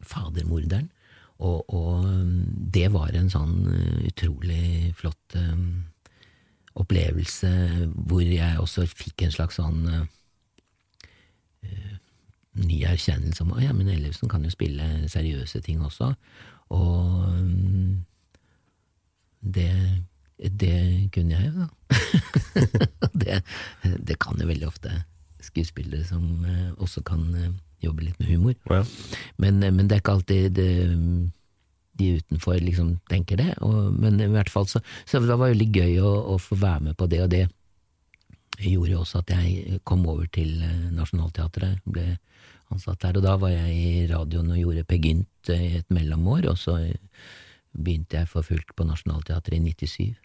Fadermorderen. 0.02 0.90
Og, 1.42 1.74
og, 1.74 2.06
det 2.74 2.88
var 2.94 3.14
en 3.18 3.30
sånn 3.32 3.64
uh, 3.66 4.02
utrolig 4.06 4.92
flott 4.98 5.36
um, 5.38 5.82
opplevelse, 6.78 7.50
hvor 8.06 8.22
jeg 8.22 8.60
også 8.62 8.86
fikk 8.86 9.26
en 9.26 9.34
slags 9.34 9.58
sånn 9.58 9.80
uh, 9.90 10.04
ny 12.62 12.82
erkjennelse 12.86 13.42
om 13.42 13.54
at 13.56 13.64
ja, 13.64 13.74
men 13.74 13.90
Ellefsen 13.90 14.30
kan 14.30 14.44
jo 14.44 14.52
spille 14.52 15.08
seriøse 15.10 15.62
ting 15.66 15.82
også. 15.82 16.12
Og 16.72 17.26
um, 17.26 18.04
det 19.42 19.72
det 20.50 21.10
kunne 21.14 21.38
jeg, 21.38 21.50
jo, 21.52 21.66
da. 21.66 21.68
det, 23.22 23.42
det, 24.08 24.18
kan 24.22 24.40
jo 24.40 24.48
veldig 24.48 24.66
ofte 24.66 24.94
skuespillere 25.42 26.04
som 26.06 26.44
eh, 26.46 26.72
også 26.82 27.02
kan 27.06 27.22
eh, 27.38 27.52
jobbe 27.82 28.06
litt 28.06 28.18
med 28.20 28.30
humor. 28.30 28.56
Ja. 28.70 28.82
Men, 29.42 29.62
eh, 29.62 29.72
men 29.74 29.88
det 29.88 29.96
er 29.96 30.02
ikke 30.02 30.16
alltid 30.18 30.58
det, 30.58 30.68
de 32.00 32.12
utenfor 32.18 32.58
liksom 32.62 32.96
tenker 33.10 33.40
det. 33.40 33.54
Og, 33.60 33.92
men 33.94 34.20
i 34.20 34.30
hvert 34.32 34.50
fall 34.52 34.68
så, 34.70 34.82
så 35.06 35.22
det 35.22 35.30
var 35.30 35.52
veldig 35.52 35.70
gøy 35.70 36.00
å, 36.02 36.14
å 36.34 36.38
få 36.42 36.58
være 36.58 36.88
med 36.88 36.98
på 36.98 37.10
det, 37.10 37.22
og 37.24 37.32
det 37.34 37.46
gjorde 38.62 39.00
også 39.00 39.22
at 39.22 39.32
jeg 39.34 39.80
kom 39.88 40.04
over 40.06 40.28
til 40.30 40.60
Nationaltheatret, 40.94 41.80
ble 41.88 42.16
ansatt 42.72 43.00
der. 43.02 43.18
Og 43.18 43.24
da 43.24 43.36
var 43.40 43.54
jeg 43.54 43.72
i 43.74 44.04
radioen 44.10 44.52
og 44.52 44.60
gjorde 44.60 44.84
Peer 44.88 45.06
Gynt 45.06 45.52
i 45.52 45.78
et 45.80 45.88
mellomår, 45.92 46.46
og 46.52 46.60
så 46.60 46.78
begynte 47.72 48.20
jeg 48.20 48.28
for 48.30 48.46
fullt 48.46 48.74
på 48.76 48.86
Nationaltheatret 48.86 49.58
i 49.58 49.72
97. 49.72 50.21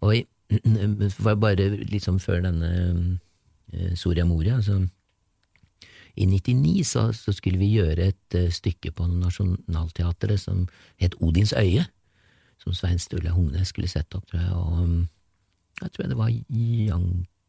Og 0.00 0.14
jeg 0.16 0.26
var 1.18 1.34
bare 1.42 1.68
liksom 1.90 2.20
før 2.22 2.44
denne 2.46 2.70
eh, 3.72 3.94
Soria 3.98 4.24
Moria, 4.24 4.56
altså. 4.60 4.86
I 6.16 6.24
99 6.24 6.86
så, 6.88 7.12
så 7.12 7.32
skulle 7.32 7.58
vi 7.60 7.74
gjøre 7.74 8.08
et 8.08 8.34
eh, 8.38 8.52
stykke 8.52 8.92
på 8.96 9.06
Nationaltheatret 9.10 10.40
som 10.40 10.64
het 11.02 11.16
Odins 11.20 11.52
øye, 11.52 11.84
som 12.62 12.72
Svein 12.72 12.98
Sturle 12.98 13.34
Hungnes 13.34 13.68
skulle 13.68 13.90
sette 13.90 14.16
opp, 14.16 14.24
tror 14.30 14.40
jeg, 14.40 14.52
og 14.54 14.78
um, 14.80 15.08
jeg 15.82 15.92
tror 15.92 16.08
det 16.08 16.16
var 16.16 16.32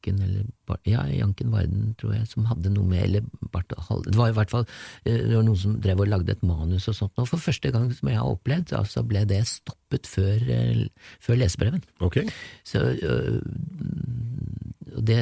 Janken 0.08 0.24
eller 0.24 0.46
Bar- 0.68 0.80
Ja, 0.88 1.04
Janken 1.12 1.52
Varden, 1.52 1.94
tror 2.00 2.14
jeg, 2.16 2.28
som 2.32 2.46
hadde 2.50 2.72
noe 2.74 2.88
med 2.88 3.04
Eller 3.04 3.22
Bart 3.52 3.68
Det 4.08 4.16
var 4.16 4.30
i 4.32 4.36
hvert 4.38 4.50
fall 4.54 4.66
eh, 5.06 5.18
det 5.28 5.36
var 5.36 5.44
noen 5.44 5.60
som 5.60 5.76
drev 5.84 6.00
og 6.04 6.08
lagde 6.12 6.32
et 6.32 6.44
manus 6.48 6.88
og 6.88 6.96
sånt, 6.96 7.14
og 7.20 7.28
for 7.28 7.38
første 7.44 7.72
gang 7.72 7.90
som 7.96 8.10
jeg 8.10 8.18
har 8.18 8.32
opplevd, 8.32 8.74
så 8.88 9.04
ble 9.04 9.26
det 9.28 9.44
stoppet 9.48 10.08
før, 10.08 10.42
eh, 10.48 10.88
før 11.20 11.40
lesebreven. 11.44 11.84
Ok. 12.00 12.22
Så 12.68 12.82
det, 14.98 15.20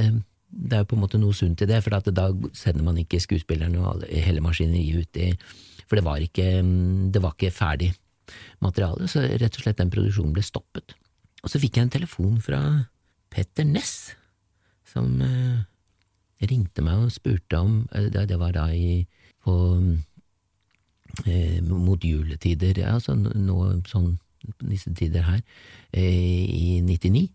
det 0.49 0.73
er 0.77 0.83
jo 0.83 0.89
på 0.89 0.97
en 0.97 1.03
måte 1.03 1.19
noe 1.21 1.35
sunt 1.35 1.61
i 1.65 1.69
det, 1.69 1.81
for 1.85 1.97
at 1.97 2.09
da 2.15 2.29
sender 2.55 2.85
man 2.85 2.99
ikke 3.01 3.19
skuespillerne 3.23 3.81
og 3.81 4.05
hele 4.09 4.43
maskineriet 4.45 5.05
ut 5.05 5.21
i 5.21 5.31
For 5.85 5.99
det 5.99 6.05
var 6.05 6.17
ikke, 6.23 6.47
mm, 6.65 7.11
det 7.13 7.21
var 7.21 7.35
ikke 7.35 7.51
ferdig 7.53 7.91
materiale, 8.63 9.05
så 9.11 9.21
rett 9.21 9.57
og 9.59 9.61
slett 9.65 9.77
den 9.77 9.91
produksjonen 9.93 10.33
ble 10.33 10.41
stoppet. 10.45 10.95
Og 11.43 11.51
så 11.51 11.59
fikk 11.61 11.77
jeg 11.77 11.85
en 11.85 11.93
telefon 11.93 12.39
fra 12.41 12.59
Petter 13.29 13.67
Ness, 13.67 14.15
som 14.95 15.21
øh, 15.21 15.63
ringte 16.45 16.83
meg 16.85 17.05
og 17.05 17.13
spurte 17.13 17.59
om 17.59 17.85
øh, 17.91 18.11
Det, 18.13 18.39
var 18.39 18.55
da 18.55 18.69
i 18.73 19.05
på 19.45 19.55
eh, 21.25 21.61
mot 21.61 22.01
juletider, 22.01 22.81
altså 22.89 23.15
nå 23.15 23.57
sånn 23.89 24.15
disse 24.65 24.93
tider 24.93 25.25
her, 25.25 25.41
eh, 25.93 26.45
i 26.45 26.81
99, 26.81 27.27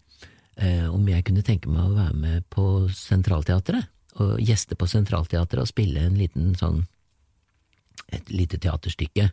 eh, 0.57 0.87
om 0.91 1.09
jeg 1.09 1.25
kunne 1.27 1.47
tenke 1.47 1.71
meg 1.71 1.87
å 1.87 1.97
være 1.97 2.17
med 2.19 2.47
på 2.53 2.89
Sentralteatret, 2.95 3.89
og 4.21 4.41
gjeste 4.43 4.77
på 4.77 4.89
Sentralteatret 4.91 5.63
og 5.63 5.71
spille 5.71 6.03
en 6.03 6.19
liten 6.19 6.55
sånn, 6.59 6.85
et 8.11 8.31
lite 8.31 8.59
teaterstykke 8.59 9.29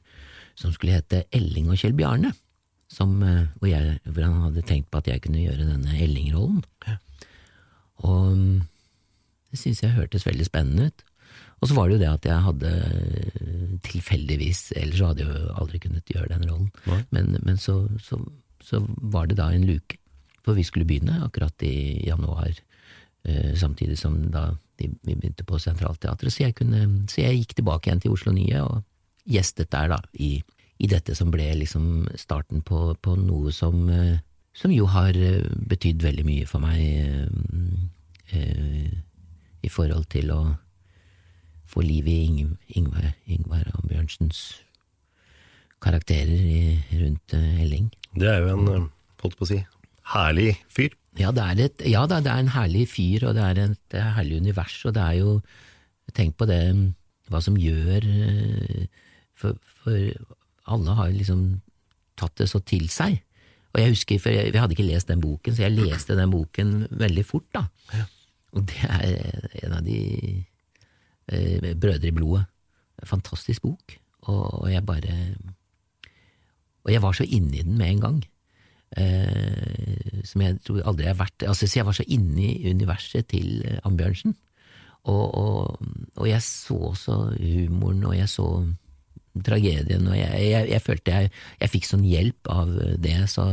som 0.57 0.73
skulle 0.73 0.99
hete 0.99 1.23
Elling 1.33 1.71
og 1.71 1.79
Kjell 1.81 1.97
Bjarne, 1.97 2.33
som, 2.93 3.17
eh, 3.23 3.47
hvor, 3.59 3.69
jeg, 3.69 3.99
hvor 4.05 4.23
han 4.23 4.41
hadde 4.47 4.65
tenkt 4.65 4.89
på 4.91 5.01
at 5.01 5.09
jeg 5.11 5.21
kunne 5.25 5.43
gjøre 5.43 5.67
denne 5.67 5.97
Elling-rollen. 5.97 6.63
Og 8.05 8.33
mm, 8.37 8.57
det 9.51 9.59
syntes 9.61 9.83
jeg 9.83 9.95
hørtes 9.97 10.27
veldig 10.27 10.47
spennende 10.47 10.89
ut. 10.89 11.05
Og 11.57 11.69
så 11.69 11.77
var 11.77 11.87
det 11.87 11.97
jo 11.97 12.01
det 12.03 12.09
at 12.11 12.27
jeg 12.29 12.45
hadde 12.45 12.71
eh, 12.85 13.77
tilfeldigvis 13.87 14.59
Ellers 14.77 15.01
hadde 15.01 15.23
jeg 15.25 15.31
jo 15.33 15.55
aldri 15.57 15.79
kunnet 15.81 16.11
gjøre 16.13 16.29
den 16.35 16.45
rollen. 16.49 16.69
Ja. 16.85 16.99
Men, 17.15 17.37
men 17.41 17.57
så, 17.61 17.79
så, 18.03 18.19
så 18.61 18.83
var 19.01 19.29
det 19.29 19.39
da 19.39 19.49
en 19.53 19.65
luke. 19.65 19.97
For 20.45 20.57
vi 20.57 20.65
skulle 20.67 20.87
begynne 20.87 21.23
akkurat 21.25 21.63
i 21.65 22.05
januar, 22.07 22.53
eh, 23.27 23.55
samtidig 23.57 23.97
som 23.99 24.19
da 24.31 24.51
vi 24.77 24.91
begynte 25.03 25.43
på 25.47 25.57
Sentralteatret. 25.59 26.33
Så 26.33 26.45
jeg, 26.45 26.55
kunne, 26.59 26.83
så 27.09 27.23
jeg 27.23 27.41
gikk 27.41 27.57
tilbake 27.57 27.89
igjen 27.89 28.03
til 28.03 28.13
Oslo 28.13 28.31
Nye 28.35 28.61
og 28.61 28.83
gjestet 29.27 29.71
der, 29.73 29.89
da, 29.91 29.97
i, 30.13 30.37
i 30.77 30.87
dette 30.87 31.15
som 31.17 31.33
ble 31.33 31.49
liksom 31.57 32.07
starten 32.15 32.61
på, 32.63 32.93
på 33.01 33.17
noe 33.19 33.51
som, 33.55 33.81
eh, 33.91 34.21
som 34.57 34.73
jo 34.73 34.87
har 34.89 35.17
eh, 35.17 35.45
betydd 35.69 36.03
veldig 36.05 36.25
mye 36.27 36.47
for 36.49 36.63
meg 36.63 36.79
eh, 36.81 38.37
eh, 38.37 38.93
i 39.61 39.71
forhold 39.71 40.07
til 40.13 40.31
å 40.33 40.41
få 41.67 41.83
liv 41.83 42.07
i 42.07 42.19
Ing 42.25 42.55
Ingvar, 42.79 43.11
Ingvar 43.27 43.67
Ambjørnsens 43.75 44.41
karakterer 45.83 46.31
i, 46.41 46.61
rundt 47.03 47.35
eh, 47.37 47.63
Elling. 47.65 47.91
Det 48.17 48.29
er 48.31 48.45
jo 48.45 48.55
en, 48.55 48.87
holdt 49.21 49.37
på 49.37 49.45
å 49.45 49.51
si, 49.51 49.59
herlig 50.15 50.55
fyr. 50.73 50.95
Ja, 51.17 51.31
det 51.33 51.43
er, 51.43 51.61
et, 51.65 51.85
ja 51.89 52.05
det 52.09 52.21
er 52.21 52.33
en 52.37 52.53
herlig 52.53 52.87
fyr, 52.93 53.27
og 53.29 53.37
det 53.37 53.43
er 53.43 53.61
et 53.63 53.95
et 53.97 54.17
herlig 54.17 54.41
univers, 54.41 54.77
og 54.85 54.97
det 54.97 55.05
er 55.05 55.21
jo 55.21 55.39
Tenk 56.15 56.37
på 56.39 56.45
det, 56.47 56.61
hva 57.27 57.41
som 57.43 57.57
gjør 57.59 58.05
For, 59.35 59.57
for 59.83 59.97
alle 60.71 60.93
har 60.95 61.09
liksom 61.11 61.41
tatt 62.15 62.39
det 62.39 62.47
så 62.47 62.61
til 62.63 62.87
seg. 62.89 63.19
Og 63.77 63.83
jeg 63.83 63.93
husker, 63.93 64.17
for 64.19 64.33
jeg, 64.33 64.49
jeg 64.49 64.61
hadde 64.61 64.73
ikke 64.73 64.87
lest 64.87 65.11
den 65.11 65.21
boken, 65.21 65.53
så 65.53 65.67
jeg 65.67 65.75
leste 65.77 66.15
den 66.17 66.31
boken 66.33 66.87
veldig 66.97 67.25
fort, 67.25 67.45
da. 67.53 67.67
Og 68.57 68.63
det 68.65 68.87
er 68.89 69.67
en 69.67 69.75
av 69.77 69.83
de 69.85 69.99
eh, 71.29 71.75
Brødre 71.77 72.09
i 72.09 72.15
blodet. 72.15 72.47
Fantastisk 73.05 73.61
bok. 73.67 73.93
Og, 74.25 74.63
og 74.63 74.71
jeg 74.71 74.81
bare 74.85 75.13
Og 76.87 76.91
jeg 76.91 77.01
var 77.03 77.13
så 77.13 77.23
inni 77.23 77.61
den 77.61 77.77
med 77.77 77.91
en 77.91 78.01
gang. 78.01 78.17
Eh, 78.97 80.23
som 80.25 80.41
jeg 80.41 80.57
tror 80.65 80.81
aldri 80.87 81.05
jeg 81.05 81.11
har 81.11 81.19
vært 81.19 81.43
altså, 81.43 81.67
Så 81.67 81.79
jeg 81.79 81.85
var 81.85 81.95
så 81.97 82.05
inne 82.07 82.45
i 82.47 82.71
universet 82.71 83.27
til 83.29 83.61
eh, 83.67 83.79
Ambjørnsen. 83.85 84.33
Og, 85.07 85.35
og, 85.37 85.79
og 86.15 86.27
jeg 86.27 86.41
så 86.41 86.75
også 86.89 87.13
humoren, 87.37 88.03
og 88.09 88.17
jeg 88.17 88.29
så 88.29 88.47
tragedien, 89.45 90.07
og 90.07 90.17
jeg, 90.17 90.49
jeg, 90.49 90.69
jeg 90.71 90.81
følte 90.81 91.13
jeg, 91.13 91.31
jeg 91.61 91.69
fikk 91.69 91.85
sånn 91.85 92.05
hjelp 92.07 92.49
av 92.51 92.71
det, 93.03 93.15
så 93.31 93.45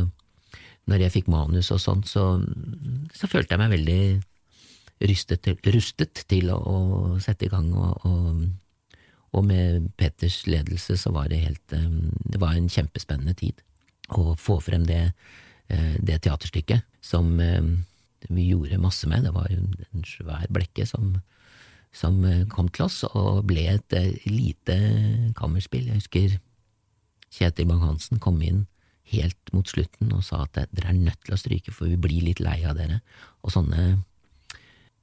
når 0.85 1.05
jeg 1.05 1.13
fikk 1.15 1.29
manus 1.33 1.71
og 1.73 1.81
sånt, 1.81 2.09
så, 2.09 2.37
så 3.13 3.29
følte 3.29 3.55
jeg 3.55 3.61
meg 3.61 3.73
veldig 3.73 4.01
til, 5.41 5.57
rustet 5.73 6.25
til 6.29 6.51
å, 6.53 6.57
å 6.57 6.77
sette 7.23 7.47
i 7.47 7.51
gang, 7.51 7.71
og, 7.73 8.05
og, 8.05 8.45
og 9.35 9.47
med 9.47 9.89
Petters 9.97 10.43
ledelse 10.47 10.97
så 11.01 11.11
var 11.11 11.29
det 11.29 11.43
helt 11.43 11.73
eh, 11.75 11.89
Det 12.31 12.39
var 12.39 12.55
en 12.55 12.69
kjempespennende 12.69 13.33
tid 13.35 13.61
å 14.13 14.35
få 14.37 14.59
frem 14.61 14.85
det, 14.85 15.11
eh, 15.67 15.95
det 15.99 16.21
teaterstykket 16.23 16.85
som 17.01 17.39
eh, 17.41 17.65
vi 18.29 18.49
gjorde 18.51 18.81
masse 18.81 19.09
med. 19.09 19.25
Det 19.25 19.33
var 19.33 19.49
en 19.51 20.05
svær 20.05 20.45
blekke 20.49 20.85
som, 20.85 21.17
som 21.93 22.21
kom 22.49 22.69
til 22.69 22.87
oss, 22.87 23.03
og 23.11 23.43
ble 23.49 23.67
et 23.75 23.97
lite 24.25 24.77
kammerspill. 25.37 25.91
Jeg 25.91 26.01
husker 26.01 26.39
Kjetil 27.35 27.67
Bang-Hansen 27.69 28.21
kom 28.23 28.39
inn 28.41 28.63
helt 29.13 29.53
mot 29.53 29.69
slutten 29.69 30.13
og 30.15 30.23
sa 30.25 30.43
at 30.45 30.57
dere 30.73 30.91
er 30.91 30.97
nødt 30.97 31.21
til 31.25 31.35
å 31.35 31.39
stryke, 31.39 31.73
for 31.73 31.89
vi 31.91 31.99
blir 32.01 32.25
litt 32.25 32.41
lei 32.43 32.59
av 32.65 32.77
dere. 32.79 33.01
Og 33.45 33.53
sånne, 33.53 33.83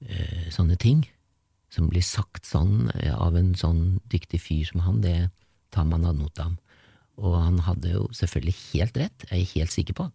øh, 0.02 0.46
sånne 0.54 0.78
ting 0.80 1.04
som 1.72 1.88
blir 1.88 2.04
sagt 2.04 2.48
sånn 2.48 2.90
eh, 2.98 3.14
av 3.14 3.36
en 3.38 3.54
sånn 3.58 4.00
dyktig 4.12 4.42
fyr 4.44 4.66
som 4.68 4.82
han, 4.84 5.00
det 5.04 5.30
tar 5.72 5.86
man 5.88 6.04
ad 6.08 6.18
notam. 6.20 6.58
Og 7.22 7.36
han 7.38 7.62
hadde 7.66 7.94
jo 7.94 8.08
selvfølgelig 8.16 8.56
helt 8.72 8.98
rett, 9.00 9.24
jeg 9.30 9.40
er 9.46 9.54
helt 9.54 9.74
sikker 9.74 9.96
på. 9.96 10.08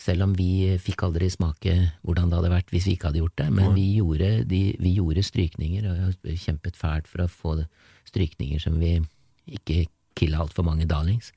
Selv 0.00 0.24
om 0.26 0.32
vi 0.34 0.74
fikk 0.82 1.04
aldri 1.06 1.28
smake 1.30 1.74
hvordan 2.02 2.30
det 2.30 2.38
hadde 2.40 2.50
vært 2.50 2.72
hvis 2.74 2.88
vi 2.88 2.96
ikke 2.96 3.12
hadde 3.12 3.20
gjort 3.20 3.36
det, 3.38 3.46
men 3.54 3.76
vi 3.76 3.84
gjorde, 4.00 4.30
de, 4.50 4.62
vi 4.82 4.96
gjorde 4.96 5.22
strykninger, 5.22 5.86
og 5.86 6.26
jeg 6.26 6.40
kjempet 6.42 6.78
fælt 6.78 7.06
for 7.10 7.22
å 7.22 7.30
få 7.30 7.54
strykninger 8.10 8.62
som 8.62 8.80
vi 8.82 8.96
ikke 9.54 9.84
killa 10.18 10.42
altfor 10.42 10.66
mange 10.66 10.88
darlings. 10.90 11.30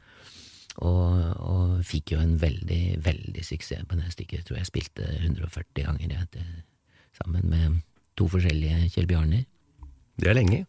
Og, 0.86 1.22
og 1.42 1.78
fikk 1.88 2.12
jo 2.14 2.20
en 2.22 2.36
veldig, 2.42 2.82
veldig 3.06 3.44
suksess 3.46 3.86
på 3.90 3.98
det 3.98 4.12
stykket. 4.14 4.40
Jeg 4.44 4.46
tror 4.46 4.58
jeg 4.60 4.70
spilte 4.70 5.08
140 5.24 5.86
ganger 5.88 6.26
til- 6.32 6.64
sammen 7.18 7.48
med 7.50 7.80
to 8.18 8.28
forskjellige 8.30 8.92
Kjell 8.94 9.08
Bjarner. 9.10 9.46
Det 10.22 10.30
er 10.30 10.38
lenge. 10.38 10.60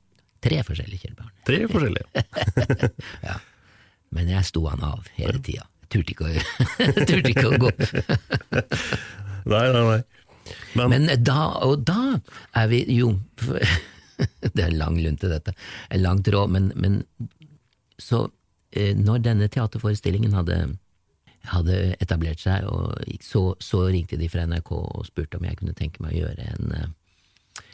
Tre 0.40 0.62
forskjellige 0.64 1.02
Kjell 1.02 1.16
Bjarner. 1.18 1.34
Tre 1.44 1.59
forskjellige. 1.68 2.92
ja. 3.28 3.36
Men 4.16 4.30
jeg 4.32 4.48
sto 4.48 4.62
han 4.70 4.80
av 4.86 5.04
hele 5.18 5.42
tida. 5.44 5.66
Turte 5.92 6.12
ikke 6.14 6.24
å, 6.24 6.32
turte 7.09 7.32
ikke 7.34 7.48
å 7.50 7.61
gå. 7.61 7.70
Nei, 9.48 9.64
nei, 9.72 9.82
nei. 9.84 10.00
Men, 10.76 10.90
Men 10.92 11.06
da, 11.24 11.36
og 11.64 11.82
da 11.88 12.18
er 12.56 12.66
vi 12.68 12.80
jo 12.96 13.11
Det 13.38 14.61
er 14.62 14.66
en 14.70 14.78
lang 14.80 14.96
lunte, 15.00 15.28
dette. 15.30 15.52
En 15.92 16.02
lang 16.02 16.20
tråd, 16.24 16.52
men, 16.52 16.70
men 16.80 16.98
så 18.00 18.26
når 18.76 19.22
denne 19.24 19.48
teaterforestillingen 19.48 20.34
hadde, 20.36 20.58
hadde 21.52 21.78
etablert 22.02 22.42
seg, 22.42 22.66
så, 23.24 23.42
så 23.62 23.84
ringte 23.88 24.18
de 24.20 24.28
fra 24.30 24.44
NRK 24.48 24.72
og 24.76 25.06
spurte 25.08 25.38
om 25.38 25.46
jeg 25.48 25.58
kunne 25.60 25.76
tenke 25.76 26.02
meg 26.04 26.16
å 26.16 26.22
gjøre 26.24 26.48
en, 26.52 26.74
eh, 26.76 27.64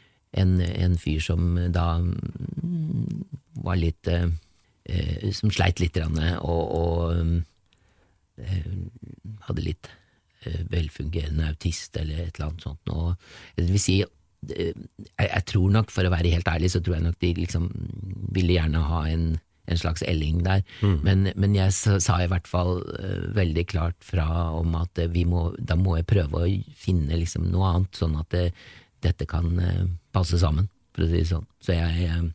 en, 0.43 0.55
en 0.61 0.97
fyr 1.01 1.23
som 1.25 1.57
da 1.75 1.89
mm, 1.99 3.27
var 3.65 3.81
litt 3.81 4.11
eh, 4.11 4.29
eh, 4.85 5.31
Som 5.35 5.53
sleit 5.55 5.83
litt, 5.83 5.99
og, 5.99 6.65
og 6.79 7.15
eh, 8.39 8.73
hadde 9.49 9.67
litt 9.67 9.91
eh, 10.45 10.61
velfungerende 10.71 11.51
autist 11.53 11.97
eller 12.01 12.27
et 12.27 12.37
eller 12.37 12.51
annet 12.51 12.67
sånt. 12.69 12.93
Og, 12.95 13.15
det 13.57 13.71
vil 13.71 13.83
si, 13.83 14.01
jeg, 14.51 14.75
jeg, 15.17 15.45
tror 15.49 15.73
nok, 15.73 15.93
for 15.95 16.07
å 16.07 16.13
være 16.13 16.35
helt 16.35 16.49
ærlig, 16.51 16.71
så 16.73 16.83
tror 16.83 16.99
jeg 16.99 17.07
nok 17.07 17.21
de 17.23 17.33
liksom 17.39 17.69
ville 18.35 18.59
gjerne 18.59 18.83
ha 18.91 19.05
en, 19.11 19.29
en 19.67 19.79
slags 19.81 20.03
Elling 20.03 20.43
der. 20.45 20.63
Mm. 20.83 20.99
Men, 21.03 21.33
men, 21.37 21.57
jeg 21.57 21.73
sa 21.75 22.19
i 22.21 22.29
hvert 22.31 22.49
fall 22.49 22.83
uh, 22.85 23.27
veldig 23.37 23.67
klart 23.71 23.99
fra 24.05 24.27
om 24.57 24.75
at 24.79 25.01
vi 25.15 25.25
må, 25.29 25.49
da 25.59 25.77
må 25.81 25.99
jeg 25.99 26.09
prøve 26.11 26.45
å 26.45 26.55
finne 26.79 27.21
liksom 27.21 27.49
noe 27.53 27.73
annet, 27.73 28.01
sånn 28.01 28.17
at 28.21 28.31
det, 28.35 28.47
dette 29.05 29.29
kan 29.31 29.53
uh, 29.61 29.85
passe 30.15 30.41
sammen, 30.41 30.69
for 30.95 31.07
å 31.07 31.11
si 31.11 31.21
det 31.21 31.31
sånn. 31.33 31.47
Så 31.65 31.79
jeg 31.79 32.11
uh, 32.11 32.27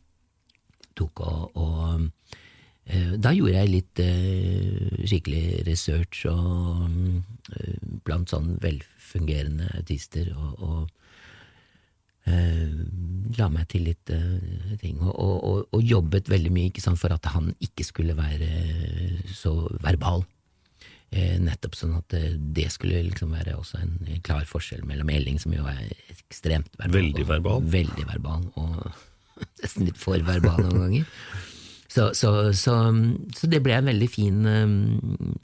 tok 1.00 1.26
og, 1.26 1.60
og 1.60 2.10
da 2.90 3.30
gjorde 3.38 3.54
jeg 3.54 3.70
litt 3.70 4.00
skikkelig 5.06 5.60
research 5.68 6.24
og, 6.26 6.88
blant 8.02 8.32
sånn 8.34 8.56
velfungerende 8.64 9.68
autister, 9.78 10.32
og, 10.34 10.56
og 10.58 10.88
Eh, 10.90 10.99
la 13.38 13.48
meg 13.54 13.68
til 13.72 13.86
litt 13.90 14.12
uh, 14.14 14.74
ting, 14.82 15.00
og, 15.04 15.14
og, 15.20 15.62
og, 15.70 15.80
jobbet 15.86 16.32
veldig 16.32 16.52
mye 16.54 16.72
ikke 16.72 16.84
sant, 16.84 17.00
for 17.02 17.14
at 17.14 17.30
han 17.34 17.52
ikke 17.64 17.86
skulle 17.88 18.18
være 18.18 18.50
så 19.36 19.54
verbal. 19.84 20.26
Eh, 21.10 21.40
nettopp 21.42 21.74
sånn 21.74 21.96
at 21.98 22.14
det 22.38 22.68
skulle 22.70 23.00
liksom 23.08 23.32
være 23.34 23.56
også 23.58 23.80
en, 23.82 23.96
en, 24.06 24.22
klar 24.26 24.44
forskjell 24.46 24.84
mellom 24.86 25.10
Elling, 25.10 25.40
som 25.42 25.56
jo 25.56 25.66
er 25.70 25.88
ekstremt 26.14 26.70
verbal, 26.78 27.00
veldig 27.00 27.26
verbal, 27.32 27.62
og, 27.64 27.70
veldig 27.74 28.06
verbal, 28.12 28.44
og 28.62 28.84
nesten 29.64 29.90
litt 29.90 29.98
for 29.98 30.22
verbal 30.26 30.62
noen 30.68 30.84
ganger. 30.84 31.08
Så, 31.90 32.12
så, 32.14 32.32
så, 32.54 32.76
så, 33.34 33.48
det 33.50 33.64
ble 33.66 33.74
en 33.80 33.90
veldig 33.90 34.10
fin, 34.14 34.44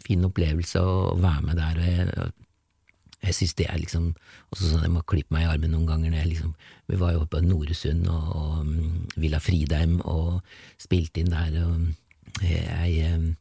fin 0.06 0.28
opplevelse 0.28 0.84
å 0.86 1.16
være 1.18 1.48
med 1.48 1.58
der. 1.58 1.80
og 1.82 1.88
jeg 1.90 2.45
jeg 3.26 3.38
synes 3.38 3.54
det 3.60 3.68
er 3.70 3.80
liksom 3.82 4.12
også 4.54 4.70
sånn 4.70 4.86
Jeg 4.86 4.94
må 4.94 5.02
klippe 5.08 5.34
meg 5.36 5.46
i 5.46 5.52
armen 5.52 5.74
noen 5.74 5.88
ganger 5.90 6.12
når 6.12 6.22
jeg 6.22 6.32
liksom 6.34 6.54
Vi 6.92 7.00
var 7.02 7.16
jo 7.16 7.24
oppe 7.24 7.40
på 7.40 7.46
Noresund 7.46 8.08
og, 8.12 8.28
og 8.36 8.60
um, 8.62 9.08
Villa 9.16 9.42
Fridheim 9.44 10.00
og 10.04 10.42
spilte 10.82 11.24
inn 11.24 11.34
der, 11.34 11.58
og 11.66 12.44
jeg 12.46 13.16
um, 13.16 13.32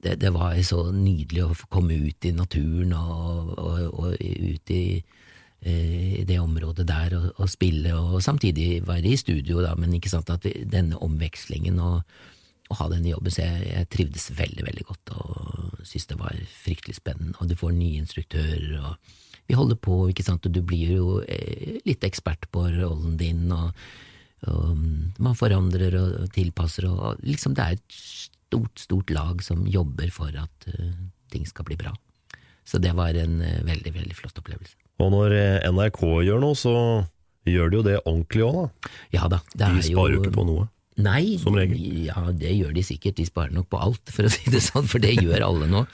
det, 0.00 0.16
det, 0.22 0.30
var 0.32 0.56
så 0.64 0.86
nydelig 0.94 1.44
å 1.44 1.56
komme 1.72 1.98
ut 2.00 2.24
i 2.24 2.32
naturen 2.32 2.94
og, 2.96 3.50
og, 3.58 3.80
og 4.00 4.14
ut 4.16 4.72
i, 4.72 4.84
eh, 5.60 6.20
i, 6.20 6.24
det 6.24 6.38
området 6.40 6.86
der 6.88 7.16
og, 7.18 7.44
spille, 7.52 7.92
og 7.98 8.22
samtidig 8.24 8.86
være 8.88 9.12
i 9.12 9.18
studio, 9.20 9.60
da, 9.60 9.74
men 9.76 9.92
ikke 9.98 10.12
sant 10.12 10.32
at 10.32 10.46
vi, 10.46 10.54
denne 10.64 10.96
omvekslingen 11.04 11.82
og, 11.84 12.00
å 12.70 12.76
ha 12.78 12.86
denne 12.90 13.10
jobben, 13.10 13.32
så 13.34 13.42
jeg, 13.42 13.64
jeg, 13.66 13.88
trivdes 13.90 14.28
veldig, 14.38 14.66
veldig 14.68 14.84
godt 14.86 15.12
og 15.16 15.80
syntes 15.82 16.06
det 16.12 16.18
var 16.20 16.42
fryktelig 16.54 17.00
spennende. 17.00 17.34
Og 17.40 17.50
du 17.50 17.56
får 17.58 17.74
nye 17.74 18.02
instruktører, 18.02 18.76
og 18.78 19.16
vi 19.50 19.58
holder 19.58 19.80
på, 19.82 19.96
ikke 20.12 20.26
sant, 20.26 20.46
og 20.46 20.54
du 20.54 20.60
blir 20.62 20.94
jo 21.00 21.16
eh, 21.24 21.80
litt 21.88 22.06
ekspert 22.06 22.46
på 22.54 22.68
rollen 22.76 23.16
din, 23.20 23.48
og, 23.54 23.74
og 24.46 24.84
man 25.18 25.38
forandrer 25.38 25.98
og 25.98 26.30
tilpasser, 26.36 26.86
og 26.86 27.24
liksom 27.26 27.56
det 27.58 27.66
er 27.66 27.80
et 27.80 27.98
stort, 27.98 28.84
stort 28.86 29.10
lag 29.14 29.42
som 29.46 29.66
jobber 29.70 30.12
for 30.14 30.34
at 30.38 30.70
uh, 30.70 30.94
ting 31.30 31.46
skal 31.46 31.66
bli 31.66 31.78
bra. 31.78 31.94
Så 32.66 32.78
det 32.82 32.94
var 32.98 33.18
en 33.18 33.40
uh, 33.42 33.60
veldig, 33.66 33.94
veldig 33.98 34.18
flott 34.18 34.38
opplevelse. 34.42 34.78
Og 35.00 35.10
når 35.14 35.34
NRK 35.70 36.02
gjør 36.26 36.42
noe, 36.42 36.58
så 36.58 36.74
gjør 37.48 37.70
de 37.70 37.78
jo 37.78 37.86
det 37.86 38.00
ordentlig 38.04 38.44
òg, 38.46 38.58
da? 38.58 38.90
Ja 39.16 39.30
da. 39.32 39.40
de 39.56 39.86
sparer 39.86 40.18
jo 40.18 40.22
ikke 40.22 40.38
på 40.38 40.46
noe. 40.46 40.66
Nei, 41.00 41.38
ja, 42.06 42.26
det 42.36 42.52
gjør 42.56 42.74
de 42.76 42.84
sikkert. 42.84 43.18
De 43.18 43.26
sparer 43.28 43.54
nok 43.56 43.70
på 43.72 43.80
alt, 43.80 44.12
for 44.12 44.28
å 44.28 44.32
si 44.32 44.52
det 44.52 44.62
sånn, 44.64 44.88
for 44.90 45.02
det 45.02 45.16
gjør 45.18 45.46
alle 45.46 45.68
nå. 45.70 45.84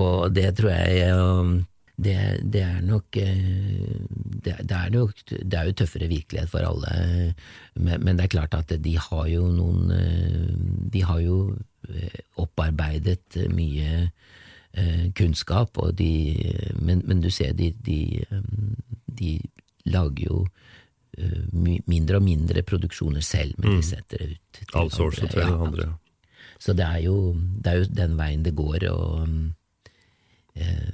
Og 0.00 0.30
det 0.36 0.50
tror 0.58 0.72
jeg 0.74 1.10
um, 1.16 1.58
det, 2.00 2.16
det 2.52 2.62
er 2.64 2.80
nok 2.84 3.16
eh, 3.20 3.96
det, 4.44 4.54
det, 4.64 4.76
er 4.76 4.92
nok 4.94 5.22
det 5.28 5.58
er 5.58 5.68
jo 5.68 5.76
tøffere 5.76 6.08
virkelighet 6.10 6.50
for 6.50 6.64
alle, 6.64 7.34
men, 7.74 8.00
men, 8.00 8.16
det 8.16 8.26
er 8.26 8.34
klart 8.36 8.56
at 8.56 8.72
de 8.80 8.94
har 8.96 9.26
jo 9.28 9.48
noen 9.52 9.92
eh, 9.94 10.54
De 10.94 11.04
har 11.04 11.20
jo 11.20 11.40
eh, 11.88 12.20
opparbeidet 12.40 13.48
mye 13.52 14.10
kunnskap, 15.18 15.80
de, 15.98 16.12
men, 16.78 17.00
men, 17.02 17.18
du 17.18 17.26
ser 17.34 17.56
de, 17.58 17.72
de, 17.82 18.22
um, 18.30 18.76
de 19.18 19.32
lager 19.90 20.28
jo 20.28 20.36
mindre 21.52 22.20
og 22.20 22.24
mindre 22.24 22.62
produksjoner 22.62 23.24
selv, 23.24 23.56
men 23.58 23.76
de 23.76 23.80
mm. 23.80 23.88
setter 23.88 24.22
det 24.22 24.28
ut 24.34 24.58
til 24.60 24.76
Outsource 24.78 25.26
andre. 25.26 25.42
Ja, 25.42 25.56
andre. 25.66 25.88
Så 26.60 26.74
det 26.76 26.84
er, 26.84 26.98
jo, 27.06 27.34
det 27.34 27.72
er, 27.72 27.78
jo, 27.80 27.88
den 27.96 28.16
veien 28.18 28.44
det 28.44 28.52
går, 28.56 28.84
og 28.92 29.28
eh, 30.54 30.90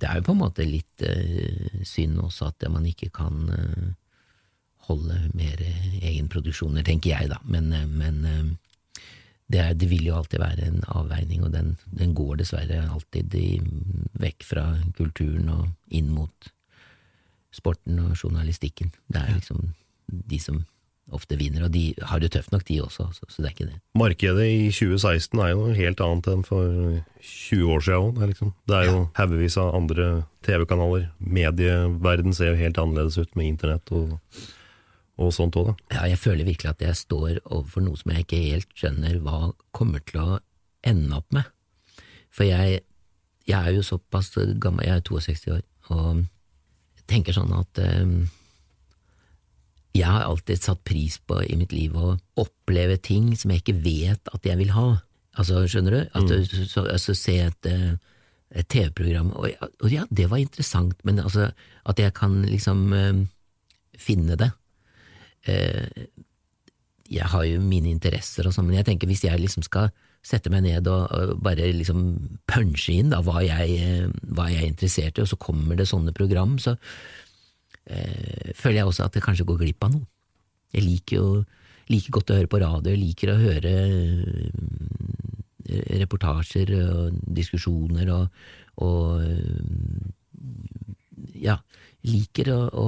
det 0.00 0.08
er 0.08 0.18
jo 0.18 0.26
på 0.28 0.32
en 0.32 0.40
måte 0.40 0.64
litt 0.64 1.04
eh, 1.04 1.82
synd 1.84 2.20
også 2.22 2.48
at 2.48 2.64
man 2.72 2.86
ikke 2.88 3.10
kan 3.12 3.42
eh, 3.52 3.90
holde 4.88 5.18
mer 5.36 5.60
egenproduksjoner, 6.00 6.84
tenker 6.86 7.12
jeg, 7.12 7.30
da. 7.32 7.38
Men, 7.44 7.68
eh, 7.76 7.86
men 7.86 8.24
eh, 8.24 9.02
det, 9.52 9.60
er, 9.60 9.76
det, 9.76 9.90
vil 9.92 10.08
jo 10.08 10.16
alltid 10.16 10.40
være 10.40 10.70
en 10.70 10.80
avveining, 10.88 11.44
og 11.44 11.52
den, 11.52 11.76
den 11.92 12.16
går 12.16 12.40
dessverre 12.40 12.80
alltid 12.88 13.36
i, 13.36 13.46
vekk 14.22 14.48
fra 14.48 14.66
kulturen 14.96 15.52
og 15.52 15.68
inn 15.92 16.08
mot 16.14 16.52
sporten 17.52 18.00
og 18.02 18.16
journalistikken. 18.16 18.92
Det 19.12 19.22
er 19.22 19.36
liksom 19.36 19.72
de 20.08 20.38
som 20.40 20.62
ofte 21.12 21.36
vinner, 21.36 21.66
og 21.66 21.72
de 21.74 21.90
har 22.08 22.20
det 22.22 22.30
tøft 22.32 22.52
nok, 22.54 22.64
de 22.68 22.78
også, 22.82 23.08
så, 23.12 23.26
det 23.36 23.48
er 23.48 23.54
ikke 23.54 23.68
det. 23.68 23.78
Markedet 23.98 24.46
i 24.48 24.70
2016 24.72 25.40
er 25.42 25.50
jo 25.50 25.64
noe 25.66 25.76
helt 25.76 26.00
annet 26.04 26.28
enn 26.30 26.44
for 26.46 26.70
20 27.20 27.72
år 27.74 27.84
siden. 27.88 28.14
Det, 28.16 28.28
liksom. 28.32 28.52
det 28.70 28.78
er 28.78 28.88
jo 28.88 28.96
ja. 28.96 29.08
haugevis 29.18 29.58
av 29.60 29.74
andre 29.76 30.08
TV-kanaler. 30.46 31.08
Medieverden 31.18 32.36
ser 32.36 32.52
jo 32.52 32.60
helt 32.62 32.80
annerledes 32.80 33.18
ut 33.20 33.34
med 33.38 33.50
internett 33.50 33.92
og, 33.96 34.14
og 35.20 35.34
sånt 35.36 35.58
òg, 35.60 35.72
da. 35.72 35.98
Ja, 35.98 36.06
jeg 36.14 36.22
føler 36.22 36.48
virkelig 36.48 36.72
at 36.72 36.86
jeg 36.86 37.00
står 37.02 37.42
overfor 37.42 37.84
noe 37.84 38.00
som 38.00 38.14
jeg 38.14 38.26
ikke 38.26 38.44
helt 38.46 38.78
skjønner 38.78 39.18
hva 39.26 39.52
kommer 39.76 40.04
til 40.08 40.22
å 40.22 40.40
ende 40.86 41.18
opp 41.18 41.28
med. 41.34 41.50
For 42.32 42.48
jeg, 42.48 42.84
jeg 43.48 43.58
er 43.58 43.76
jo 43.76 43.84
såpass 43.84 44.32
gammel, 44.62 44.86
jeg 44.86 45.02
er 45.02 45.08
62 45.10 45.50
år, 45.58 45.66
og 45.92 46.24
tenker 47.10 47.34
sånn 47.36 47.52
at 47.56 47.80
um, 47.82 48.16
jeg 49.92 50.08
har 50.08 50.24
alltid 50.24 50.62
satt 50.62 50.80
pris 50.88 51.18
på 51.20 51.42
i 51.44 51.56
mitt 51.60 51.72
liv 51.74 51.96
å 51.96 52.14
oppleve 52.40 52.96
ting 53.02 53.32
som 53.36 53.52
jeg 53.52 53.62
ikke 53.62 53.80
vet 53.84 54.32
at 54.32 54.48
jeg 54.48 54.58
vil 54.60 54.72
ha. 54.72 54.86
Altså, 55.36 55.64
skjønner 55.68 55.96
du? 55.96 56.00
At 56.16 56.24
mm. 56.28 56.46
så, 56.48 56.64
så, 56.68 56.86
altså, 56.94 57.16
se 57.16 57.36
et, 57.44 57.68
eh, 57.68 57.92
et 58.56 58.68
TV-program, 58.72 59.34
og, 59.36 59.52
og, 59.60 59.86
ja, 59.92 60.06
det 60.10 60.30
var 60.32 60.40
interessant, 60.40 60.96
men 61.08 61.20
altså, 61.20 61.50
at 61.88 62.00
jeg 62.00 62.12
kan 62.16 62.40
liksom 62.48 62.82
uh, 62.92 63.22
finne 64.00 64.36
det. 64.40 64.48
Uh, 65.48 65.88
jeg 67.12 67.28
har 67.28 67.44
jo 67.44 67.60
mine 67.60 67.92
interesser 67.92 68.48
og 68.48 68.56
sånn, 68.56 68.70
men 68.70 68.80
jeg 68.80 68.88
tenker 68.88 69.10
hvis 69.10 69.26
jeg 69.26 69.40
liksom 69.40 69.64
skal 69.66 69.90
sette 70.22 70.50
meg 70.52 70.62
ned 70.66 70.86
og, 70.90 71.34
bare 71.42 71.72
liksom 71.74 72.02
punche 72.48 72.94
inn 72.94 73.10
da, 73.12 73.20
hva, 73.26 73.42
jeg, 73.42 74.06
hva 74.30 74.48
jeg 74.52 74.62
er 74.62 74.70
interessert 74.70 75.18
i, 75.18 75.24
og 75.24 75.30
så 75.32 75.38
kommer 75.40 75.78
det 75.78 75.88
sånne 75.90 76.14
program, 76.14 76.58
så 76.62 76.76
eh, 77.90 78.52
føler 78.54 78.82
jeg 78.82 78.90
også 78.90 79.08
at 79.08 79.18
jeg 79.18 79.26
kanskje 79.26 79.48
går 79.48 79.60
glipp 79.64 79.88
av 79.88 79.96
noe. 79.96 80.06
Jeg 80.72 80.86
liker 80.86 81.18
jo 81.18 81.26
liker 81.90 82.14
godt 82.14 82.30
å 82.30 82.38
høre 82.38 82.48
på 82.48 82.62
radio, 82.62 82.94
jeg 82.94 83.02
liker 83.02 83.32
å 83.32 83.40
høre 83.42 83.72
eh, 83.82 84.50
reportasjer 86.02 86.72
og 86.78 87.18
diskusjoner 87.34 88.08
og, 88.14 88.24
og 88.82 89.22
ja, 91.38 91.56
liker 92.06 92.50
å, 92.54 92.60
å 92.70 92.86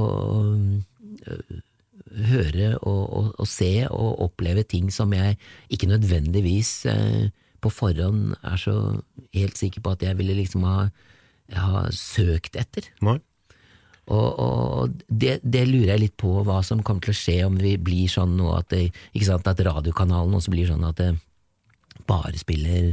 høre 2.15 2.75
og, 2.79 3.03
og, 3.03 3.29
og, 3.39 3.49
se 3.49 3.87
og 3.89 4.21
oppleve 4.29 4.65
ting 4.69 4.91
som 4.95 5.12
jeg 5.17 5.39
ikke 5.73 5.91
nødvendigvis 5.91 6.73
eh, 6.91 7.29
på 7.65 7.73
forhånd 7.73 8.35
er 8.43 8.59
så 8.61 8.77
helt 9.35 9.59
sikker 9.59 9.85
på 9.85 9.95
at 9.95 10.05
jeg 10.05 10.19
ville 10.19 10.37
liksom 10.37 10.67
ha, 10.69 10.89
ha 11.57 11.87
søkt 11.95 12.59
etter. 12.61 12.91
Nei. 13.05 13.19
Og, 14.05 14.39
og 14.39 14.97
det, 15.09 15.39
det, 15.41 15.62
lurer 15.65 15.95
jeg 15.95 16.03
litt 16.03 16.17
på 16.21 16.43
hva 16.45 16.59
som 16.67 16.83
kommer 16.85 17.07
til 17.07 17.15
å 17.15 17.17
skje 17.17 17.37
om 17.47 17.55
vi 17.57 17.79
blir 17.81 18.11
sånn 18.12 18.35
nå 18.37 18.51
at, 18.53 18.69
det, 18.75 18.91
ikke 19.17 19.31
sant, 19.31 19.49
at 19.49 19.62
radiokanalen 19.65 20.37
også 20.37 20.53
blir 20.53 20.69
sånn 20.69 20.85
at 20.85 21.01
det 21.01 21.15
bare 22.09 22.37
spiller 22.41 22.93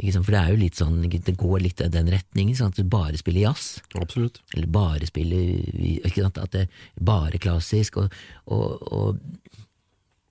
for 0.00 0.32
det 0.32 0.40
er 0.40 0.52
jo 0.54 0.60
litt 0.60 0.78
sånn, 0.78 1.02
det 1.04 1.36
går 1.38 1.60
litt 1.60 1.80
i 1.84 1.90
den 1.92 2.08
retningen, 2.08 2.56
sånn 2.56 2.72
at 2.72 2.78
du 2.78 2.88
bare 2.88 3.18
spiller 3.20 3.50
jazz. 3.50 3.80
Absolutt. 4.00 4.40
Eller 4.54 4.70
bare 4.72 5.08
spiller 5.08 6.40
at 6.40 6.54
det 6.54 6.68
bare 6.96 7.40
klassisk. 7.42 8.00
Og, 8.00 8.14
og, 8.48 8.86
og, 8.88 9.18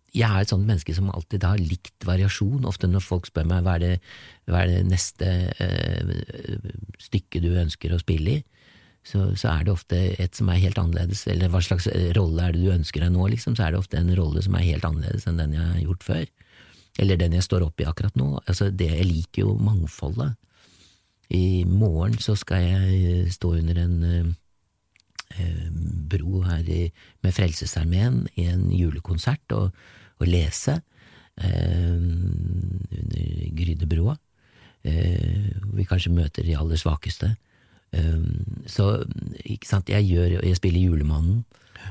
jeg 0.09 0.25
er 0.25 0.41
et 0.41 0.49
sånt 0.49 0.65
menneske 0.65 0.95
som 0.97 1.11
alltid 1.13 1.45
har 1.45 1.61
likt 1.61 2.07
variasjon. 2.07 2.65
Ofte 2.65 2.89
når 2.89 3.05
folk 3.05 3.29
spør 3.29 3.45
meg 3.51 3.61
hva 3.65 3.77
er 3.77 3.83
det, 3.83 3.91
hva 4.49 4.63
er 4.63 4.71
det 4.71 4.87
neste 4.89 5.29
eh, 5.61 6.15
stykket 6.97 7.45
du 7.45 7.51
ønsker 7.53 7.93
å 7.93 8.01
spille 8.01 8.39
i, 8.39 8.45
så, 9.05 9.29
så, 9.37 9.51
er 9.53 9.63
det 9.65 9.73
ofte 9.73 9.99
et 10.19 10.35
som 10.37 10.49
er 10.49 10.63
helt 10.65 10.81
annerledes. 10.81 11.27
Eller 11.29 11.53
hva 11.53 11.61
slags 11.61 11.85
rolle 12.17 12.41
er 12.41 12.57
det 12.57 12.65
du 12.65 12.73
ønsker 12.73 13.05
deg 13.05 13.13
nå, 13.13 13.29
liksom, 13.35 13.53
så 13.53 13.67
er 13.67 13.75
det 13.75 13.83
ofte 13.83 14.01
en 14.01 14.09
rolle 14.17 14.41
som 14.45 14.57
er 14.57 14.65
helt 14.65 14.85
annerledes 14.87 15.29
enn 15.29 15.37
den 15.39 15.53
jeg 15.55 15.65
har 15.75 15.83
gjort 15.85 16.09
før 16.09 16.25
eller 16.99 17.19
den 17.19 17.37
jeg 17.37 17.45
står 17.45 17.65
oppi 17.65 17.87
akkurat 17.87 18.15
nå. 18.19 18.33
Altså, 18.45 18.69
det, 18.71 18.91
jeg 18.91 19.07
liker 19.07 19.45
jo 19.45 19.55
mangfoldet. 19.63 20.35
I 21.29 21.63
morgen 21.69 22.17
så 22.21 22.35
skal 22.39 22.63
jeg 22.65 23.33
stå 23.33 23.53
under 23.59 23.81
en, 23.83 23.97
eh, 25.37 25.67
bro 26.09 26.41
her 26.47 26.65
i, 26.65 26.87
med 27.21 27.35
Frelsesarmeen 27.35 28.23
i 28.35 28.47
en 28.49 28.71
julekonsert 28.73 29.53
og, 29.57 29.75
og 30.19 30.27
lese 30.27 30.79
eh, 31.37 31.93
under 31.93 33.53
Grydebroa. 33.59 34.17
Eh, 34.87 35.53
vi 35.75 35.85
kanskje 35.85 36.15
møter 36.15 36.47
de 36.47 36.57
aller 36.57 36.79
svakeste. 36.81 37.35
Eh, 37.93 38.25
så 38.65 38.91
ikke 39.43 39.69
sant, 39.69 39.89
jeg, 39.89 40.09
gjør, 40.09 40.39
jeg 40.41 40.57
spiller 40.57 40.87
Julemannen 40.87 41.43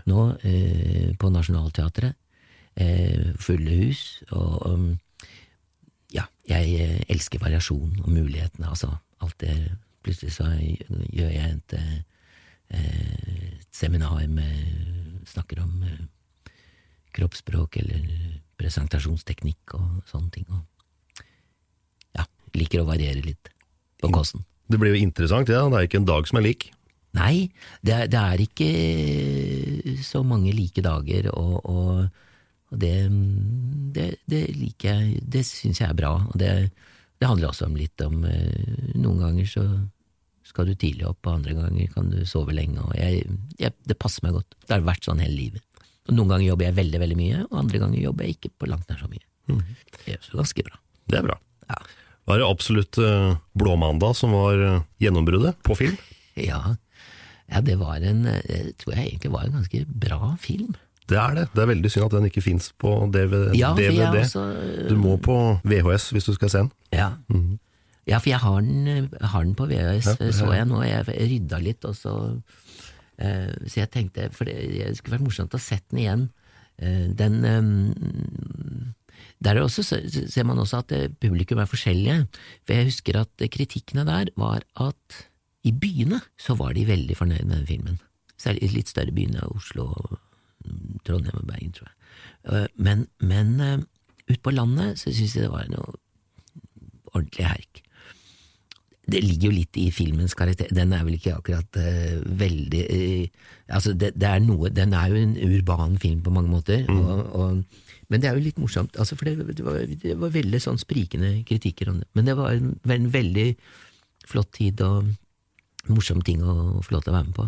nå 0.08 0.32
eh, 0.42 1.14
på 1.18 1.30
Nationaltheatret. 1.32 2.18
Eh, 2.78 3.34
fulle 3.42 3.74
hus. 3.82 4.22
Og 4.30 4.66
um, 4.70 4.90
ja, 6.14 6.28
jeg 6.46 6.76
eh, 6.78 7.00
elsker 7.10 7.42
variasjon 7.42 8.04
og 8.04 8.10
mulighetene. 8.12 8.70
Altså 8.70 8.92
alt 9.22 9.38
det 9.42 9.58
Plutselig 10.06 10.30
så 10.36 10.44
gjør 11.10 11.32
jeg 11.34 11.48
et, 11.56 11.72
eh, 11.74 12.78
et 12.78 13.74
seminar 13.74 14.22
med 14.30 15.24
Snakker 15.26 15.58
om 15.60 15.82
kroppsspråk 17.12 17.80
eller 17.82 18.06
presentasjonsteknikk 18.56 19.74
og 19.76 19.98
sånne 20.08 20.30
ting. 20.32 20.46
Og 20.54 21.24
ja, 22.16 22.24
liker 22.56 22.84
å 22.84 22.88
variere 22.88 23.26
litt 23.26 23.50
på 24.00 24.08
kosten. 24.14 24.46
Det 24.70 24.78
blir 24.80 24.94
jo 24.94 25.02
interessant, 25.02 25.50
ja. 25.50 25.66
Det 25.66 25.80
er 25.80 25.90
ikke 25.90 26.00
en 26.00 26.08
dag 26.08 26.30
som 26.30 26.40
er 26.40 26.46
lik. 26.46 26.70
Nei, 27.18 27.50
det, 27.82 27.98
det 28.14 28.22
er 28.22 28.46
ikke 28.46 28.70
så 30.06 30.22
mange 30.24 30.54
like 30.54 30.80
dager, 30.84 31.28
og, 31.34 31.58
og, 31.66 32.24
og 32.68 32.80
det, 32.82 32.94
det, 33.96 34.08
det, 34.28 34.42
liker 34.52 34.98
jeg, 34.98 35.22
det 35.24 35.44
syns 35.48 35.80
jeg 35.80 35.88
er 35.88 35.96
bra. 35.96 36.10
Og 36.28 36.36
det, 36.40 36.50
det 37.18 37.28
handler 37.30 37.48
også 37.48 37.68
om 37.68 37.78
litt 37.78 38.02
om 38.04 38.20
Noen 38.22 39.22
ganger 39.22 39.48
så 39.48 39.64
skal 40.48 40.68
du 40.68 40.74
tidlig 40.78 41.06
opp, 41.08 41.20
og 41.26 41.38
andre 41.38 41.54
ganger 41.56 41.92
kan 41.92 42.08
du 42.12 42.20
sove 42.28 42.54
lenge. 42.56 42.80
og 42.80 42.94
jeg, 42.96 43.24
jeg, 43.60 43.74
Det 43.84 43.96
passer 44.00 44.24
meg 44.24 44.38
godt. 44.38 44.56
Det 44.64 44.76
har 44.76 44.86
vært 44.86 45.08
sånn 45.08 45.22
hele 45.22 45.36
livet. 45.36 45.64
Og 46.08 46.16
Noen 46.16 46.32
ganger 46.32 46.46
jobber 46.48 46.68
jeg 46.68 46.78
veldig 46.78 47.00
veldig 47.04 47.18
mye, 47.20 47.40
og 47.50 47.56
andre 47.62 47.80
ganger 47.82 48.00
jobber 48.00 48.24
jeg 48.24 48.38
ikke 48.38 48.52
på 48.56 48.70
langt 48.70 48.88
nær 48.88 49.00
så 49.02 49.10
mye. 49.12 49.24
Mm. 49.48 49.62
Det 49.98 50.14
er 50.14 50.28
jo 50.30 50.40
ganske 50.40 50.64
bra. 50.64 50.80
Det 51.08 51.18
er 51.20 51.26
bra. 51.28 51.36
Ja. 51.68 51.78
Var 52.28 52.40
det 52.40 52.48
absolutt 52.48 52.98
uh, 53.00 53.36
Blåmandag 53.56 54.16
som 54.16 54.34
var 54.36 54.60
uh, 54.60 54.84
gjennombruddet 55.02 55.60
på 55.66 55.78
film? 55.78 55.98
Ja. 56.38 56.76
ja, 57.50 57.60
det 57.66 57.74
var 57.80 57.96
en 58.06 58.20
Jeg 58.22 58.76
tror 58.78 58.92
jeg 58.94 59.08
egentlig 59.08 59.32
var 59.32 59.48
en 59.48 59.56
ganske 59.56 59.80
bra 59.90 60.36
film. 60.38 60.76
Det 61.08 61.16
er 61.16 61.36
det. 61.38 61.46
Det 61.54 61.62
er 61.62 61.70
veldig 61.70 61.90
synd 61.92 62.06
at 62.08 62.16
den 62.18 62.28
ikke 62.28 62.44
fins 62.44 62.68
på 62.80 62.92
DVD. 63.12 63.48
Ja, 63.56 63.72
DVD. 63.76 64.20
Også, 64.20 64.42
uh, 64.44 64.88
du 64.90 64.96
må 65.00 65.16
på 65.24 65.36
VHS 65.64 66.10
hvis 66.14 66.28
du 66.28 66.34
skal 66.36 66.52
se 66.52 66.64
den. 66.64 66.72
Ja. 66.92 67.10
Mm. 67.32 67.56
Ja, 68.08 68.18
for 68.18 68.30
jeg 68.30 68.40
har 68.40 68.60
den, 68.64 69.08
har 69.20 69.44
den 69.44 69.54
på 69.56 69.68
VHS, 69.68 70.10
ja, 70.16 70.32
så 70.32 70.50
jeg 70.56 70.68
nå. 70.68 70.82
Jeg 70.86 71.06
rydda 71.08 71.60
litt, 71.64 71.84
og 71.88 71.96
så 71.96 72.14
uh, 72.36 73.54
Så 73.66 73.80
jeg 73.82 73.90
tenkte 73.92 74.28
For 74.32 74.48
det, 74.48 74.56
det, 74.72 74.92
skulle 74.98 75.18
vært 75.18 75.26
morsomt 75.26 75.56
å 75.56 75.62
sette 75.62 75.92
den 75.92 76.04
igjen. 76.04 76.28
Uh, 76.80 77.08
den 77.18 77.40
um, 77.44 78.92
Der 79.44 79.60
også, 79.62 79.84
ser 79.84 80.44
man 80.44 80.60
også 80.60 80.82
at 80.84 80.94
publikum 81.20 81.60
er 81.62 81.70
forskjellige. 81.70 82.26
For 82.66 82.76
jeg 82.76 82.92
husker 82.92 83.22
at 83.24 83.48
kritikkene 83.52 84.06
der 84.08 84.32
var 84.36 84.64
at 84.76 85.24
i 85.66 85.72
byene 85.72 86.20
så 86.40 86.54
var 86.58 86.76
de 86.76 86.86
veldig 86.86 87.16
fornøyd 87.18 87.44
med 87.44 87.56
den 87.56 87.68
filmen. 87.68 88.00
Særlig 88.38 88.62
i 88.62 88.74
litt 88.76 88.90
større 88.90 89.12
byene, 89.14 89.42
Oslo, 89.50 89.90
Trondheim 91.06 91.40
og 91.40 91.48
Bergen, 91.50 91.74
tror 91.76 91.88
jeg. 91.88 91.96
Uh, 92.48 92.66
men, 92.76 93.06
men 93.20 93.56
ute 94.28 94.40
på 94.44 94.54
landet 94.54 95.00
så 95.00 95.12
syns 95.12 95.36
jeg 95.36 95.46
det 95.46 95.52
var 95.52 95.68
noe 95.72 95.96
ordentlig 97.14 97.46
herk 97.48 97.82
det 99.08 99.20
ligger 99.24 99.48
jo 99.48 99.56
litt 99.56 99.78
i 99.80 99.88
filmens 99.94 100.36
karakter, 100.36 100.68
den 100.74 100.92
er 100.92 101.04
vel 101.06 101.16
ikke 101.16 101.36
akkurat 101.38 101.80
uh, 101.80 102.18
veldig 102.40 102.82
uh, 102.88 103.46
Altså, 103.68 103.92
det, 103.92 104.14
det, 104.16 104.24
er 104.24 104.40
noe 104.40 104.70
Den 104.72 104.94
er 104.96 105.10
jo 105.12 105.18
en 105.20 105.34
urban 105.44 105.98
film 106.00 106.22
på 106.24 106.32
mange 106.32 106.48
måter, 106.48 106.86
mm. 106.88 106.98
og, 106.98 107.18
og, 107.36 107.88
men 108.08 108.22
det 108.22 108.30
er 108.30 108.36
jo 108.38 108.44
litt 108.46 108.60
morsomt, 108.60 108.96
altså, 108.96 109.16
for 109.16 109.28
det, 109.28 109.56
det, 109.58 109.64
var, 109.64 109.82
det, 109.84 110.14
var, 110.16 110.32
veldig 110.32 110.60
sånn 110.64 110.80
sprikende 110.80 111.34
kritikker 111.48 111.90
om 111.92 111.98
det. 112.00 112.08
Men 112.16 112.30
det 112.30 112.36
var 112.38 112.56
en, 112.56 112.70
en 112.88 113.10
veldig 113.12 113.44
flott 114.28 114.54
tid 114.56 114.80
og 114.86 115.10
morsom 115.92 116.24
ting 116.24 116.40
å 116.40 116.80
få 116.80 116.96
lov 116.96 117.04
til 117.04 117.12
å 117.12 117.18
være 117.18 117.28
med 117.28 117.36
på. 117.36 117.44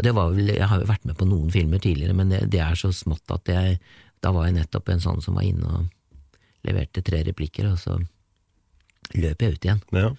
Og 0.00 0.06
det 0.06 0.14
var 0.16 0.30
vel, 0.32 0.48
Jeg 0.56 0.64
har 0.64 0.80
jo 0.80 0.88
vært 0.88 1.04
med 1.04 1.16
på 1.20 1.28
noen 1.28 1.50
filmer 1.52 1.78
tidligere, 1.78 2.16
men 2.16 2.32
det, 2.32 2.46
det 2.48 2.62
er 2.64 2.78
så 2.78 2.88
smått 2.88 3.28
at 3.34 3.48
jeg 3.52 3.76
Da 4.24 4.32
var 4.32 4.46
jeg 4.48 4.56
nettopp 4.56 4.88
en 4.88 5.02
sånn 5.04 5.20
som 5.20 5.36
var 5.36 5.44
inne 5.44 5.68
og 5.68 5.88
leverte 6.64 7.00
tre 7.04 7.22
replikker, 7.24 7.70
og 7.72 7.78
så 7.80 7.94
løp 9.16 9.40
jeg 9.40 9.54
ut 9.54 9.64
igjen. 9.64 9.78
Ja. 9.96 10.10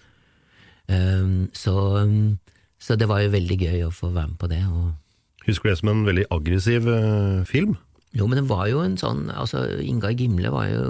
Um, 0.89 1.51
så, 1.53 1.75
så, 2.81 2.97
det 2.97 3.05
var 3.05 3.21
jo 3.21 3.29
veldig 3.35 3.57
gøy 3.61 3.83
å 3.85 3.91
få 3.93 4.09
være 4.09 4.31
med 4.31 4.39
på 4.41 4.49
det. 4.49 4.63
Husker 5.45 5.69
du 5.69 5.71
det 5.71 5.77
som 5.83 5.91
en 5.93 6.01
veldig 6.07 6.25
aggressiv 6.33 6.89
uh, 6.89 7.45
film? 7.45 7.75
Jo, 8.17 8.25
men 8.25 8.41
det 8.41 8.47
var 8.49 8.65
jo 8.71 8.81
en 8.81 8.97
sånn 8.99 9.29
altså 9.29 9.63
Ingar 9.85 10.17
Gimle 10.17 10.49
var 10.51 10.65
jo 10.67 10.81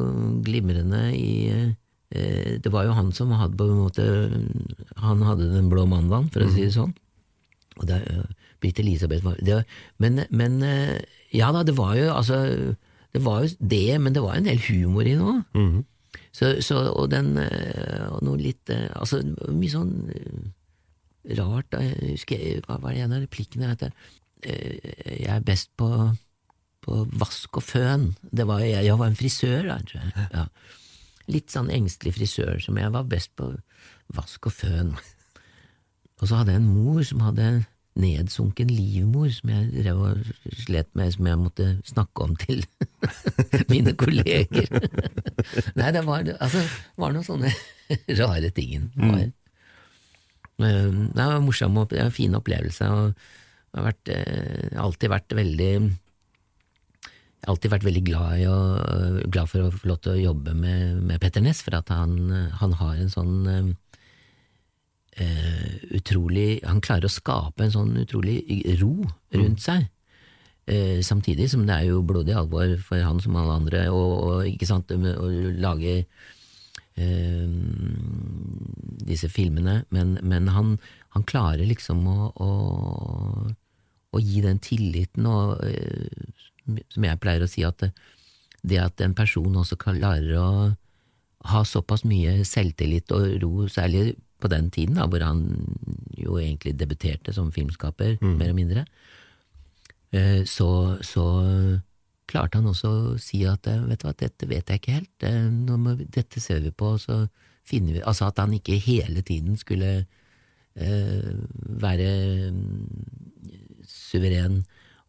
glimrende 0.41 1.03
i 1.13 1.51
uh, 1.51 2.55
Det 2.63 2.71
var 2.71 2.87
jo 2.87 2.95
han 2.97 3.11
som 3.13 3.35
hadde 3.35 3.59
på 3.59 3.67
en 3.67 3.83
måte 3.83 4.07
Han 5.03 5.21
hadde 5.27 5.51
den 5.51 5.67
blå 5.69 5.83
mandagen, 5.83 6.31
for 6.31 6.47
å 6.47 6.49
si 6.49 6.63
det 6.63 6.73
sånn. 6.79 6.95
Og 7.81 7.89
det, 7.89 7.99
uh, 8.07 8.49
Britt 8.61 8.79
Elisabeth 8.81 9.25
var 9.25 9.39
det, 9.41 9.63
men, 9.97 10.23
men 10.29 10.59
ja 11.33 11.49
da, 11.49 11.63
det 11.65 11.73
var 11.77 11.95
jo 11.97 12.11
altså 12.13 12.35
Det 13.11 13.21
var 13.25 13.41
jo 13.41 13.49
det, 13.57 13.99
men 13.99 14.13
det 14.13 14.21
var 14.21 14.37
en 14.37 14.45
del 14.45 14.61
humor 14.69 15.01
i 15.01 15.15
det 15.15 15.21
òg. 15.21 15.41
Mm 15.53 15.69
-hmm. 15.71 15.83
Så, 16.31 16.61
så, 16.61 16.75
og 16.93 17.11
den 17.11 17.37
og 18.11 18.23
noe 18.23 18.37
litt 18.37 18.69
Altså, 18.69 19.21
mye 19.49 19.69
sånn 19.69 20.53
rart 21.37 21.73
Jeg 21.73 22.11
husker, 22.11 22.61
Hva 22.67 22.77
var 22.81 22.93
det 22.93 23.01
en 23.01 23.13
av 23.13 23.21
replikkene 23.21 23.67
het? 23.67 23.91
Jeg 24.45 25.35
er 25.35 25.39
best 25.39 25.69
på, 25.77 26.15
på 26.81 27.07
vask 27.13 27.57
og 27.57 27.63
føn. 27.63 28.15
Det 28.31 28.47
var, 28.47 28.59
jeg, 28.65 28.85
jeg 28.85 28.99
var 28.99 29.11
en 29.11 29.19
frisør 29.19 29.67
da, 29.67 29.77
tror 29.85 30.01
jeg. 30.01 30.27
Ja. 30.33 30.45
Litt 31.31 31.53
sånn 31.53 31.69
engstelig 31.69 32.15
frisør, 32.17 32.57
som 32.63 32.79
jeg 32.81 32.93
var 32.93 33.09
best 33.09 33.35
på 33.37 33.51
vask 34.15 34.49
og 34.49 34.55
føn. 34.55 34.95
Og 36.21 36.29
så 36.29 36.39
hadde 36.39 36.55
jeg 36.55 36.61
en 36.61 36.73
mor 36.73 37.03
som 37.05 37.21
hadde 37.25 37.47
nedsunken 37.99 38.69
livmor 38.71 39.27
som 39.35 39.51
jeg 39.51 39.83
drev 39.83 39.99
og 39.99 40.29
slet 40.63 40.87
med, 40.95 41.11
som 41.15 41.27
jeg 41.27 41.39
måtte 41.41 41.67
snakke 41.87 42.23
om 42.23 42.37
til 42.39 42.63
mine 43.71 43.93
kolleger. 43.99 44.69
Nei, 45.79 45.91
det 45.91 46.05
var, 46.07 46.29
altså, 46.37 46.63
var 47.01 47.15
noen 47.15 47.27
sånne 47.27 47.51
rare 48.21 48.53
ting. 48.55 48.87
Det 48.95 49.09
var, 49.11 49.25
mm. 50.63 51.03
det 51.17 51.27
var 51.33 51.43
morsom, 51.43 51.81
og 51.83 51.97
en 51.97 52.15
fin 52.15 52.37
opplevelse. 52.39 52.87
og 52.87 53.11
jeg 53.71 53.79
har 53.79 53.87
vært, 53.87 54.09
eh, 54.11 54.79
alltid 54.79 55.11
vært 55.11 55.35
veldig 55.35 55.73
jeg 57.41 57.47
har 57.47 57.55
alltid 57.55 57.71
vært 57.73 57.85
veldig 57.87 58.01
glad, 58.05 58.33
i 58.37 58.43
å, 58.45 58.57
glad 59.33 59.49
for 59.49 59.65
å 59.65 59.71
få 59.73 59.87
lov 59.89 60.01
til 60.05 60.11
å 60.13 60.23
jobbe 60.29 60.53
med, 60.53 60.99
med 61.01 61.21
Petter 61.23 61.41
Ness, 61.41 61.63
for 61.65 61.73
at 61.73 61.89
han, 61.89 62.29
han 62.59 62.75
har 62.77 62.99
en 63.01 63.09
sånn 63.09 63.71
Uh, 65.19 65.75
utrolig 65.91 66.61
Han 66.63 66.77
klarer 66.79 67.03
å 67.03 67.11
skape 67.11 67.65
en 67.65 67.73
sånn 67.73 67.97
utrolig 67.99 68.37
ro 68.79 68.93
rundt 69.35 69.59
mm. 69.59 69.63
seg. 69.63 69.89
Uh, 70.71 71.01
samtidig 71.03 71.49
som 71.51 71.65
det 71.67 71.75
er 71.75 71.89
jo 71.89 72.03
blodig 72.07 72.31
alvor 72.37 72.77
for 72.85 73.03
han 73.03 73.19
som 73.19 73.35
alle 73.35 73.57
andre, 73.59 73.81
og, 73.91 74.13
og 74.23 74.47
ikke 74.47 74.69
sant, 74.69 74.93
å 74.95 75.27
lage 75.59 75.97
uh, 76.95 77.57
disse 79.03 79.27
filmene, 79.33 79.81
men, 79.91 80.15
men 80.23 80.47
han, 80.55 80.77
han, 81.17 81.27
klarer 81.27 81.67
liksom 81.67 82.07
å, 82.07 82.31
å, 82.31 82.49
å, 84.15 84.23
gi 84.23 84.45
den 84.47 84.63
tilliten, 84.63 85.27
og 85.27 85.59
som 86.93 87.09
jeg 87.09 87.19
pleier 87.19 87.43
å 87.43 87.51
si, 87.51 87.67
at 87.67 87.83
det, 87.83 87.91
det 88.63 88.79
at 88.79 89.03
en 89.03 89.17
person 89.17 89.59
også 89.59 89.75
klarer 89.81 90.31
å 90.39 90.49
ha 91.51 91.63
såpass 91.65 92.05
mye 92.07 92.45
selvtillit 92.47 93.11
og 93.11 93.41
ro, 93.43 93.55
særlig 93.67 94.13
på 94.41 94.49
den 94.51 94.69
tiden, 94.73 94.97
da, 94.97 95.07
hvor 95.09 95.23
han 95.25 95.45
jo 96.17 96.37
egentlig 96.41 96.75
debuterte 96.79 97.33
som 97.35 97.51
filmskaper, 97.53 98.17
mm. 98.21 98.35
mer 98.39 98.53
og 98.53 98.57
mindre, 98.57 98.85
eh, 100.11 100.41
så, 100.49 100.97
så, 101.05 101.25
klarte 102.31 102.61
han 102.61 102.69
også 102.69 102.89
å 102.89 103.15
si 103.19 103.41
at 103.43 103.67
eh, 103.67 103.81
vet 103.89 103.99
du 103.99 104.05
hva, 104.07 104.15
dette 104.15 104.47
vet 104.47 104.69
jeg 104.71 104.79
ikke 104.79 104.97
helt, 105.01 105.25
må, 105.83 105.97
dette 105.99 106.39
ser 106.39 106.61
vi 106.63 106.71
på, 106.71 106.93
så 107.01 107.25
finner 107.67 107.97
vi 107.97 108.03
Altså 108.07 108.29
at 108.29 108.39
han 108.39 108.53
ikke 108.55 108.77
hele 108.81 109.21
tiden 109.27 109.57
skulle 109.59 109.89
eh, 110.75 111.33
være 111.83 112.07
mm, 112.55 113.83
suveren. 113.87 114.61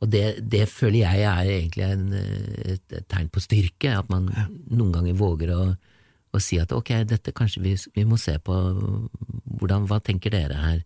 Og 0.03 0.11
det, 0.11 0.43
det, 0.51 0.66
føler 0.68 1.05
jeg 1.05 1.22
er 1.30 1.47
egentlig 1.47 1.87
en, 1.87 2.09
et, 2.12 2.83
et, 2.91 3.07
tegn 3.07 3.30
på 3.30 3.43
styrke, 3.43 3.95
at 3.95 4.11
man 4.11 4.26
noen 4.74 4.91
ganger 4.97 5.18
våger 5.18 5.55
å 5.55 5.62
og 6.33 6.41
si 6.41 6.59
at 6.61 6.72
ok, 6.72 6.95
dette 7.09 7.35
kanskje 7.37 7.62
vi, 7.64 7.74
vi, 7.95 8.05
må 8.09 8.16
se 8.20 8.39
på 8.41 8.57
hvordan, 9.59 9.87
hva 9.91 10.01
tenker 10.05 10.33
dere 10.33 10.57
her? 10.57 10.78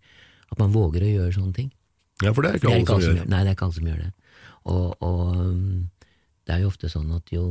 At 0.50 0.58
man 0.58 0.74
våger 0.74 1.04
å 1.06 1.12
gjøre 1.12 1.34
sånne 1.36 1.54
ting. 1.54 1.70
Ja, 2.22 2.32
for 2.32 2.42
det 2.42 2.50
er 2.50 2.60
ikke 2.60 2.72
alle 2.72 2.86
som, 2.86 3.18
gjør. 3.18 3.28
Nei, 3.30 3.42
det 3.44 3.52
er 3.52 3.56
ikke 3.56 3.68
alle 3.68 3.78
som 3.78 3.88
gjør 3.90 4.00
det. 4.02 4.12
Og, 4.66 5.02
og, 5.06 5.22
det 6.46 6.54
er 6.54 6.62
jo 6.62 6.70
ofte 6.70 6.90
sånn 6.90 7.12
at 7.14 7.30
jo 7.34 7.44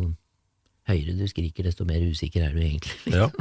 høyere 0.89 1.15
du 1.17 1.23
skriker, 1.29 1.65
desto 1.67 1.87
mer 1.87 2.03
usikker 2.03 2.47
er 2.47 2.55
du 2.55 2.61
egentlig. 2.63 2.95
ja. 3.15 3.29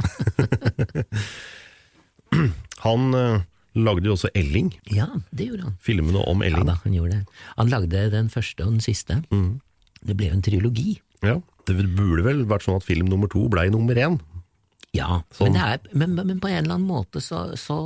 Han 2.85 3.15
uh, 3.15 3.43
lagde 3.79 4.09
jo 4.09 4.15
også 4.15 4.29
Elling, 4.35 4.73
Ja, 4.91 5.07
det 5.31 5.47
gjorde 5.47 5.69
han. 5.69 5.75
filmene 5.79 6.19
om 6.27 6.41
Elling. 6.43 6.65
Ja 6.65 6.73
da, 6.73 6.77
han 6.83 6.95
gjorde 6.95 7.19
det. 7.19 7.37
Han 7.55 7.71
lagde 7.71 8.01
den 8.11 8.29
første 8.33 8.65
og 8.65 8.73
den 8.75 8.83
siste. 8.83 9.21
Det 10.05 10.15
ble 10.17 10.29
jo 10.29 10.35
en 10.35 10.43
trilogi. 10.45 10.97
Ja, 11.23 11.39
Det 11.65 11.75
burde 11.95 12.25
vel 12.25 12.43
vært 12.45 12.65
sånn 12.67 12.77
at 12.77 12.85
film 12.85 13.07
nummer 13.09 13.31
to 13.31 13.47
blei 13.49 13.69
nummer 13.73 13.95
én. 13.97 14.19
Ja, 14.95 15.21
Sånn. 15.35 15.51
men, 15.53 15.59
er, 15.61 15.79
men, 15.93 16.15
men 16.15 16.39
på 16.39 16.47
en 16.49 16.61
eller 16.63 16.77
annen 16.77 16.87
måte 16.87 17.21
så, 17.23 17.43
så 17.59 17.77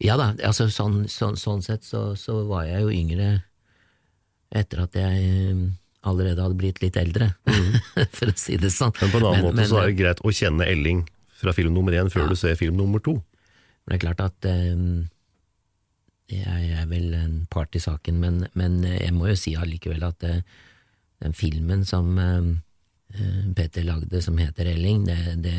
Ja 0.00 0.16
da, 0.16 0.30
altså 0.48 0.68
sånn, 0.72 1.02
sånn, 1.12 1.36
sånn 1.36 1.62
sett 1.64 1.84
så, 1.84 2.14
så 2.16 2.38
var 2.48 2.64
jeg 2.68 2.86
jo 2.86 2.92
yngre 2.94 3.30
etter 4.56 4.80
at 4.86 4.96
jeg 4.98 5.52
um, 5.52 5.66
allerede 6.08 6.42
hadde 6.42 6.56
blitt 6.58 6.80
litt 6.82 6.96
eldre, 6.98 7.28
for 8.16 8.32
å 8.32 8.34
si 8.40 8.56
det 8.58 8.72
sånn. 8.74 8.90
Men 8.98 9.12
på 9.12 9.20
en 9.20 9.26
annen 9.28 9.44
måte 9.44 9.58
men- 9.60 9.68
så 9.70 9.78
er 9.82 9.90
det 9.92 9.98
greit 10.00 10.22
å 10.26 10.32
kjenne 10.34 10.66
Elling 10.66 11.04
fra 11.40 11.52
film 11.56 11.76
nummer 11.76 11.94
én 11.94 12.10
før 12.12 12.32
du 12.32 12.34
ser 12.40 12.56
film 12.58 12.74
nummer 12.80 12.98
to. 13.04 13.18
Men 13.84 13.92
det 13.92 13.98
er 14.00 14.02
klart 14.08 14.24
at 14.24 14.48
um, 14.50 15.04
jeg 16.32 16.72
er 16.80 16.88
vel 16.90 17.14
en 17.18 17.36
part 17.52 17.76
i 17.78 17.82
saken, 17.84 18.18
men, 18.24 18.40
men 18.58 18.80
jeg 18.88 19.12
må 19.14 19.28
jo 19.30 19.36
si 19.38 19.54
allikevel 19.58 20.02
at 20.08 20.26
uh, 20.26 20.40
den 21.22 21.36
filmen 21.36 21.84
som 21.88 22.10
um, 22.18 22.50
eh, 23.14 23.52
Peter 23.56 23.84
lagde 23.86 24.22
som 24.22 24.38
heter 24.40 24.66
Elling, 24.72 25.04
det, 25.08 25.18
det 25.44 25.58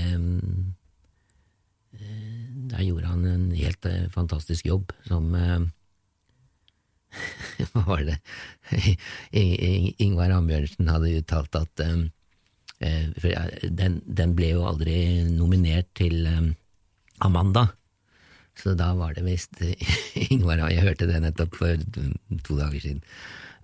eh, 2.00 2.48
Der 2.72 2.84
gjorde 2.86 3.08
han 3.08 3.26
en 3.26 3.52
helt 3.52 3.86
eh, 3.86 4.10
fantastisk 4.14 4.66
jobb 4.66 4.92
som 5.08 5.32
Hva 7.72 7.82
var 7.86 8.06
det 8.08 8.18
Ingvar 10.06 10.32
Ambjørnsen 10.32 10.88
hadde 10.88 11.18
uttalt 11.20 11.56
at 11.60 11.82
den, 12.82 13.98
den 14.08 14.36
ble 14.38 14.54
jo 14.56 14.64
aldri 14.66 14.96
nominert 15.28 15.92
til 16.00 16.24
Amanda. 17.22 17.68
Så 18.58 18.74
da 18.80 18.94
var 18.98 19.14
det 19.14 19.26
visst 19.28 19.62
Ingvar 20.32 20.64
Jeg 20.72 20.86
hørte 20.88 21.10
det 21.10 21.22
nettopp 21.24 21.56
for 21.60 21.76
to 22.48 22.58
dager 22.58 22.80
siden. 22.80 23.04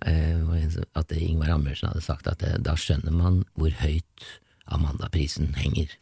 Eh, 0.06 0.82
At 0.94 1.12
Ingvar 1.16 1.54
Ambjørnsen 1.56 1.90
hadde 1.90 2.04
sagt 2.04 2.28
at 2.30 2.42
eh, 2.46 2.58
da 2.62 2.76
skjønner 2.78 3.14
man 3.14 3.42
hvor 3.54 3.72
høyt 3.82 4.28
Amanda-prisen 4.68 5.54
henger. 5.56 5.94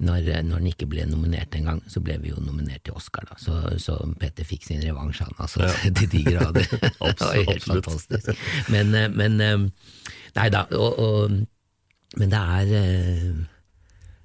Når, 0.00 0.24
når 0.48 0.62
den 0.62 0.70
ikke 0.70 0.88
ble 0.88 1.04
nominert 1.04 1.54
engang, 1.54 1.82
så 1.92 2.00
ble 2.00 2.16
vi 2.22 2.30
jo 2.32 2.40
nominert 2.40 2.86
til 2.88 2.96
Oscar, 2.96 3.26
da. 3.28 3.36
Så, 3.38 3.58
så 3.82 3.98
Petter 4.20 4.48
fikk 4.48 4.64
sin 4.64 4.80
revansj, 4.80 5.20
han 5.26 5.36
altså, 5.36 5.68
til 5.98 6.08
de 6.08 6.22
grader. 6.24 6.66
det 6.72 7.20
var 7.20 7.36
helt 7.36 7.66
fantastisk. 7.68 8.44
Men, 8.72 8.94
eh, 8.96 9.10
men 9.12 9.40
eh, 9.44 9.58
Nei 10.30 10.46
da, 10.54 10.64
og, 10.78 10.98
og, 11.02 11.32
men 12.20 12.32
det 12.32 12.40
er 12.40 12.72
eh, 12.78 13.24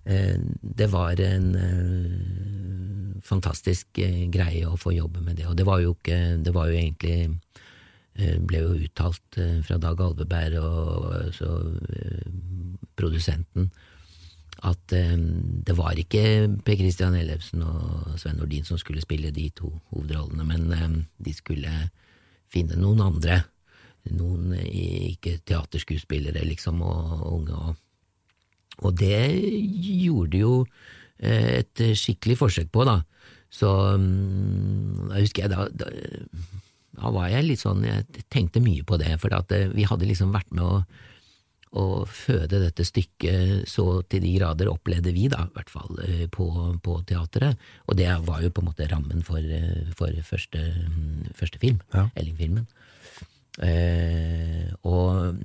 eh, 0.05 0.36
Det 0.80 0.88
var 0.93 1.21
en 1.26 1.47
eh, 1.59 3.21
fantastisk 3.26 3.99
eh, 4.05 4.26
greie 4.32 4.67
å 4.69 4.78
få 4.80 4.93
jobbe 4.95 5.23
med 5.26 5.41
det, 5.41 5.47
og 5.49 5.57
det 5.57 5.65
var 5.67 5.82
jo 5.82 5.95
ikke 5.97 6.19
Det 6.45 6.53
var 6.55 6.69
jo 6.69 6.78
egentlig 6.78 7.17
eh, 7.26 7.63
ble 8.16 8.61
jo 8.63 8.76
uttalt 8.80 9.39
eh, 9.41 9.59
fra 9.66 9.78
Dag 9.82 9.99
Alveberg 9.99 10.61
og 10.61 11.09
eh, 11.18 11.32
så 11.36 11.49
eh, 11.91 12.30
produsenten 12.95 13.70
at 14.63 14.95
eh, 14.95 15.18
det 15.68 15.76
var 15.76 15.99
ikke 15.99 16.24
Per 16.66 16.80
Christian 16.80 17.18
Ellefsen 17.20 17.66
og 17.68 18.16
Sven 18.22 18.39
Nordin 18.39 18.68
som 18.68 18.80
skulle 18.80 19.03
spille 19.03 19.34
de 19.36 19.49
to 19.55 19.74
hovedrollene, 19.91 20.47
men 20.47 20.72
eh, 20.72 20.95
de 21.28 21.36
skulle 21.36 21.74
finne 22.51 22.80
noen 22.80 23.03
andre. 23.03 23.41
Noen 24.16 24.53
eh, 24.55 25.11
ikke 25.11 25.41
teaterskuespillere, 25.43 26.45
liksom, 26.47 26.82
og 26.88 27.26
unge. 27.34 27.59
Og, 27.59 27.76
og 28.88 28.95
det 29.01 29.20
gjorde 30.07 30.39
jo 30.39 30.53
eh, 31.20 31.59
et 31.59 31.84
skikkelig 31.99 32.39
forsøk 32.45 32.72
på, 32.72 32.88
da. 32.88 33.01
Så 33.51 33.70
mm, 33.99 35.09
da 35.11 35.20
husker 35.20 35.45
jeg 35.45 35.51
da, 35.51 35.68
da 35.68 35.91
da 36.97 37.11
var 37.13 37.31
jeg 37.31 37.47
litt 37.47 37.63
sånn, 37.63 37.83
jeg 37.87 38.25
tenkte 38.33 38.63
mye 38.63 38.85
på 38.87 38.99
det, 39.01 39.15
for 39.21 39.35
at 39.37 39.51
eh, 39.55 39.67
vi 39.73 39.87
hadde 39.87 40.07
liksom 40.09 40.33
vært 40.35 40.51
med 40.55 40.63
å, 40.65 40.79
å 41.75 41.85
føde 42.07 42.61
dette 42.63 42.85
stykket 42.87 43.67
så 43.69 44.01
til 44.09 44.23
de 44.23 44.35
grader 44.37 44.71
opplevde 44.71 45.13
vi, 45.15 45.27
da, 45.31 45.45
i 45.47 45.57
hvert 45.57 45.73
fall 45.73 45.99
eh, 46.05 46.25
på, 46.31 46.47
på 46.85 46.99
teatret, 47.09 47.59
og 47.85 47.99
det 47.99 48.09
var 48.27 48.43
jo 48.45 48.53
på 48.53 48.63
en 48.63 48.69
måte 48.71 48.89
rammen 48.91 49.25
for, 49.27 49.39
eh, 49.39 49.83
for 49.97 50.23
første, 50.27 50.61
mm, 50.87 51.35
første 51.35 51.61
film, 51.61 51.81
Ja. 51.95 52.07
Elling-filmen. 52.15 52.65
Eh, 53.63 54.71
og 54.83 55.37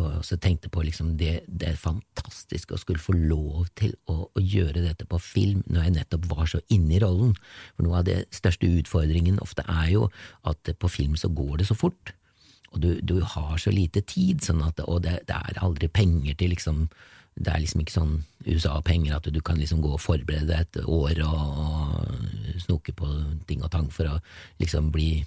og 0.00 0.22
så 0.24 0.38
tenkte 0.40 0.70
på 0.72 0.82
liksom 0.86 1.16
det, 1.20 1.42
det 1.46 1.74
fantastisk 1.76 2.72
å 2.72 2.78
skulle 2.80 3.02
få 3.02 3.12
lov 3.12 3.66
til 3.76 3.92
å, 4.08 4.24
å 4.24 4.40
gjøre 4.40 4.86
dette 4.86 5.04
på 5.08 5.18
film 5.20 5.60
når 5.66 5.84
jeg 5.84 5.94
nettopp 5.98 6.28
var 6.30 6.48
så 6.48 6.62
inne 6.72 6.96
i 6.96 7.00
rollen. 7.02 7.34
For 7.76 7.84
noe 7.84 8.00
av 8.00 8.06
det 8.08 8.22
største 8.32 8.70
utfordringen 8.80 9.40
ofte 9.44 9.66
er 9.68 9.90
jo 9.92 10.06
at 10.48 10.72
på 10.80 10.88
film 10.88 11.18
så 11.20 11.28
går 11.28 11.60
det 11.60 11.68
så 11.68 11.76
fort. 11.76 12.14
Og 12.72 12.80
du, 12.80 12.90
du 13.04 13.18
har 13.20 13.58
så 13.60 13.72
lite 13.74 14.00
tid, 14.08 14.40
sånn 14.40 14.62
at, 14.64 14.80
og 14.88 15.02
det, 15.04 15.18
det 15.28 15.36
er 15.36 15.60
aldri 15.60 15.92
penger 15.92 16.40
til 16.40 16.54
liksom 16.56 16.86
Det 17.32 17.48
er 17.48 17.62
liksom 17.62 17.80
ikke 17.80 17.94
sånn 17.94 18.16
USA-penger 18.44 19.14
at 19.16 19.28
du 19.32 19.38
kan 19.40 19.56
liksom 19.56 19.80
gå 19.80 19.94
og 19.94 20.02
forberede 20.04 20.50
deg 20.50 20.66
et 20.66 20.80
år 20.84 21.20
og, 21.24 21.60
og 21.62 22.58
snoke 22.60 22.92
på 22.92 23.08
ting 23.48 23.62
og 23.64 23.70
tang 23.72 23.88
for 23.88 24.04
å 24.10 24.18
liksom 24.60 24.90
bli 24.92 25.24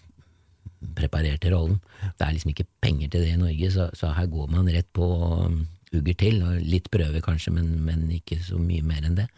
preparert 0.96 1.42
til 1.44 1.56
rollen. 1.56 1.80
Det 2.18 2.26
er 2.28 2.36
liksom 2.36 2.52
ikke 2.54 2.68
penger 2.84 3.10
til 3.12 3.26
det 3.26 3.34
i 3.34 3.40
Norge, 3.42 3.72
så, 3.74 3.90
så 3.98 4.12
her 4.16 4.28
går 4.32 4.52
man 4.54 4.70
rett 4.72 4.88
på 4.96 5.06
og 5.06 5.62
ugger 5.96 6.18
til, 6.20 6.42
og 6.44 6.60
litt 6.64 6.90
prøver 6.92 7.24
kanskje, 7.24 7.54
men, 7.56 7.70
men 7.86 8.06
ikke 8.12 8.40
så 8.44 8.60
mye 8.60 8.84
mer 8.86 9.06
enn 9.08 9.18
det. 9.20 9.30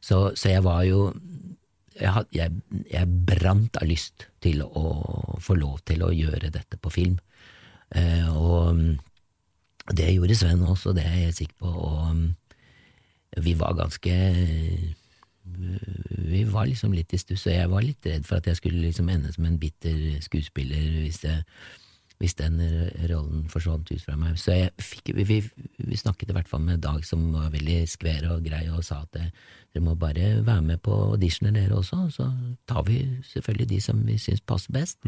Så, 0.00 0.32
så 0.38 0.50
jeg 0.54 0.64
var 0.64 0.82
jo 0.88 1.12
jeg, 1.98 2.10
had- 2.14 2.34
jeg, 2.34 2.52
jeg 2.92 3.10
brant 3.26 3.76
av 3.80 3.88
lyst 3.90 4.28
til 4.44 4.62
å 4.62 4.84
få 5.42 5.56
lov 5.58 5.80
til 5.88 6.04
å 6.06 6.12
gjøre 6.14 6.50
dette 6.54 6.78
på 6.78 6.92
film. 6.94 7.16
Eh, 7.90 8.28
og 8.30 8.74
um, 8.74 8.82
det 9.96 10.12
gjorde 10.14 10.36
Sven 10.38 10.62
også, 10.62 10.92
det 10.96 11.06
er 11.08 11.16
jeg 11.26 11.36
sikker 11.40 11.58
på. 11.64 11.72
Og 11.72 12.10
um, 12.12 12.22
vi 13.42 13.54
var 13.58 13.74
ganske 13.78 14.14
vi 16.28 16.44
var 16.48 16.68
liksom 16.68 16.94
litt 16.96 17.12
i 17.14 17.20
stuss, 17.20 17.46
og 17.48 17.54
jeg 17.54 17.70
var 17.72 17.84
litt 17.84 18.06
redd 18.06 18.26
for 18.28 18.40
at 18.40 18.48
jeg 18.50 18.58
skulle 18.60 18.82
liksom 18.82 19.10
ende 19.12 19.32
som 19.34 19.46
en 19.48 19.58
bitter 19.60 20.18
skuespiller 20.24 21.00
hvis, 21.02 21.22
jeg, 21.24 21.44
hvis 22.20 22.36
den 22.38 22.60
rollen 23.10 23.46
forsvant 23.52 23.90
ut 23.90 24.04
fra 24.04 24.16
meg. 24.18 24.38
Så 24.40 24.56
jeg 24.56 24.72
fikk, 24.82 25.12
vi, 25.16 25.40
vi, 25.42 25.98
snakket 25.98 26.32
i 26.32 26.36
hvert 26.36 26.50
fall 26.50 26.64
med 26.66 26.82
Dag, 26.84 27.04
som 27.06 27.30
var 27.34 27.52
veldig 27.54 27.80
skver 27.90 28.28
og 28.34 28.46
grei, 28.46 28.64
og 28.72 28.84
sa 28.86 29.02
at 29.06 29.20
eh, 29.20 29.32
dere 29.74 29.84
må 29.84 29.96
bare 29.98 30.38
være 30.46 30.64
med 30.72 30.82
på 30.84 30.94
auditioner 31.12 31.56
dere 31.56 31.78
også, 31.78 32.04
så 32.14 32.30
tar 32.68 32.86
vi 32.88 33.02
selvfølgelig 33.32 33.70
de 33.74 33.82
som 33.84 34.02
vi 34.06 34.18
syns 34.20 34.44
passer 34.44 34.74
best. 34.76 35.00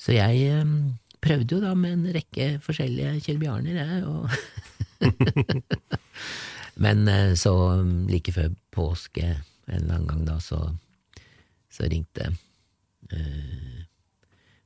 Så 0.00 0.16
jeg 0.16 0.46
eh, 0.50 0.76
prøvde 1.22 1.56
jo 1.56 1.62
da 1.62 1.74
med 1.78 1.98
en 1.98 2.08
rekke 2.14 2.56
forskjellige 2.62 3.20
Kjell 3.26 3.42
Bjarner, 3.42 3.82
jeg, 3.82 4.04
og 4.06 4.30
Men 6.82 7.08
eh, 7.08 7.34
så 7.34 7.52
um, 7.80 8.06
like 8.08 8.32
før 8.32 8.52
påske 8.72 9.26
en 9.32 9.76
eller 9.76 9.94
annen 9.94 10.08
gang 10.10 10.24
da, 10.26 10.38
så, 10.42 10.58
så 11.72 11.88
ringte 11.90 12.30
eh, 13.12 13.84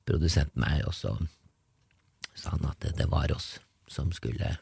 produsenten 0.06 0.62
meg, 0.62 0.84
og 0.86 0.94
så 0.96 1.12
sa 2.36 2.54
han 2.54 2.68
at 2.70 2.80
det, 2.84 2.94
det 3.00 3.08
var 3.12 3.32
oss 3.34 3.56
som 3.90 4.12
skulle 4.14 4.54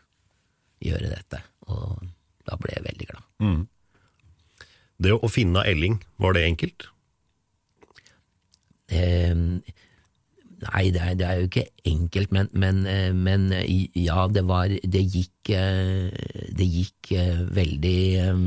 gjøre 0.84 1.12
dette, 1.12 1.40
og 1.70 2.02
da 2.44 2.58
ble 2.60 2.74
jeg 2.74 2.86
veldig 2.88 3.08
glad. 3.12 3.28
Det 5.04 5.14
å 5.16 5.30
finne 5.32 5.64
Elling, 5.66 5.98
var 6.22 6.36
det 6.36 6.44
enkelt? 6.48 6.88
Eh, 8.92 9.32
nei, 10.64 10.84
det 10.94 11.00
er, 11.02 11.14
det 11.18 11.26
er 11.28 11.40
jo 11.40 11.48
ikke 11.48 11.66
enkelt, 11.88 12.34
men, 12.36 12.50
men, 12.52 12.84
eh, 12.88 13.10
men 13.16 13.48
eh, 13.52 13.88
ja, 13.96 14.26
det 14.28 14.44
var 14.46 14.68
Det 14.68 15.02
gikk, 15.02 15.50
eh, 15.56 16.12
det 16.54 16.68
gikk 16.68 17.14
veldig 17.56 17.98
eh, 18.20 18.44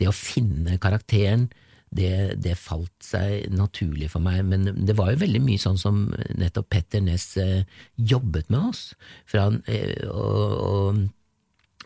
Det 0.00 0.08
å 0.08 0.16
finne 0.16 0.78
karakteren, 0.82 1.48
det, 1.92 2.38
det 2.40 2.54
falt 2.56 3.04
seg 3.04 3.50
naturlig 3.52 4.08
for 4.14 4.24
meg, 4.24 4.40
men 4.48 4.70
det 4.86 4.96
var 4.96 5.12
jo 5.12 5.20
veldig 5.20 5.42
mye 5.44 5.60
sånn 5.60 5.76
som 5.80 6.06
nettopp 6.40 6.70
Petter 6.72 7.02
Næss 7.04 7.34
eh, 7.40 7.66
jobbet 8.00 8.48
med 8.48 8.70
oss. 8.70 8.86
For 9.28 9.42
han, 9.42 9.60
eh, 9.68 10.06
og, 10.08 10.62
og 10.62 11.02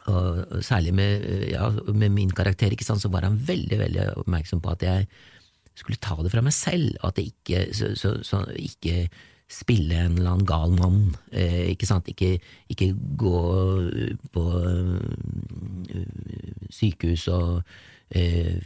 og 0.07 0.63
særlig 0.63 0.93
med, 0.95 1.23
ja, 1.51 1.71
med 1.91 2.13
min 2.15 2.31
karakter, 2.31 2.71
sant, 2.79 3.03
så 3.03 3.09
var 3.11 3.27
han 3.27 3.41
veldig 3.43 3.79
veldig 3.81 4.05
oppmerksom 4.23 4.61
på 4.63 4.75
at 4.77 4.85
jeg 4.87 5.09
skulle 5.77 5.99
ta 6.01 6.17
det 6.23 6.31
fra 6.33 6.43
meg 6.45 6.55
selv, 6.55 6.93
og 7.01 7.11
at 7.11 7.19
jeg 7.19 7.33
ikke, 7.33 7.63
så, 7.75 7.91
så, 7.99 8.13
så, 8.23 8.45
ikke 8.55 9.09
spille 9.51 9.99
en 9.99 10.17
eller 10.19 10.33
annen 10.33 10.47
gal 10.47 10.73
mann. 10.75 11.03
Eh, 11.31 11.71
ikke 11.73 11.87
sant? 11.87 12.09
Ikke, 12.11 12.39
ikke 12.73 12.93
gå 13.19 13.43
på 14.35 14.47
eh, 14.63 16.07
sykehus 16.71 17.29
og 17.35 17.61
eh, 18.11 18.63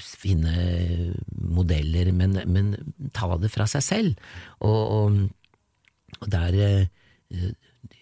finne 0.00 1.12
modeller, 1.32 2.12
men, 2.12 2.38
men 2.46 2.72
ta 3.14 3.30
det 3.40 3.52
fra 3.52 3.68
seg 3.70 3.84
selv. 3.86 4.32
Og, 4.60 4.80
og, 4.96 5.20
og 6.20 6.32
der 6.32 6.58
eh, 6.60 7.52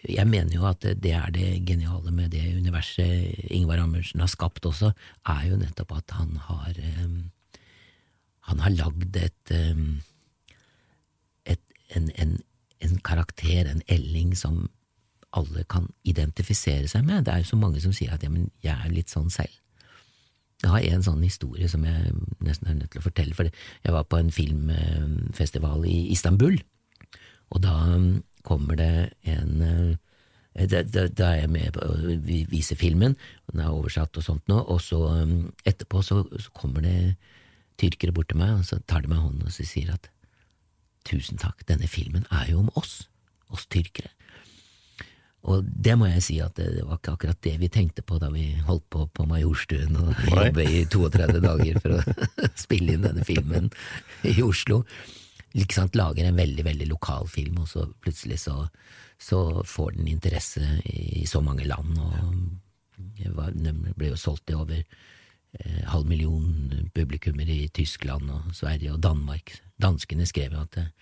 jeg 0.08 0.26
mener 0.26 0.54
jo 0.54 0.64
at 0.68 0.82
det 0.82 1.12
er 1.14 1.30
det 1.34 1.60
geniale 1.68 2.10
med 2.14 2.32
det 2.32 2.56
universet 2.56 3.50
Ingvar 3.52 3.82
Amundsen 3.82 4.22
har 4.22 4.30
skapt 4.32 4.66
også, 4.66 4.92
er 5.28 5.44
jo 5.50 5.60
nettopp 5.60 5.94
at 5.98 6.16
han 6.18 6.34
har 6.48 6.74
eh, 6.78 7.20
han 8.50 8.62
har 8.64 8.74
lagd 8.74 9.16
et, 9.16 9.52
um, 9.54 10.00
et 11.46 11.60
en, 11.94 12.10
en, 12.18 12.36
en, 12.80 12.98
karakter, 13.06 13.68
en 13.68 13.82
Elling, 13.86 14.34
som 14.38 14.64
alle 15.36 15.64
kan 15.70 15.86
identifisere 16.02 16.88
seg 16.90 17.06
med. 17.06 17.24
Det 17.26 17.34
er 17.34 17.44
jo 17.44 17.52
så 17.52 17.60
mange 17.60 17.82
som 17.82 17.94
sier 17.94 18.16
at 18.16 18.24
ja, 18.26 18.30
men 18.32 18.48
jeg 18.64 18.74
er 18.74 18.94
litt 18.94 19.12
sånn 19.12 19.30
selv. 19.30 19.54
Jeg 20.60 20.70
har 20.70 20.84
en 20.84 21.04
sånn 21.06 21.22
historie 21.24 21.68
som 21.72 21.84
jeg 21.88 22.12
nesten 22.44 22.68
er 22.68 22.76
nødt 22.82 22.92
til 22.92 23.00
å 23.00 23.06
fortelle, 23.06 23.36
for 23.36 23.48
jeg 23.48 23.94
var 23.94 24.04
på 24.08 24.20
en 24.20 24.30
filmfestival 24.34 25.86
i 25.88 26.10
Istanbul, 26.12 26.58
og 27.50 27.62
da 27.64 27.76
kommer 28.46 28.76
det 28.78 28.92
en 29.28 29.96
da, 30.50 30.82
da, 30.82 31.06
da, 31.06 31.28
er 31.30 31.44
jeg 31.44 31.50
med 31.54 31.74
på 31.76 31.84
å 31.86 32.14
vise 32.50 32.76
filmen, 32.76 33.14
den 33.52 33.62
er 33.62 33.72
oversatt 33.72 34.18
og 34.18 34.24
sånt 34.26 34.50
nå, 34.50 34.58
og 34.60 34.80
så 34.82 34.98
etterpå 35.64 36.02
så, 36.04 36.24
så 36.42 36.52
kommer 36.56 36.84
det 36.84 37.14
tyrkere 37.80 38.12
bort 38.12 38.32
til 38.32 38.40
meg, 38.40 38.58
og 38.58 38.66
så 38.66 38.80
tar 38.90 39.04
de 39.04 39.12
meg 39.12 39.22
hånden 39.22 39.46
og 39.46 39.54
sier 39.54 39.92
at 39.94 40.10
tusen 41.08 41.40
takk, 41.40 41.62
denne 41.68 41.88
filmen 41.88 42.26
er 42.34 42.50
jo 42.50 42.64
om 42.64 42.72
oss, 42.76 43.04
oss 43.48 43.64
tyrkere. 43.72 44.10
Og 45.48 45.64
det 45.64 45.94
må 45.96 46.08
jeg 46.10 46.24
si 46.24 46.36
at 46.44 46.58
det, 46.58 46.82
var 46.84 46.98
ikke 46.98 47.14
akkurat 47.16 47.40
det 47.44 47.54
vi 47.62 47.70
tenkte 47.72 48.04
på 48.04 48.18
da 48.20 48.28
vi 48.32 48.50
holdt 48.66 48.84
på 48.92 49.06
på 49.16 49.24
Majorstuen 49.28 49.96
og 49.96 50.12
jobbet 50.28 50.68
i 50.68 50.82
32 50.84 51.40
dager 51.40 51.80
for 51.80 51.96
å 51.96 52.26
spille 52.64 52.96
inn 52.96 53.06
denne 53.06 53.24
filmen 53.24 53.70
i 54.28 54.36
Oslo. 54.44 54.82
Sant, 55.72 55.96
Lager 55.98 56.28
en 56.28 56.38
veldig, 56.38 56.64
veldig 56.66 56.90
lokal 56.92 57.26
film, 57.26 57.62
og 57.64 57.70
så 57.72 57.86
plutselig 58.04 58.38
så, 58.44 58.68
så 59.18 59.64
får 59.66 59.96
den 59.96 60.12
interesse 60.12 60.62
i 60.86 61.24
så 61.26 61.40
mange 61.42 61.66
land, 61.66 61.96
og 61.98 63.56
den 63.56 63.80
ble 63.96 64.12
jo 64.12 64.20
solgt 64.20 64.44
til 64.46 64.60
over 64.60 64.76
eh, 64.78 65.80
halv 65.90 66.06
million 66.06 66.90
publikummer 66.94 67.48
i 67.50 67.64
Tyskland 67.74 68.30
og 68.30 68.54
Sverige 68.54 68.92
og 68.94 69.02
Danmark. 69.02 69.56
Danskene 69.80 70.28
skrev 70.28 70.54
jo 70.54 70.62
at 70.68 70.78
eh, 70.78 70.92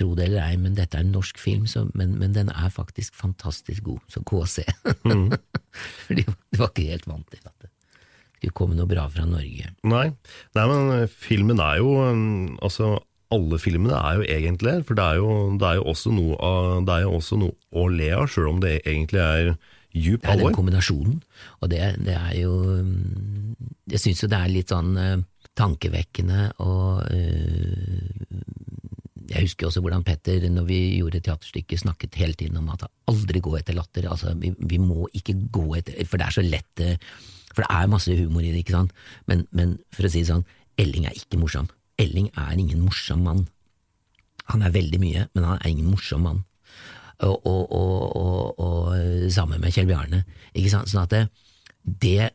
tro 0.00 0.14
det 0.16 0.26
eller 0.30 0.42
ei, 0.46 0.56
men 0.60 0.78
dette 0.78 0.96
er 0.98 1.04
en 1.04 1.12
norsk 1.14 1.38
film, 1.40 1.66
så, 1.70 1.84
men, 1.94 2.16
men, 2.20 2.32
den 2.36 2.50
er 2.52 2.72
faktisk 2.72 3.14
fantastisk 3.18 3.84
god, 3.86 4.00
så 4.08 4.24
KC. 4.26 4.64
Mm. 5.04 5.28
Fordi 6.06 6.24
du 6.24 6.58
var 6.58 6.72
ikke 6.72 6.88
helt 6.90 7.06
vant 7.10 7.28
til 7.30 7.44
at 7.44 7.54
det 7.60 7.70
skulle 8.40 8.56
komme 8.56 8.76
noe 8.78 8.88
bra 8.88 9.04
fra 9.12 9.26
Norge. 9.28 9.68
Nei, 9.84 10.06
Nei 10.56 10.66
men 10.70 10.92
eh, 10.94 11.10
filmen 11.12 11.60
er 11.60 11.80
jo 11.82 11.90
mm, 12.00 12.60
Altså, 12.64 12.94
alle 13.34 13.58
filmene 13.60 13.98
er 13.98 14.20
jo 14.20 14.24
egentlig 14.24 14.78
For 14.88 14.98
det 14.98 15.04
er 15.04 15.18
jo, 15.20 15.34
det 15.60 15.66
er 15.68 15.76
jo, 15.78 15.84
også, 15.92 16.12
noe, 16.14 16.38
av, 16.40 16.70
det 16.86 16.94
er 16.94 17.04
jo 17.04 17.18
også 17.18 17.40
noe 17.42 17.54
å 17.70 17.86
le 17.92 18.08
av, 18.16 18.30
sjøl 18.32 18.48
om 18.54 18.62
det 18.64 18.78
egentlig 18.80 19.20
er 19.20 19.52
djup 19.90 20.24
alvor. 20.24 20.30
Det 20.30 20.32
er 20.32 20.44
den 20.46 20.56
kombinasjonen, 20.56 21.18
og 21.60 21.70
det, 21.72 21.82
det 22.06 22.14
er 22.14 22.34
jo 22.38 22.54
mm, 22.86 23.54
Jeg 23.90 24.02
syns 24.04 24.24
jo 24.24 24.30
det 24.30 24.40
er 24.40 24.52
litt 24.54 24.72
sånn 24.72 24.92
uh, 24.96 25.22
tankevekkende 25.58 26.44
og 26.62 27.04
uh, 27.10 28.40
jeg 29.30 29.46
husker 29.46 29.68
også 29.68 29.80
hvordan 29.84 30.02
Petter, 30.02 30.42
når 30.50 30.64
vi 30.66 30.78
gjorde 30.98 31.20
teaterstykket, 31.22 31.84
snakket 31.84 32.18
hele 32.18 32.34
tiden 32.34 32.58
om 32.58 32.70
at 32.72 32.88
aldri 33.10 33.42
gå 33.42 33.54
etter 33.60 33.76
latter. 33.76 34.08
Altså, 34.10 34.34
vi, 34.34 34.50
vi, 34.58 34.80
må 34.82 35.06
ikke 35.14 35.36
gå 35.54 35.66
etter 35.78 36.00
For 36.08 36.18
det 36.18 36.26
er 36.26 36.34
så 36.34 36.42
lett 36.42 36.82
eh, 36.82 36.98
For 37.52 37.62
det 37.62 37.70
er 37.70 37.92
masse 37.92 38.16
humor 38.18 38.42
i 38.42 38.50
det, 38.50 38.64
ikke 38.64 38.74
sant? 38.74 38.96
Men, 39.30 39.46
men 39.54 39.78
for 39.94 40.08
å 40.08 40.10
si 40.10 40.24
det 40.24 40.32
sånn, 40.32 40.46
Elling 40.80 41.06
er 41.06 41.14
ikke 41.14 41.38
morsom. 41.38 41.70
Elling 42.00 42.30
er 42.34 42.58
ingen 42.58 42.82
morsom 42.82 43.22
mann. 43.26 43.44
Han 44.50 44.66
er 44.66 44.74
veldig 44.74 44.98
mye, 45.02 45.26
men 45.36 45.46
han 45.46 45.60
er 45.60 45.70
ingen 45.70 45.90
morsom 45.92 46.24
mann. 46.26 46.44
Og, 47.20 47.46
og, 47.46 47.74
og, 47.76 48.60
og 48.64 49.30
sammen 49.30 49.60
med 49.60 49.74
Kjell 49.76 49.90
Bjarne. 49.90 50.24
Ikke 50.56 50.72
sant? 50.72 50.90
Sånn 50.90 51.04
at 51.04 51.12
det, 51.12 51.24
det 51.84 52.30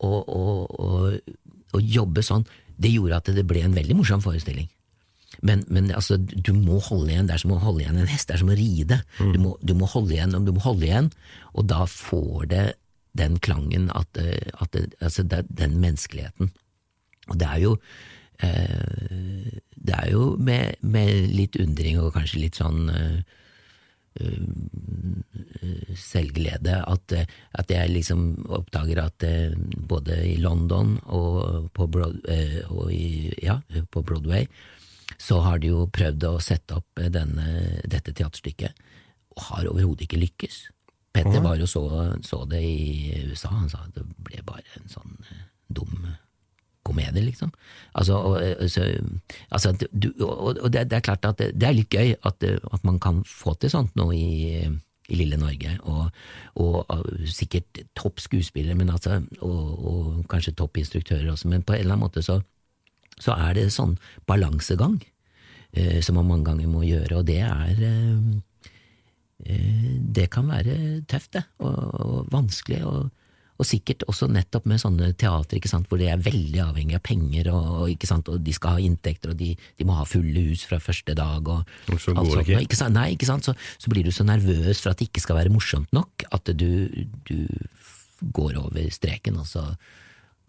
å 0.00 1.80
jobbe 1.82 2.22
sånn, 2.24 2.46
det 2.80 2.94
gjorde 2.94 3.18
at 3.18 3.32
det 3.36 3.44
ble 3.48 3.64
en 3.66 3.74
veldig 3.76 3.98
morsom 3.98 4.22
forestilling. 4.24 4.70
Men, 5.46 5.64
men 5.72 5.88
altså, 5.96 6.18
du 6.20 6.52
må 6.52 6.78
holde 6.84 7.12
igjen. 7.12 7.28
Det 7.28 7.36
er 7.36 7.42
som 7.44 7.54
å 7.54 7.62
holde 7.62 7.84
igjen 7.84 8.00
en 8.00 8.10
hest, 8.10 8.28
det 8.28 8.36
er 8.36 8.42
som 8.42 8.52
å 8.52 8.58
ride. 8.58 9.00
Mm. 9.18 9.32
Du, 9.32 9.40
må, 9.40 9.56
du, 9.64 9.74
må, 9.78 9.88
holde 9.88 10.16
igjen, 10.16 10.36
du 10.44 10.52
må 10.56 10.62
holde 10.64 10.88
igjen, 10.88 11.10
og 11.54 11.68
da 11.70 11.84
får 11.88 12.46
det 12.52 12.66
den 13.18 13.40
klangen 13.42 13.88
at, 13.96 14.20
eh, 14.20 14.52
at 14.60 14.72
det, 14.76 14.92
altså 15.00 15.24
det, 15.26 15.44
den 15.48 15.80
menneskeligheten. 15.82 16.52
Og 17.30 17.38
det 17.40 17.48
er 17.48 17.60
jo 17.62 17.74
eh, 18.42 19.58
Det 19.74 19.96
er 19.96 20.08
jo 20.12 20.36
med, 20.38 20.80
med, 20.80 21.30
litt 21.34 21.56
undring 21.60 22.00
og 22.00 22.14
kanskje 22.14 22.42
litt 22.44 22.60
sånn 22.60 22.90
eh, 22.92 23.20
eh 24.20 24.40
selvglede 25.96 26.80
at, 26.82 27.12
at, 27.54 27.70
jeg 27.70 27.92
liksom 27.92 28.24
oppdager 28.50 28.98
at 29.04 29.24
eh, 29.26 29.54
både 29.90 30.18
i 30.26 30.36
London 30.42 30.96
og 31.06 31.70
på, 31.74 31.86
Broad, 31.86 32.18
eh, 32.28 32.60
og 32.70 32.90
i, 32.92 33.30
ja, 33.42 33.60
på 33.90 34.02
Broadway 34.02 34.48
så 35.20 35.40
har 35.44 35.60
de 35.60 35.72
jo 35.74 35.84
prøvd 35.92 36.26
å 36.30 36.34
sette 36.42 36.78
opp 36.80 37.02
denne, 37.12 37.46
dette 37.84 38.14
teaterstykket, 38.16 38.86
og 39.36 39.46
har 39.50 39.68
overhodet 39.68 40.06
ikke 40.06 40.20
lykkes. 40.20 40.62
Petter 41.12 41.42
var 41.42 41.58
jo 41.60 41.66
så, 41.68 41.84
så, 42.24 42.44
det 42.48 42.60
i 42.62 43.12
USA, 43.28 43.50
han 43.52 43.70
sa 43.70 43.82
det 43.94 44.04
ble 44.24 44.42
bare 44.46 44.78
en 44.78 44.90
sånn 44.90 45.16
uh, 45.26 45.46
dum 45.68 46.12
komedie, 46.86 47.22
liksom. 47.26 47.50
Altså, 47.98 48.16
og, 48.16 48.36
eh, 48.40 48.62
så, 48.70 48.86
altså 49.52 49.74
du, 49.76 50.08
og, 50.24 50.54
og 50.54 50.70
det, 50.72 50.86
det, 50.88 51.00
er 51.00 51.04
klart 51.04 51.26
at 51.28 51.42
det, 51.42 51.50
det 51.60 51.68
er 51.68 51.76
litt 51.76 51.92
gøy 51.92 52.14
at, 52.16 52.46
at, 52.46 52.86
man 52.86 52.96
kan 53.02 53.20
få 53.28 53.52
til 53.60 53.72
sånt 53.74 53.98
nå 54.00 54.06
i, 54.16 54.62
i 54.64 55.18
lille 55.18 55.36
Norge, 55.36 55.74
og, 55.82 56.08
og 56.62 56.94
sikkert 57.28 57.82
topp 57.98 58.22
skuespillere, 58.24 58.78
men 58.78 58.94
altså, 58.94 59.20
og, 59.44 60.22
kanskje 60.30 60.56
topp 60.56 60.80
instruktører 60.80 61.28
også, 61.34 61.50
men 61.52 61.66
på 61.66 61.76
en 61.76 61.84
eller 61.84 61.98
annen 61.98 62.08
måte 62.08 62.24
så 62.24 62.40
så 63.20 63.36
er 63.36 63.56
det 63.58 63.66
sånn 63.74 63.96
balansegang 64.28 64.98
eh, 65.02 65.09
som 66.02 66.18
man 66.18 66.26
mange 66.26 66.48
ganger 66.48 66.70
må 66.70 66.82
gjøre, 66.86 67.20
og 67.20 67.26
det 67.28 67.40
er 67.46 67.86
eh, 67.86 68.38
eh 69.46 69.96
Det 70.10 70.28
kan 70.30 70.48
være 70.50 71.02
tøft, 71.08 71.32
det, 71.32 71.44
og, 71.58 71.76
og 72.00 72.26
vanskelig, 72.32 72.80
og, 72.84 73.10
og, 73.56 73.66
sikkert 73.66 74.02
også 74.08 74.26
nettopp 74.26 74.66
med 74.66 74.80
sånne 74.82 75.12
teater 75.14 75.56
ikke 75.56 75.70
sant, 75.70 75.86
hvor 75.88 76.00
de 76.00 76.08
er 76.10 76.18
veldig 76.18 76.60
avhengig 76.64 76.96
av 76.98 77.04
penger, 77.06 77.52
og, 77.54 77.88
ikke 77.92 78.08
sant, 78.10 78.28
og 78.28 78.42
de 78.42 78.52
skal 78.52 78.76
ha 78.76 78.82
inntekter, 78.82 79.30
og 79.30 79.38
de, 79.38 79.54
de, 79.54 79.86
må 79.86 79.94
ha 79.94 80.04
fulle 80.04 80.42
hus 80.50 80.66
fra 80.66 80.80
første 80.82 81.14
dag, 81.14 81.48
og, 81.48 81.62
så 81.96 82.16
går 82.16 82.42
det 82.42 82.46
Ikke. 82.48 82.62
Ikke 82.66 82.80
sant? 82.82 82.98
Nei, 82.98 83.12
ikke 83.14 83.30
sant, 83.30 83.46
så, 83.46 83.54
så, 83.78 83.92
blir 83.92 84.04
du 84.04 84.10
så 84.10 84.26
nervøs 84.26 84.82
for 84.82 84.90
at 84.90 84.98
det 84.98 85.08
ikke 85.08 85.22
skal 85.22 85.38
være 85.38 85.54
morsomt 85.54 85.92
nok, 85.94 86.26
at 86.32 86.50
du, 86.50 86.90
du 87.30 87.46
går 88.34 88.58
over 88.58 88.90
streken, 88.90 89.38
og 89.40 89.46
så, 89.46 89.68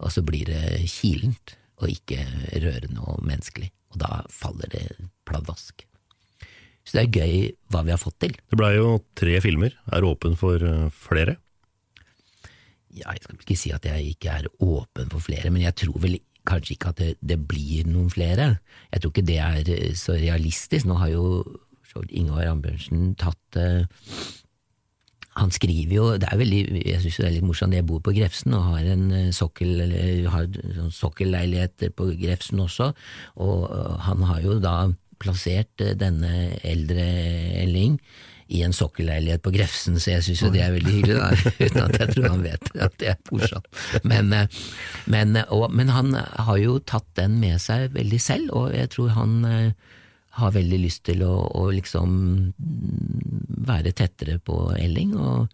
og 0.02 0.12
så 0.12 0.24
blir 0.26 0.50
det 0.50 0.82
kilent 0.90 1.56
og 1.82 1.90
ikke 1.90 2.26
rørende 2.62 3.06
og 3.06 3.22
menneskelig. 3.26 3.70
Og 3.92 4.00
da 4.00 4.22
faller 4.32 4.70
det 4.72 4.86
pladask. 5.28 5.86
Så 6.82 6.98
det 6.98 7.02
er 7.04 7.22
gøy 7.22 7.36
hva 7.70 7.84
vi 7.86 7.94
har 7.94 8.00
fått 8.00 8.18
til. 8.24 8.34
Det 8.50 8.58
blei 8.58 8.74
jo 8.74 8.98
tre 9.18 9.38
filmer. 9.44 9.74
Er 9.94 10.06
åpen 10.06 10.34
for 10.38 10.62
eh, 10.66 10.88
flere? 10.90 11.36
Ja, 12.92 13.14
jeg 13.14 13.22
skal 13.22 13.38
ikke 13.38 13.56
si 13.60 13.72
at 13.72 13.86
jeg 13.88 14.16
ikke 14.16 14.34
er 14.42 14.50
åpen 14.60 15.12
for 15.12 15.24
flere, 15.24 15.52
men 15.52 15.64
jeg 15.64 15.78
tror 15.84 16.00
vel 16.02 16.18
kanskje 16.48 16.74
ikke 16.74 16.90
at 16.90 16.98
det, 17.00 17.12
det 17.22 17.38
blir 17.48 17.86
noen 17.88 18.10
flere. 18.12 18.56
Jeg 18.90 19.02
tror 19.02 19.12
ikke 19.14 19.28
det 19.30 19.38
er 19.40 19.70
eh, 19.76 19.92
så 19.98 20.18
realistisk. 20.18 20.88
Nå 20.88 20.98
har 21.00 21.12
jo 21.14 21.26
Ingvar 22.08 22.48
Ambjørnsen 22.48 23.10
tatt 23.20 23.58
uh, 23.60 23.84
han 25.38 25.52
skriver 25.52 25.94
jo 25.94 26.06
Det 26.20 26.28
er 26.30 26.40
veldig, 26.40 26.62
jeg 26.84 27.00
synes 27.00 27.20
det 27.20 27.26
er 27.26 27.36
litt 27.36 27.46
morsomt, 27.46 27.76
jeg 27.76 27.86
bor 27.88 28.02
på 28.04 28.14
Grefsen 28.16 28.56
og 28.56 28.66
har 28.72 28.90
en 28.94 29.06
eh, 29.16 29.30
sokkel, 29.34 29.80
har 30.32 30.50
sånn 30.50 30.92
sokkelleiligheter 30.92 31.94
på 31.96 32.10
Grefsen 32.20 32.60
også, 32.60 32.92
og 33.40 33.64
eh, 33.70 33.94
han 34.08 34.26
har 34.28 34.42
jo 34.44 34.58
da 34.62 34.76
plassert 35.22 35.80
eh, 35.80 35.96
denne 35.98 36.52
eldre 36.60 37.06
Elling 37.62 37.96
i 38.52 38.60
en 38.66 38.74
sokkelleilighet 38.76 39.40
på 39.40 39.54
Grefsen, 39.54 39.96
så 39.96 40.18
jeg 40.18 40.26
syns 40.26 40.42
jo 40.44 40.52
det 40.52 40.60
er 40.66 40.74
veldig 40.74 40.92
hyggelig, 40.98 41.16
da, 41.16 41.30
uten 41.64 41.82
at 41.86 41.98
jeg 42.02 42.12
tror 42.12 42.28
han 42.28 42.44
vet 42.44 42.72
at 42.84 42.98
det 43.00 43.08
er 43.14 43.32
morsomt. 43.32 43.70
Men, 44.04 44.34
men, 45.08 45.38
men, 45.72 45.92
han 45.96 46.12
har 46.20 46.58
jo 46.60 46.76
tatt 46.84 47.08
den 47.16 47.38
med 47.40 47.62
seg 47.64 47.94
veldig 47.96 48.20
selv, 48.20 48.52
og 48.52 48.76
jeg 48.76 48.92
tror 48.92 49.14
han 49.16 49.38
har 50.38 50.54
veldig 50.54 50.78
lyst 50.80 51.04
til 51.08 51.24
å, 51.26 51.34
å, 51.60 51.66
liksom 51.74 52.12
være 53.68 53.92
tettere 53.96 54.38
på 54.40 54.56
Elling, 54.78 55.14
og 55.20 55.52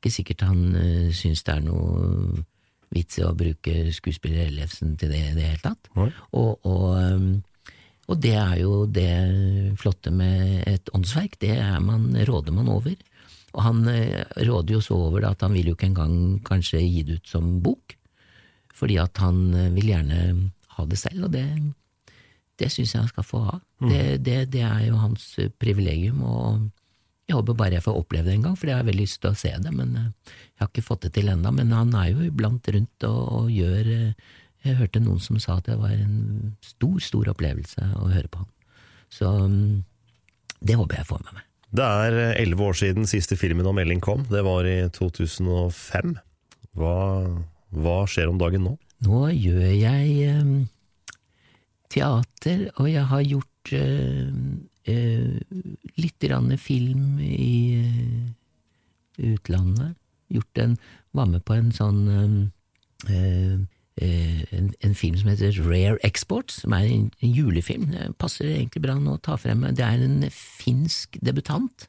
ikke 0.00 0.12
sikkert 0.12 0.44
han 0.48 0.64
uh, 0.76 1.08
syns 1.16 1.44
det 1.46 1.56
er 1.56 1.64
noe 1.64 2.44
vits 2.90 3.20
i 3.20 3.24
å 3.24 3.34
bruke 3.36 3.92
skuespiller 3.94 4.48
Ellefsen 4.48 4.96
til 4.98 5.12
det 5.12 5.20
i 5.28 5.36
det 5.36 5.46
hele 5.46 5.62
tatt. 5.62 5.90
Mm. 5.94 6.10
Og, 6.36 6.66
og, 6.66 6.86
um, 6.98 7.30
og, 8.08 8.16
det 8.18 8.34
er 8.34 8.56
jo 8.64 8.84
det 8.90 9.12
flotte 9.80 10.12
med 10.12 10.66
et 10.68 10.92
åndsverk, 10.96 11.38
det 11.40 11.54
man, 11.84 12.10
råder 12.28 12.56
man 12.56 12.70
over. 12.72 12.96
Og 13.54 13.64
han 13.64 13.84
uh, 13.86 14.20
råder 14.36 14.76
jo 14.76 14.84
så 14.84 15.00
over 15.08 15.22
det 15.22 15.32
at 15.32 15.46
han 15.46 15.56
vil 15.56 15.72
jo 15.72 15.78
ikke 15.78 15.92
engang 15.92 16.16
kanskje 16.46 16.82
gi 16.84 17.04
det 17.06 17.20
ut 17.20 17.36
som 17.36 17.52
bok, 17.64 17.96
fordi 18.76 19.00
at 19.00 19.22
han 19.22 19.46
uh, 19.54 19.68
vil 19.76 19.94
gjerne 19.94 20.50
ha 20.76 20.88
det 20.90 21.00
selv, 21.00 21.28
og 21.28 21.36
det 21.36 21.46
det 22.60 22.68
syns 22.72 22.94
jeg 22.94 23.02
han 23.02 23.10
skal 23.10 23.26
få 23.26 23.40
ha. 23.46 23.56
Mm. 23.80 23.88
Det, 23.90 24.04
det, 24.26 24.36
det, 24.54 24.62
er 24.66 24.84
jo 24.88 25.00
hans 25.00 25.32
eh, 25.40 25.50
privilegium, 25.62 26.22
og 26.26 26.68
jeg 27.30 27.38
håper 27.38 27.56
bare 27.58 27.78
jeg 27.78 27.86
får 27.86 27.98
oppleve 28.00 28.28
det 28.28 28.36
en 28.36 28.46
gang, 28.48 28.58
for 28.58 28.70
jeg 28.70 28.80
har 28.80 28.86
veldig 28.88 29.06
lyst 29.06 29.20
til 29.22 29.32
å 29.32 29.38
se 29.38 29.52
det, 29.64 29.72
men 29.74 29.96
eh, 29.96 30.36
jeg 30.54 30.64
har 30.64 30.70
ikke 30.70 30.86
fått 30.86 31.06
det 31.06 31.14
til 31.16 31.30
ennå. 31.32 31.52
Men 31.56 31.74
han 31.76 31.92
er 31.98 32.12
jo 32.12 32.24
iblant 32.26 32.70
rundt 32.74 33.08
og, 33.08 33.20
og 33.40 33.52
gjør, 33.54 33.92
Jeg 34.60 34.76
hørte 34.76 35.00
noen 35.00 35.20
som 35.24 35.38
sa 35.40 35.56
at 35.56 35.70
det 35.70 35.78
var 35.80 35.94
en 35.94 36.56
stor, 36.60 36.98
stor 37.00 37.30
opplevelse 37.32 37.92
å 37.96 38.10
høre 38.12 38.28
på 38.28 38.42
han. 38.42 38.50
Så 39.10 39.30
mm, 39.48 39.78
det 40.60 40.76
håper 40.76 41.00
jeg 41.00 41.08
får 41.08 41.22
med 41.24 41.38
meg. 41.38 41.46
Det 41.70 41.86
er 41.86 42.18
elleve 42.34 42.66
år 42.66 42.76
siden 42.76 43.06
siste 43.06 43.38
filmen 43.38 43.66
om 43.70 43.78
Elling 43.78 44.02
kom. 44.02 44.26
Det 44.28 44.42
var 44.42 44.66
i 44.66 44.82
2005. 44.92 46.16
Hva, 46.76 46.96
hva 47.70 47.96
skjer 48.10 48.30
om 48.30 48.40
dagen 48.42 48.66
nå? 48.66 48.74
Nå 49.06 49.22
gjør 49.32 49.70
jeg 49.70 50.34
teater, 51.90 52.68
og 52.76 52.90
jeg 52.90 53.06
har 53.10 53.24
gjort 53.26 53.72
uh, 53.74 54.30
uh, 54.90 55.40
litt 56.00 56.28
film 56.58 57.18
i 57.20 57.56
uh, 57.82 58.30
utlandet. 59.32 59.96
Gjort 60.30 60.62
en, 60.62 60.78
var 61.12 61.26
med 61.26 61.44
på 61.44 61.58
en 61.58 61.72
sånn 61.74 62.00
um, 62.08 62.40
en, 64.00 64.68
en, 64.80 64.94
film 64.94 65.16
som 65.18 65.28
heter 65.28 65.56
Rare 65.64 65.98
Exports, 66.06 66.60
som 66.62 66.72
er 66.72 66.86
en, 66.86 67.08
en, 67.20 67.32
julefilm. 67.34 67.90
Det 67.90 68.12
passer 68.22 68.46
egentlig 68.46 68.84
bra 68.84 68.94
nå 68.96 69.16
å 69.16 69.22
ta 69.24 69.34
frem. 69.40 69.64
Det 69.74 69.84
er 69.84 70.04
en 70.04 70.22
finsk 70.30 71.18
debutant. 71.20 71.88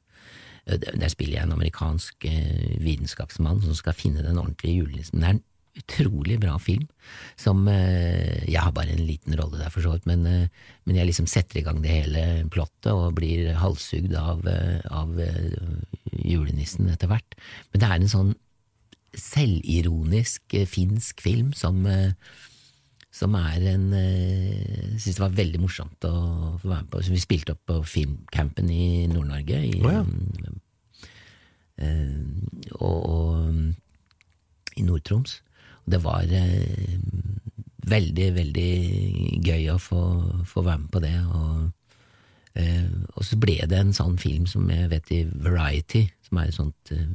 Der 0.66 1.12
spiller 1.14 1.38
jeg 1.38 1.45
en 1.45 1.56
amerikansk 1.56 2.26
vitenskapsmann 2.82 3.62
som 3.64 3.78
skal 3.78 3.95
finne 3.97 4.26
den 4.26 4.39
ordentlige 4.41 4.82
julenissen. 4.82 5.22
Det 5.22 5.30
er 5.30 5.39
utrolig 5.78 6.38
bra 6.42 6.58
film, 6.60 6.88
som 7.40 7.64
eh, 7.72 8.44
Jeg 8.50 8.60
har 8.60 8.74
bare 8.76 8.92
en 8.92 9.06
liten 9.08 9.36
rolle 9.40 9.60
der, 9.60 9.72
for 9.72 9.84
så 9.84 9.96
vidt, 9.96 10.08
men, 10.10 10.26
eh, 10.28 10.48
men, 10.86 10.98
jeg 10.98 11.08
liksom 11.08 11.30
setter 11.32 11.62
i 11.62 11.66
gang 11.66 11.82
det 11.84 11.94
hele 11.94 12.24
plottet 12.52 12.92
og 12.92 13.16
blir 13.20 13.54
halshugd 13.60 14.16
av, 14.18 14.46
eh, 14.48 14.82
av 14.92 15.16
julenissen 16.12 16.90
etter 16.92 17.12
hvert. 17.12 17.38
Men 17.72 17.84
det 17.84 17.90
er 17.90 18.00
en 18.00 18.16
sånn 18.16 18.34
selvironisk 19.18 20.56
finsk 20.72 21.20
film 21.24 21.52
som, 21.58 21.84
som 23.12 23.34
er 23.36 23.66
en 23.74 23.90
Jeg 23.92 25.02
syns 25.04 25.18
det 25.18 25.24
var 25.26 25.36
veldig 25.36 25.60
morsomt 25.60 26.08
å 26.08 26.14
få 26.62 26.70
være 26.70 26.86
med 26.86 26.92
på. 26.94 27.02
Som 27.04 27.18
vi 27.18 27.24
spilte 27.24 27.58
opp 27.58 27.66
på 27.68 27.82
filmcampen 27.84 28.72
i 28.72 29.08
Nord-Norge. 29.12 29.60
Oh, 29.84 29.92
ja. 29.92 30.06
og, 32.80 33.00
og 33.04 34.80
i 34.80 34.88
Nord-Troms. 34.88 35.42
Det 35.92 36.00
var 36.04 36.26
eh, 36.32 36.98
veldig, 37.92 38.28
veldig 38.36 38.72
gøy 39.44 39.70
å 39.74 39.78
få, 39.82 40.02
få, 40.48 40.64
være 40.66 40.84
med 40.84 40.92
på 40.94 41.02
det. 41.04 41.16
Og, 41.36 41.98
eh, 42.60 42.88
og, 43.16 43.24
så 43.28 43.39
ble 43.42 43.58
det 43.68 43.80
en 43.80 43.94
sånn 43.96 44.18
film 44.22 44.48
som 44.50 44.70
jeg 44.72 44.92
vet 44.92 45.14
i 45.16 45.24
Variety, 45.26 46.06
som 46.28 46.42
er 46.42 46.52
et 46.52 46.58
sånt 46.58 46.94
eh, 46.96 47.10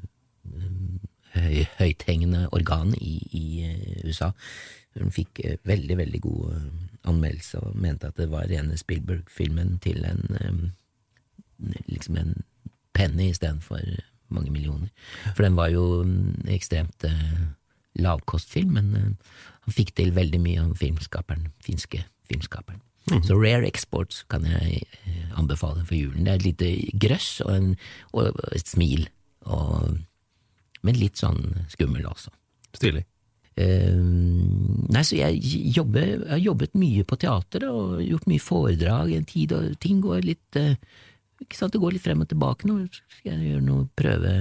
høy, 1.37 1.67
høythengende 1.79 2.47
organ 2.57 2.95
i, 3.01 3.19
i 3.37 3.45
eh, 3.67 4.03
USA. 4.07 4.33
Hun 4.97 5.13
fikk 5.15 5.41
eh, 5.45 5.61
veldig, 5.69 5.99
veldig 6.03 6.23
god 6.25 6.57
eh, 6.57 6.67
anmeldelse 7.13 7.63
og 7.63 7.79
mente 7.79 8.11
at 8.11 8.19
det 8.21 8.31
var 8.33 8.49
rene 8.51 8.79
Spielberg-filmen 8.81 9.79
til 9.85 10.05
en 10.05 10.73
liksom 11.87 12.19
en 12.21 12.35
penny 12.97 13.31
istedenfor 13.31 13.81
mange 14.29 14.51
millioner. 14.51 14.91
For 15.37 15.47
den 15.47 15.57
var 15.57 15.71
jo 15.73 16.03
ekstremt 16.51 17.07
ekstremt 17.07 17.56
lavkostfilm, 18.03 18.77
men 18.79 18.93
uh, 18.97 19.39
han 19.67 19.77
fikk 19.77 19.95
til 19.99 20.15
veldig 20.17 20.43
mye, 20.43 20.67
av 20.67 20.77
filmskaperen, 20.81 21.51
finske 21.65 22.05
filmskaperen. 22.31 22.83
Mm. 23.11 23.23
Så 23.23 23.37
Rare 23.39 23.69
Exports 23.69 24.25
kan 24.31 24.47
jeg 24.49 24.83
uh, 25.07 25.39
anbefale 25.39 25.85
for 25.87 25.99
julen. 25.99 26.27
Det 26.27 26.33
er 26.33 26.41
et 26.41 26.49
lite 26.49 26.71
grøss 27.07 27.41
og, 27.47 27.53
en, 27.55 27.75
og 28.13 28.41
et 28.57 28.67
smil, 28.67 29.07
og, 29.47 29.99
men 30.83 30.99
litt 30.99 31.23
sånn 31.23 31.43
skummel 31.73 32.09
også. 32.09 32.35
Stilig. 32.77 33.07
Uh, 33.57 33.97
nei, 34.93 35.03
så 35.07 35.17
jeg, 35.17 35.39
jobber, 35.73 36.05
jeg, 36.05 36.25
har 36.29 36.43
jobbet 36.43 36.75
mye 36.77 37.07
på 37.09 37.17
teater 37.23 37.65
og 37.71 38.03
gjort 38.05 38.27
mye 38.29 38.43
foredrag 38.43 39.15
en 39.17 39.29
tid, 39.29 39.55
og 39.57 39.79
ting 39.81 40.03
går 40.05 40.27
litt 40.27 40.59
uh, 40.61 40.75
ikke 41.41 41.57
sant, 41.57 41.73
Det 41.73 41.81
går 41.81 41.97
litt 41.97 42.05
frem 42.05 42.25
og 42.25 42.29
tilbake 42.31 42.69
nå. 42.69 42.79
Skal 43.19 43.33
jeg 43.35 43.53
gjøre 43.53 43.65
noe 43.65 43.89
prøve 43.97 44.33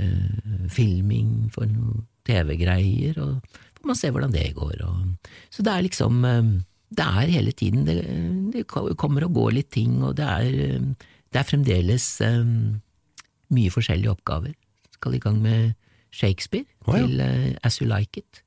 uh, 0.00 0.66
filming 0.72 1.48
for 1.54 1.70
noe 1.70 2.02
TV-greier, 2.26 3.18
og 3.22 3.58
får 3.76 3.90
man 3.90 3.98
se 3.98 4.10
hvordan 4.12 4.34
det 4.34 4.48
går. 4.56 4.80
Og, 4.86 5.30
så 5.50 5.64
det 5.66 5.72
er 5.72 5.86
liksom 5.86 6.24
eh, 6.24 6.54
Det 6.96 7.02
er 7.02 7.32
hele 7.34 7.52
tiden 7.52 7.86
Det, 7.86 7.96
det 8.54 8.66
kommer 8.68 9.24
og 9.24 9.34
går 9.34 9.50
litt 9.50 9.70
ting, 9.74 10.02
og 10.02 10.16
det 10.16 10.24
er, 10.24 10.46
eh, 10.68 11.10
det 11.32 11.40
er 11.40 11.50
fremdeles 11.50 12.20
um, 12.22 12.80
mye 13.50 13.70
forskjellige 13.70 14.10
oppgaver. 14.10 14.54
Skal 14.94 15.14
i 15.14 15.18
gang 15.18 15.42
med 15.42 15.74
Shakespeare 16.12 16.64
oh, 16.86 16.94
ja. 16.94 17.04
til 17.04 17.20
uh, 17.20 17.56
As 17.62 17.78
You 17.78 17.88
Like 17.90 18.22
It 18.22 18.42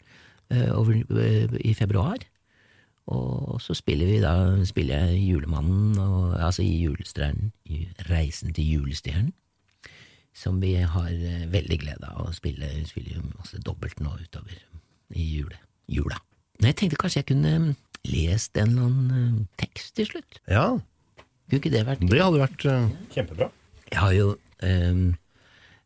uh, 0.53 0.79
over, 0.79 1.03
uh, 1.09 1.59
i 1.59 1.73
februar. 1.73 2.17
Og 3.09 3.61
så 3.61 3.73
spiller 3.73 4.05
vi 4.05 4.19
da 4.21 4.63
spiller 4.65 5.09
jeg 5.09 5.29
Julemannen, 5.31 5.97
og, 5.97 6.39
altså 6.45 6.61
i 6.61 6.83
Julestjernen, 6.83 7.51
i 7.65 7.87
Reisen 8.09 8.53
til 8.53 8.73
julestjernen 8.73 9.33
som 10.35 10.59
vi 10.61 10.75
har 10.77 11.09
eh, 11.09 11.45
veldig 11.51 11.79
glede 11.81 12.09
av 12.09 12.29
å 12.29 12.35
spille. 12.35 12.69
Vi 12.77 12.87
spiller 12.89 13.17
jo 13.17 13.25
masse 13.33 13.59
dobbelt 13.65 13.99
nå 14.03 14.13
utover 14.21 14.55
i 15.15 15.25
jule, 15.25 15.57
jula. 15.89 16.19
Men 16.59 16.71
jeg 16.71 16.79
tenkte 16.81 16.99
kanskje 17.01 17.23
jeg 17.23 17.29
kunne 17.31 17.55
mm, 17.63 17.69
lest 18.11 18.57
en 18.59 18.73
eller 18.73 18.87
annen 18.87 19.35
uh, 19.39 19.43
tekst 19.59 19.95
til 19.97 20.07
slutt. 20.09 20.39
Ja. 20.47 20.67
Kunne 21.49 21.61
ikke 21.61 21.73
det 21.73 21.85
vært 21.87 22.05
Det 22.05 22.21
hadde 22.21 22.41
vært 22.43 22.65
uh, 22.69 22.89
kjempebra. 23.15 23.49
Jeg 23.89 23.99
har 23.99 24.15
jo 24.15 24.33
um, 24.63 25.05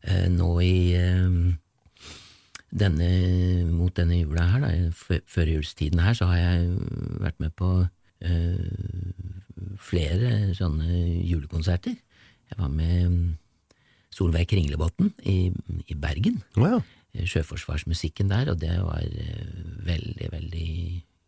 uh, 0.08 0.26
nå 0.34 0.50
i 0.60 0.76
um, 1.00 1.38
denne, 2.74 3.10
mot 3.70 3.94
denne 3.96 4.18
jula 4.18 4.48
her, 4.50 4.66
da, 4.66 5.20
førjulstiden 5.30 6.02
her, 6.02 6.16
så 6.18 6.28
har 6.32 6.42
jeg 6.42 6.72
vært 7.22 7.38
med 7.42 7.54
på 7.58 7.76
flere 9.84 10.54
sånne 10.56 10.86
julekonserter. 11.28 11.92
Jeg 12.48 12.56
var 12.56 12.70
med 12.72 13.10
mm, 13.12 13.26
Solveig 14.14 14.48
Kringlebotn 14.52 15.10
i, 15.26 15.50
i 15.90 15.96
Bergen. 15.98 16.40
Oh, 16.58 16.68
ja. 16.68 16.80
Eh, 17.14 17.26
sjøforsvarsmusikken 17.30 18.30
der, 18.30 18.52
og 18.52 18.60
det 18.62 18.74
var 18.82 19.02
eh, 19.02 19.46
veldig, 19.86 20.30
veldig 20.32 20.68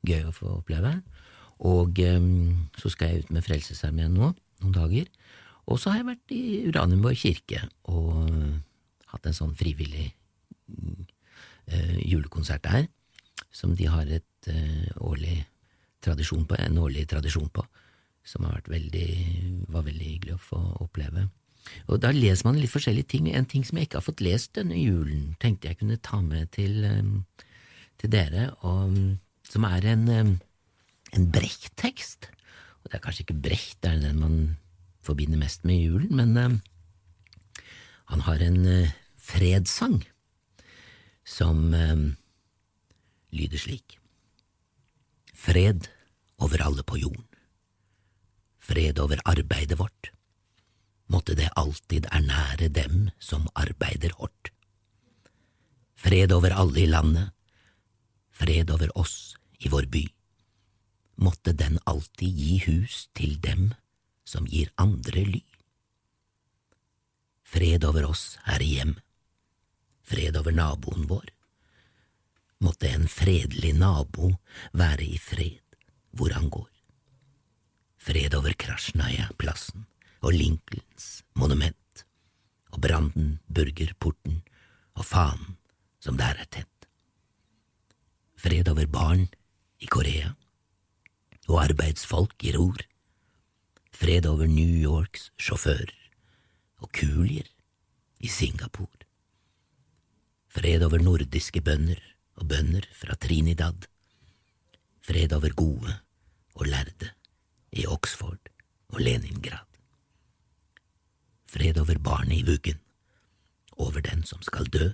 gøy 0.07 0.27
å 0.29 0.35
få 0.35 0.51
oppleve. 0.61 0.99
Og 1.67 1.99
um, 2.05 2.69
så 2.77 2.91
skal 2.93 3.11
jeg 3.11 3.25
ut 3.25 3.33
med 3.33 3.45
Frelsesarmeen 3.47 4.15
nå, 4.15 4.33
noen 4.63 4.75
dager. 4.75 5.09
Og 5.67 5.81
så 5.81 5.91
har 5.91 6.03
jeg 6.03 6.11
vært 6.11 6.35
i 6.37 6.43
Uranienborg 6.69 7.19
kirke 7.19 7.63
og 7.91 8.29
hatt 9.11 9.27
en 9.27 9.37
sånn 9.37 9.55
frivillig 9.57 10.11
uh, 10.69 11.97
julekonsert 12.03 12.67
der, 12.67 12.91
som 13.51 13.73
de 13.79 13.89
har 13.89 14.07
et 14.07 14.51
uh, 14.53 14.91
årlig 15.01 15.41
på, 16.07 16.55
en 16.55 16.79
årlig 16.79 17.07
tradisjon 17.11 17.49
på, 17.51 17.65
som 18.23 18.45
veldig, 18.47 19.09
var 19.73 19.83
veldig 19.83 20.07
hyggelig 20.07 20.37
å 20.37 20.45
få 20.53 20.61
oppleve. 20.85 21.25
Og 21.87 22.01
da 22.03 22.13
leser 22.15 22.47
man 22.49 22.59
litt 22.61 22.73
forskjellige 22.73 23.11
ting. 23.15 23.29
En 23.31 23.49
ting 23.49 23.65
som 23.67 23.79
jeg 23.79 23.89
ikke 23.89 24.01
har 24.01 24.07
fått 24.07 24.25
lest 24.25 24.55
denne 24.59 24.79
julen, 24.79 25.35
tenkte 25.43 25.71
jeg 25.71 25.81
kunne 25.81 25.99
ta 26.03 26.21
med 26.23 26.51
til, 26.57 26.87
til 28.01 28.13
dere, 28.13 28.51
og, 28.67 28.95
som 29.47 29.67
er 29.69 29.89
en, 29.93 30.07
en 31.17 31.29
Brecht-tekst. 31.35 32.31
Og 32.83 32.91
det 32.91 32.99
er 32.99 33.05
kanskje 33.05 33.27
ikke 33.27 33.41
Brecht, 33.49 33.81
det 33.83 33.93
er 33.93 34.05
den 34.09 34.23
man 34.23 34.39
forbinder 35.07 35.39
mest 35.39 35.67
med 35.67 35.83
julen, 35.83 36.17
men 36.19 36.61
han 38.07 38.23
har 38.27 38.43
en 38.43 38.59
uh, 38.67 38.95
fredssang 39.19 40.01
som 41.27 41.73
lyder 43.35 43.59
slik. 43.59 43.99
Fred 45.35 45.89
over 46.39 46.63
alle 46.63 46.85
på 46.87 46.99
jorden. 47.01 47.27
Fred 48.63 48.99
over 49.03 49.21
arbeidet 49.27 49.79
vårt 49.79 50.11
måtte 51.07 51.35
det 51.39 51.53
alltid 51.57 52.07
ernære 52.11 52.69
dem 52.69 53.11
som 53.19 53.47
arbeider 53.55 54.15
hardt. 54.19 54.51
Fred 55.97 56.33
over 56.33 56.51
alle 56.51 56.83
i 56.83 56.91
landet, 56.91 57.33
fred 58.33 58.71
over 58.71 58.93
oss 58.99 59.37
i 59.59 59.71
vår 59.73 59.89
by. 59.91 60.05
Måtte 61.17 61.55
den 61.57 61.79
alltid 61.85 62.37
gi 62.37 62.59
hus 62.67 63.07
til 63.17 63.39
dem 63.41 63.73
som 64.27 64.47
gir 64.47 64.69
andre 64.77 65.25
ly. 65.25 65.43
Fred 67.47 67.87
over 67.87 68.11
oss 68.11 68.37
her 68.45 68.63
i 68.63 68.75
hjem, 68.77 68.97
fred 70.05 70.37
over 70.37 70.53
naboen 70.53 71.07
vår. 71.09 71.31
Måtte 72.61 72.89
en 72.91 73.07
fredelig 73.09 73.75
nabo 73.79 74.35
være 74.73 75.07
i 75.07 75.19
fred 75.21 75.63
hvor 76.17 76.33
han 76.33 76.49
går. 76.51 76.69
Fred 78.01 78.35
over 78.39 78.55
Krasjnaja-plassen 78.55 79.87
og 80.27 80.35
Lincolns 80.35 81.23
monument 81.39 82.03
og 82.75 82.81
Brandenburgerporten 82.83 84.41
og 84.99 85.05
fanen 85.07 85.55
som 86.03 86.19
der 86.19 86.41
er 86.43 86.49
tett. 86.51 86.89
Fred 88.37 88.69
over 88.73 88.89
barn 88.91 89.27
i 89.79 89.87
Korea 89.91 90.33
og 91.47 91.61
arbeidsfolk 91.63 92.43
i 92.43 92.55
ror. 92.57 92.83
Fred 93.95 94.27
over 94.27 94.51
New 94.51 94.75
Yorks 94.83 95.31
sjåfører 95.39 95.95
og 96.83 96.91
kulier 96.91 97.47
i 98.19 98.29
Singapore. 98.29 99.07
Fred 100.51 100.83
over 100.83 101.03
nordiske 101.03 101.63
bønder 101.63 102.03
og 102.41 102.49
bønder 102.51 102.89
fra 102.99 103.15
Trinidad. 103.15 103.87
Fred 105.07 105.33
over 105.39 105.55
gode 105.55 105.97
og 106.57 106.67
lærde 106.67 107.13
i 107.73 107.87
Oxford 107.87 108.51
og 108.91 109.01
Leningrad. 109.01 109.76
Fred 111.57 111.79
over 111.81 111.99
barnet 111.99 112.37
i 112.37 112.45
vuggen, 112.45 112.79
over 113.81 114.01
den 114.05 114.25
som 114.29 114.43
skal 114.45 114.69
dø. 114.69 114.91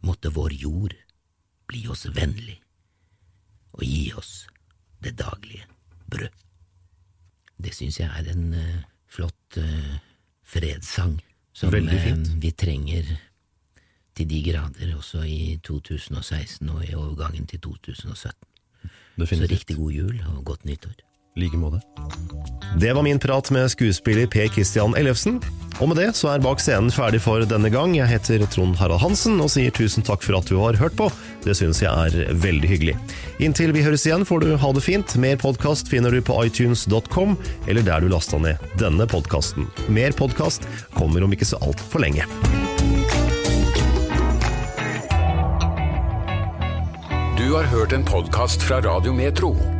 Måtte 0.00 0.32
vår 0.32 0.54
jord 0.56 0.94
bli 1.68 1.84
oss 1.92 2.06
vennlig 2.16 2.56
og 3.76 3.84
gi 3.84 4.06
oss 4.16 4.46
det 5.04 5.18
daglige 5.20 5.66
brød. 6.10 6.32
Det 7.60 7.74
syns 7.76 8.00
jeg 8.00 8.08
er 8.08 8.30
en 8.32 8.54
uh, 8.56 8.78
flott 9.04 9.60
uh, 9.60 9.98
fredssang 10.48 11.18
som 11.52 11.76
uh, 11.76 12.40
vi 12.40 12.54
trenger 12.56 13.12
til 14.16 14.30
de 14.32 14.40
grader 14.48 14.96
også 14.96 15.26
i 15.28 15.60
2016 15.64 16.68
og 16.72 16.88
i 16.88 16.96
overgangen 16.96 17.46
til 17.46 17.60
2017. 17.60 18.32
Definitivt. 19.20 19.48
Så 19.48 19.54
riktig 19.54 19.76
god 19.76 19.92
jul 19.92 20.24
og 20.32 20.44
godt 20.44 20.64
nyttår 20.64 21.09
like 21.36 21.56
måte. 21.56 21.80
Det 22.78 22.92
var 22.92 23.02
min 23.02 23.18
prat 23.18 23.50
med 23.50 23.70
skuespiller 23.70 24.26
Per 24.26 24.48
Christian 24.48 24.94
Ellefsen. 24.96 25.40
Og 25.80 25.88
med 25.88 25.96
det 25.96 26.10
så 26.16 26.28
er 26.34 26.42
Bak 26.44 26.60
scenen 26.60 26.92
ferdig 26.92 27.22
for 27.24 27.42
denne 27.48 27.70
gang. 27.72 27.94
Jeg 27.96 28.10
heter 28.10 28.44
Trond 28.52 28.76
Harald 28.76 29.00
Hansen 29.00 29.40
og 29.40 29.48
sier 29.50 29.72
tusen 29.72 30.04
takk 30.06 30.22
for 30.22 30.36
at 30.36 30.50
du 30.50 30.58
har 30.60 30.76
hørt 30.76 30.94
på. 30.98 31.08
Det 31.44 31.56
syns 31.56 31.80
jeg 31.82 31.88
er 31.88 32.36
veldig 32.36 32.68
hyggelig. 32.68 32.96
Inntil 33.40 33.72
vi 33.72 33.82
høres 33.86 34.04
igjen 34.06 34.26
får 34.28 34.44
du 34.44 34.50
ha 34.60 34.72
det 34.76 34.84
fint. 34.84 35.16
Mer 35.16 35.40
podkast 35.40 35.88
finner 35.88 36.12
du 36.12 36.20
på 36.20 36.36
itunes.com, 36.44 37.34
eller 37.66 37.86
der 37.86 38.04
du 38.04 38.12
lasta 38.12 38.38
ned 38.38 38.60
denne 38.80 39.08
podkasten. 39.08 39.70
Mer 39.88 40.12
podkast 40.12 40.68
kommer 40.98 41.24
om 41.24 41.32
ikke 41.32 41.48
så 41.48 41.58
altfor 41.64 42.04
lenge. 42.04 42.28
Du 47.40 47.56
har 47.56 47.64
hørt 47.72 47.96
en 47.96 48.04
podkast 48.04 48.62
fra 48.62 48.84
Radio 48.84 49.16
Metro. 49.16 49.79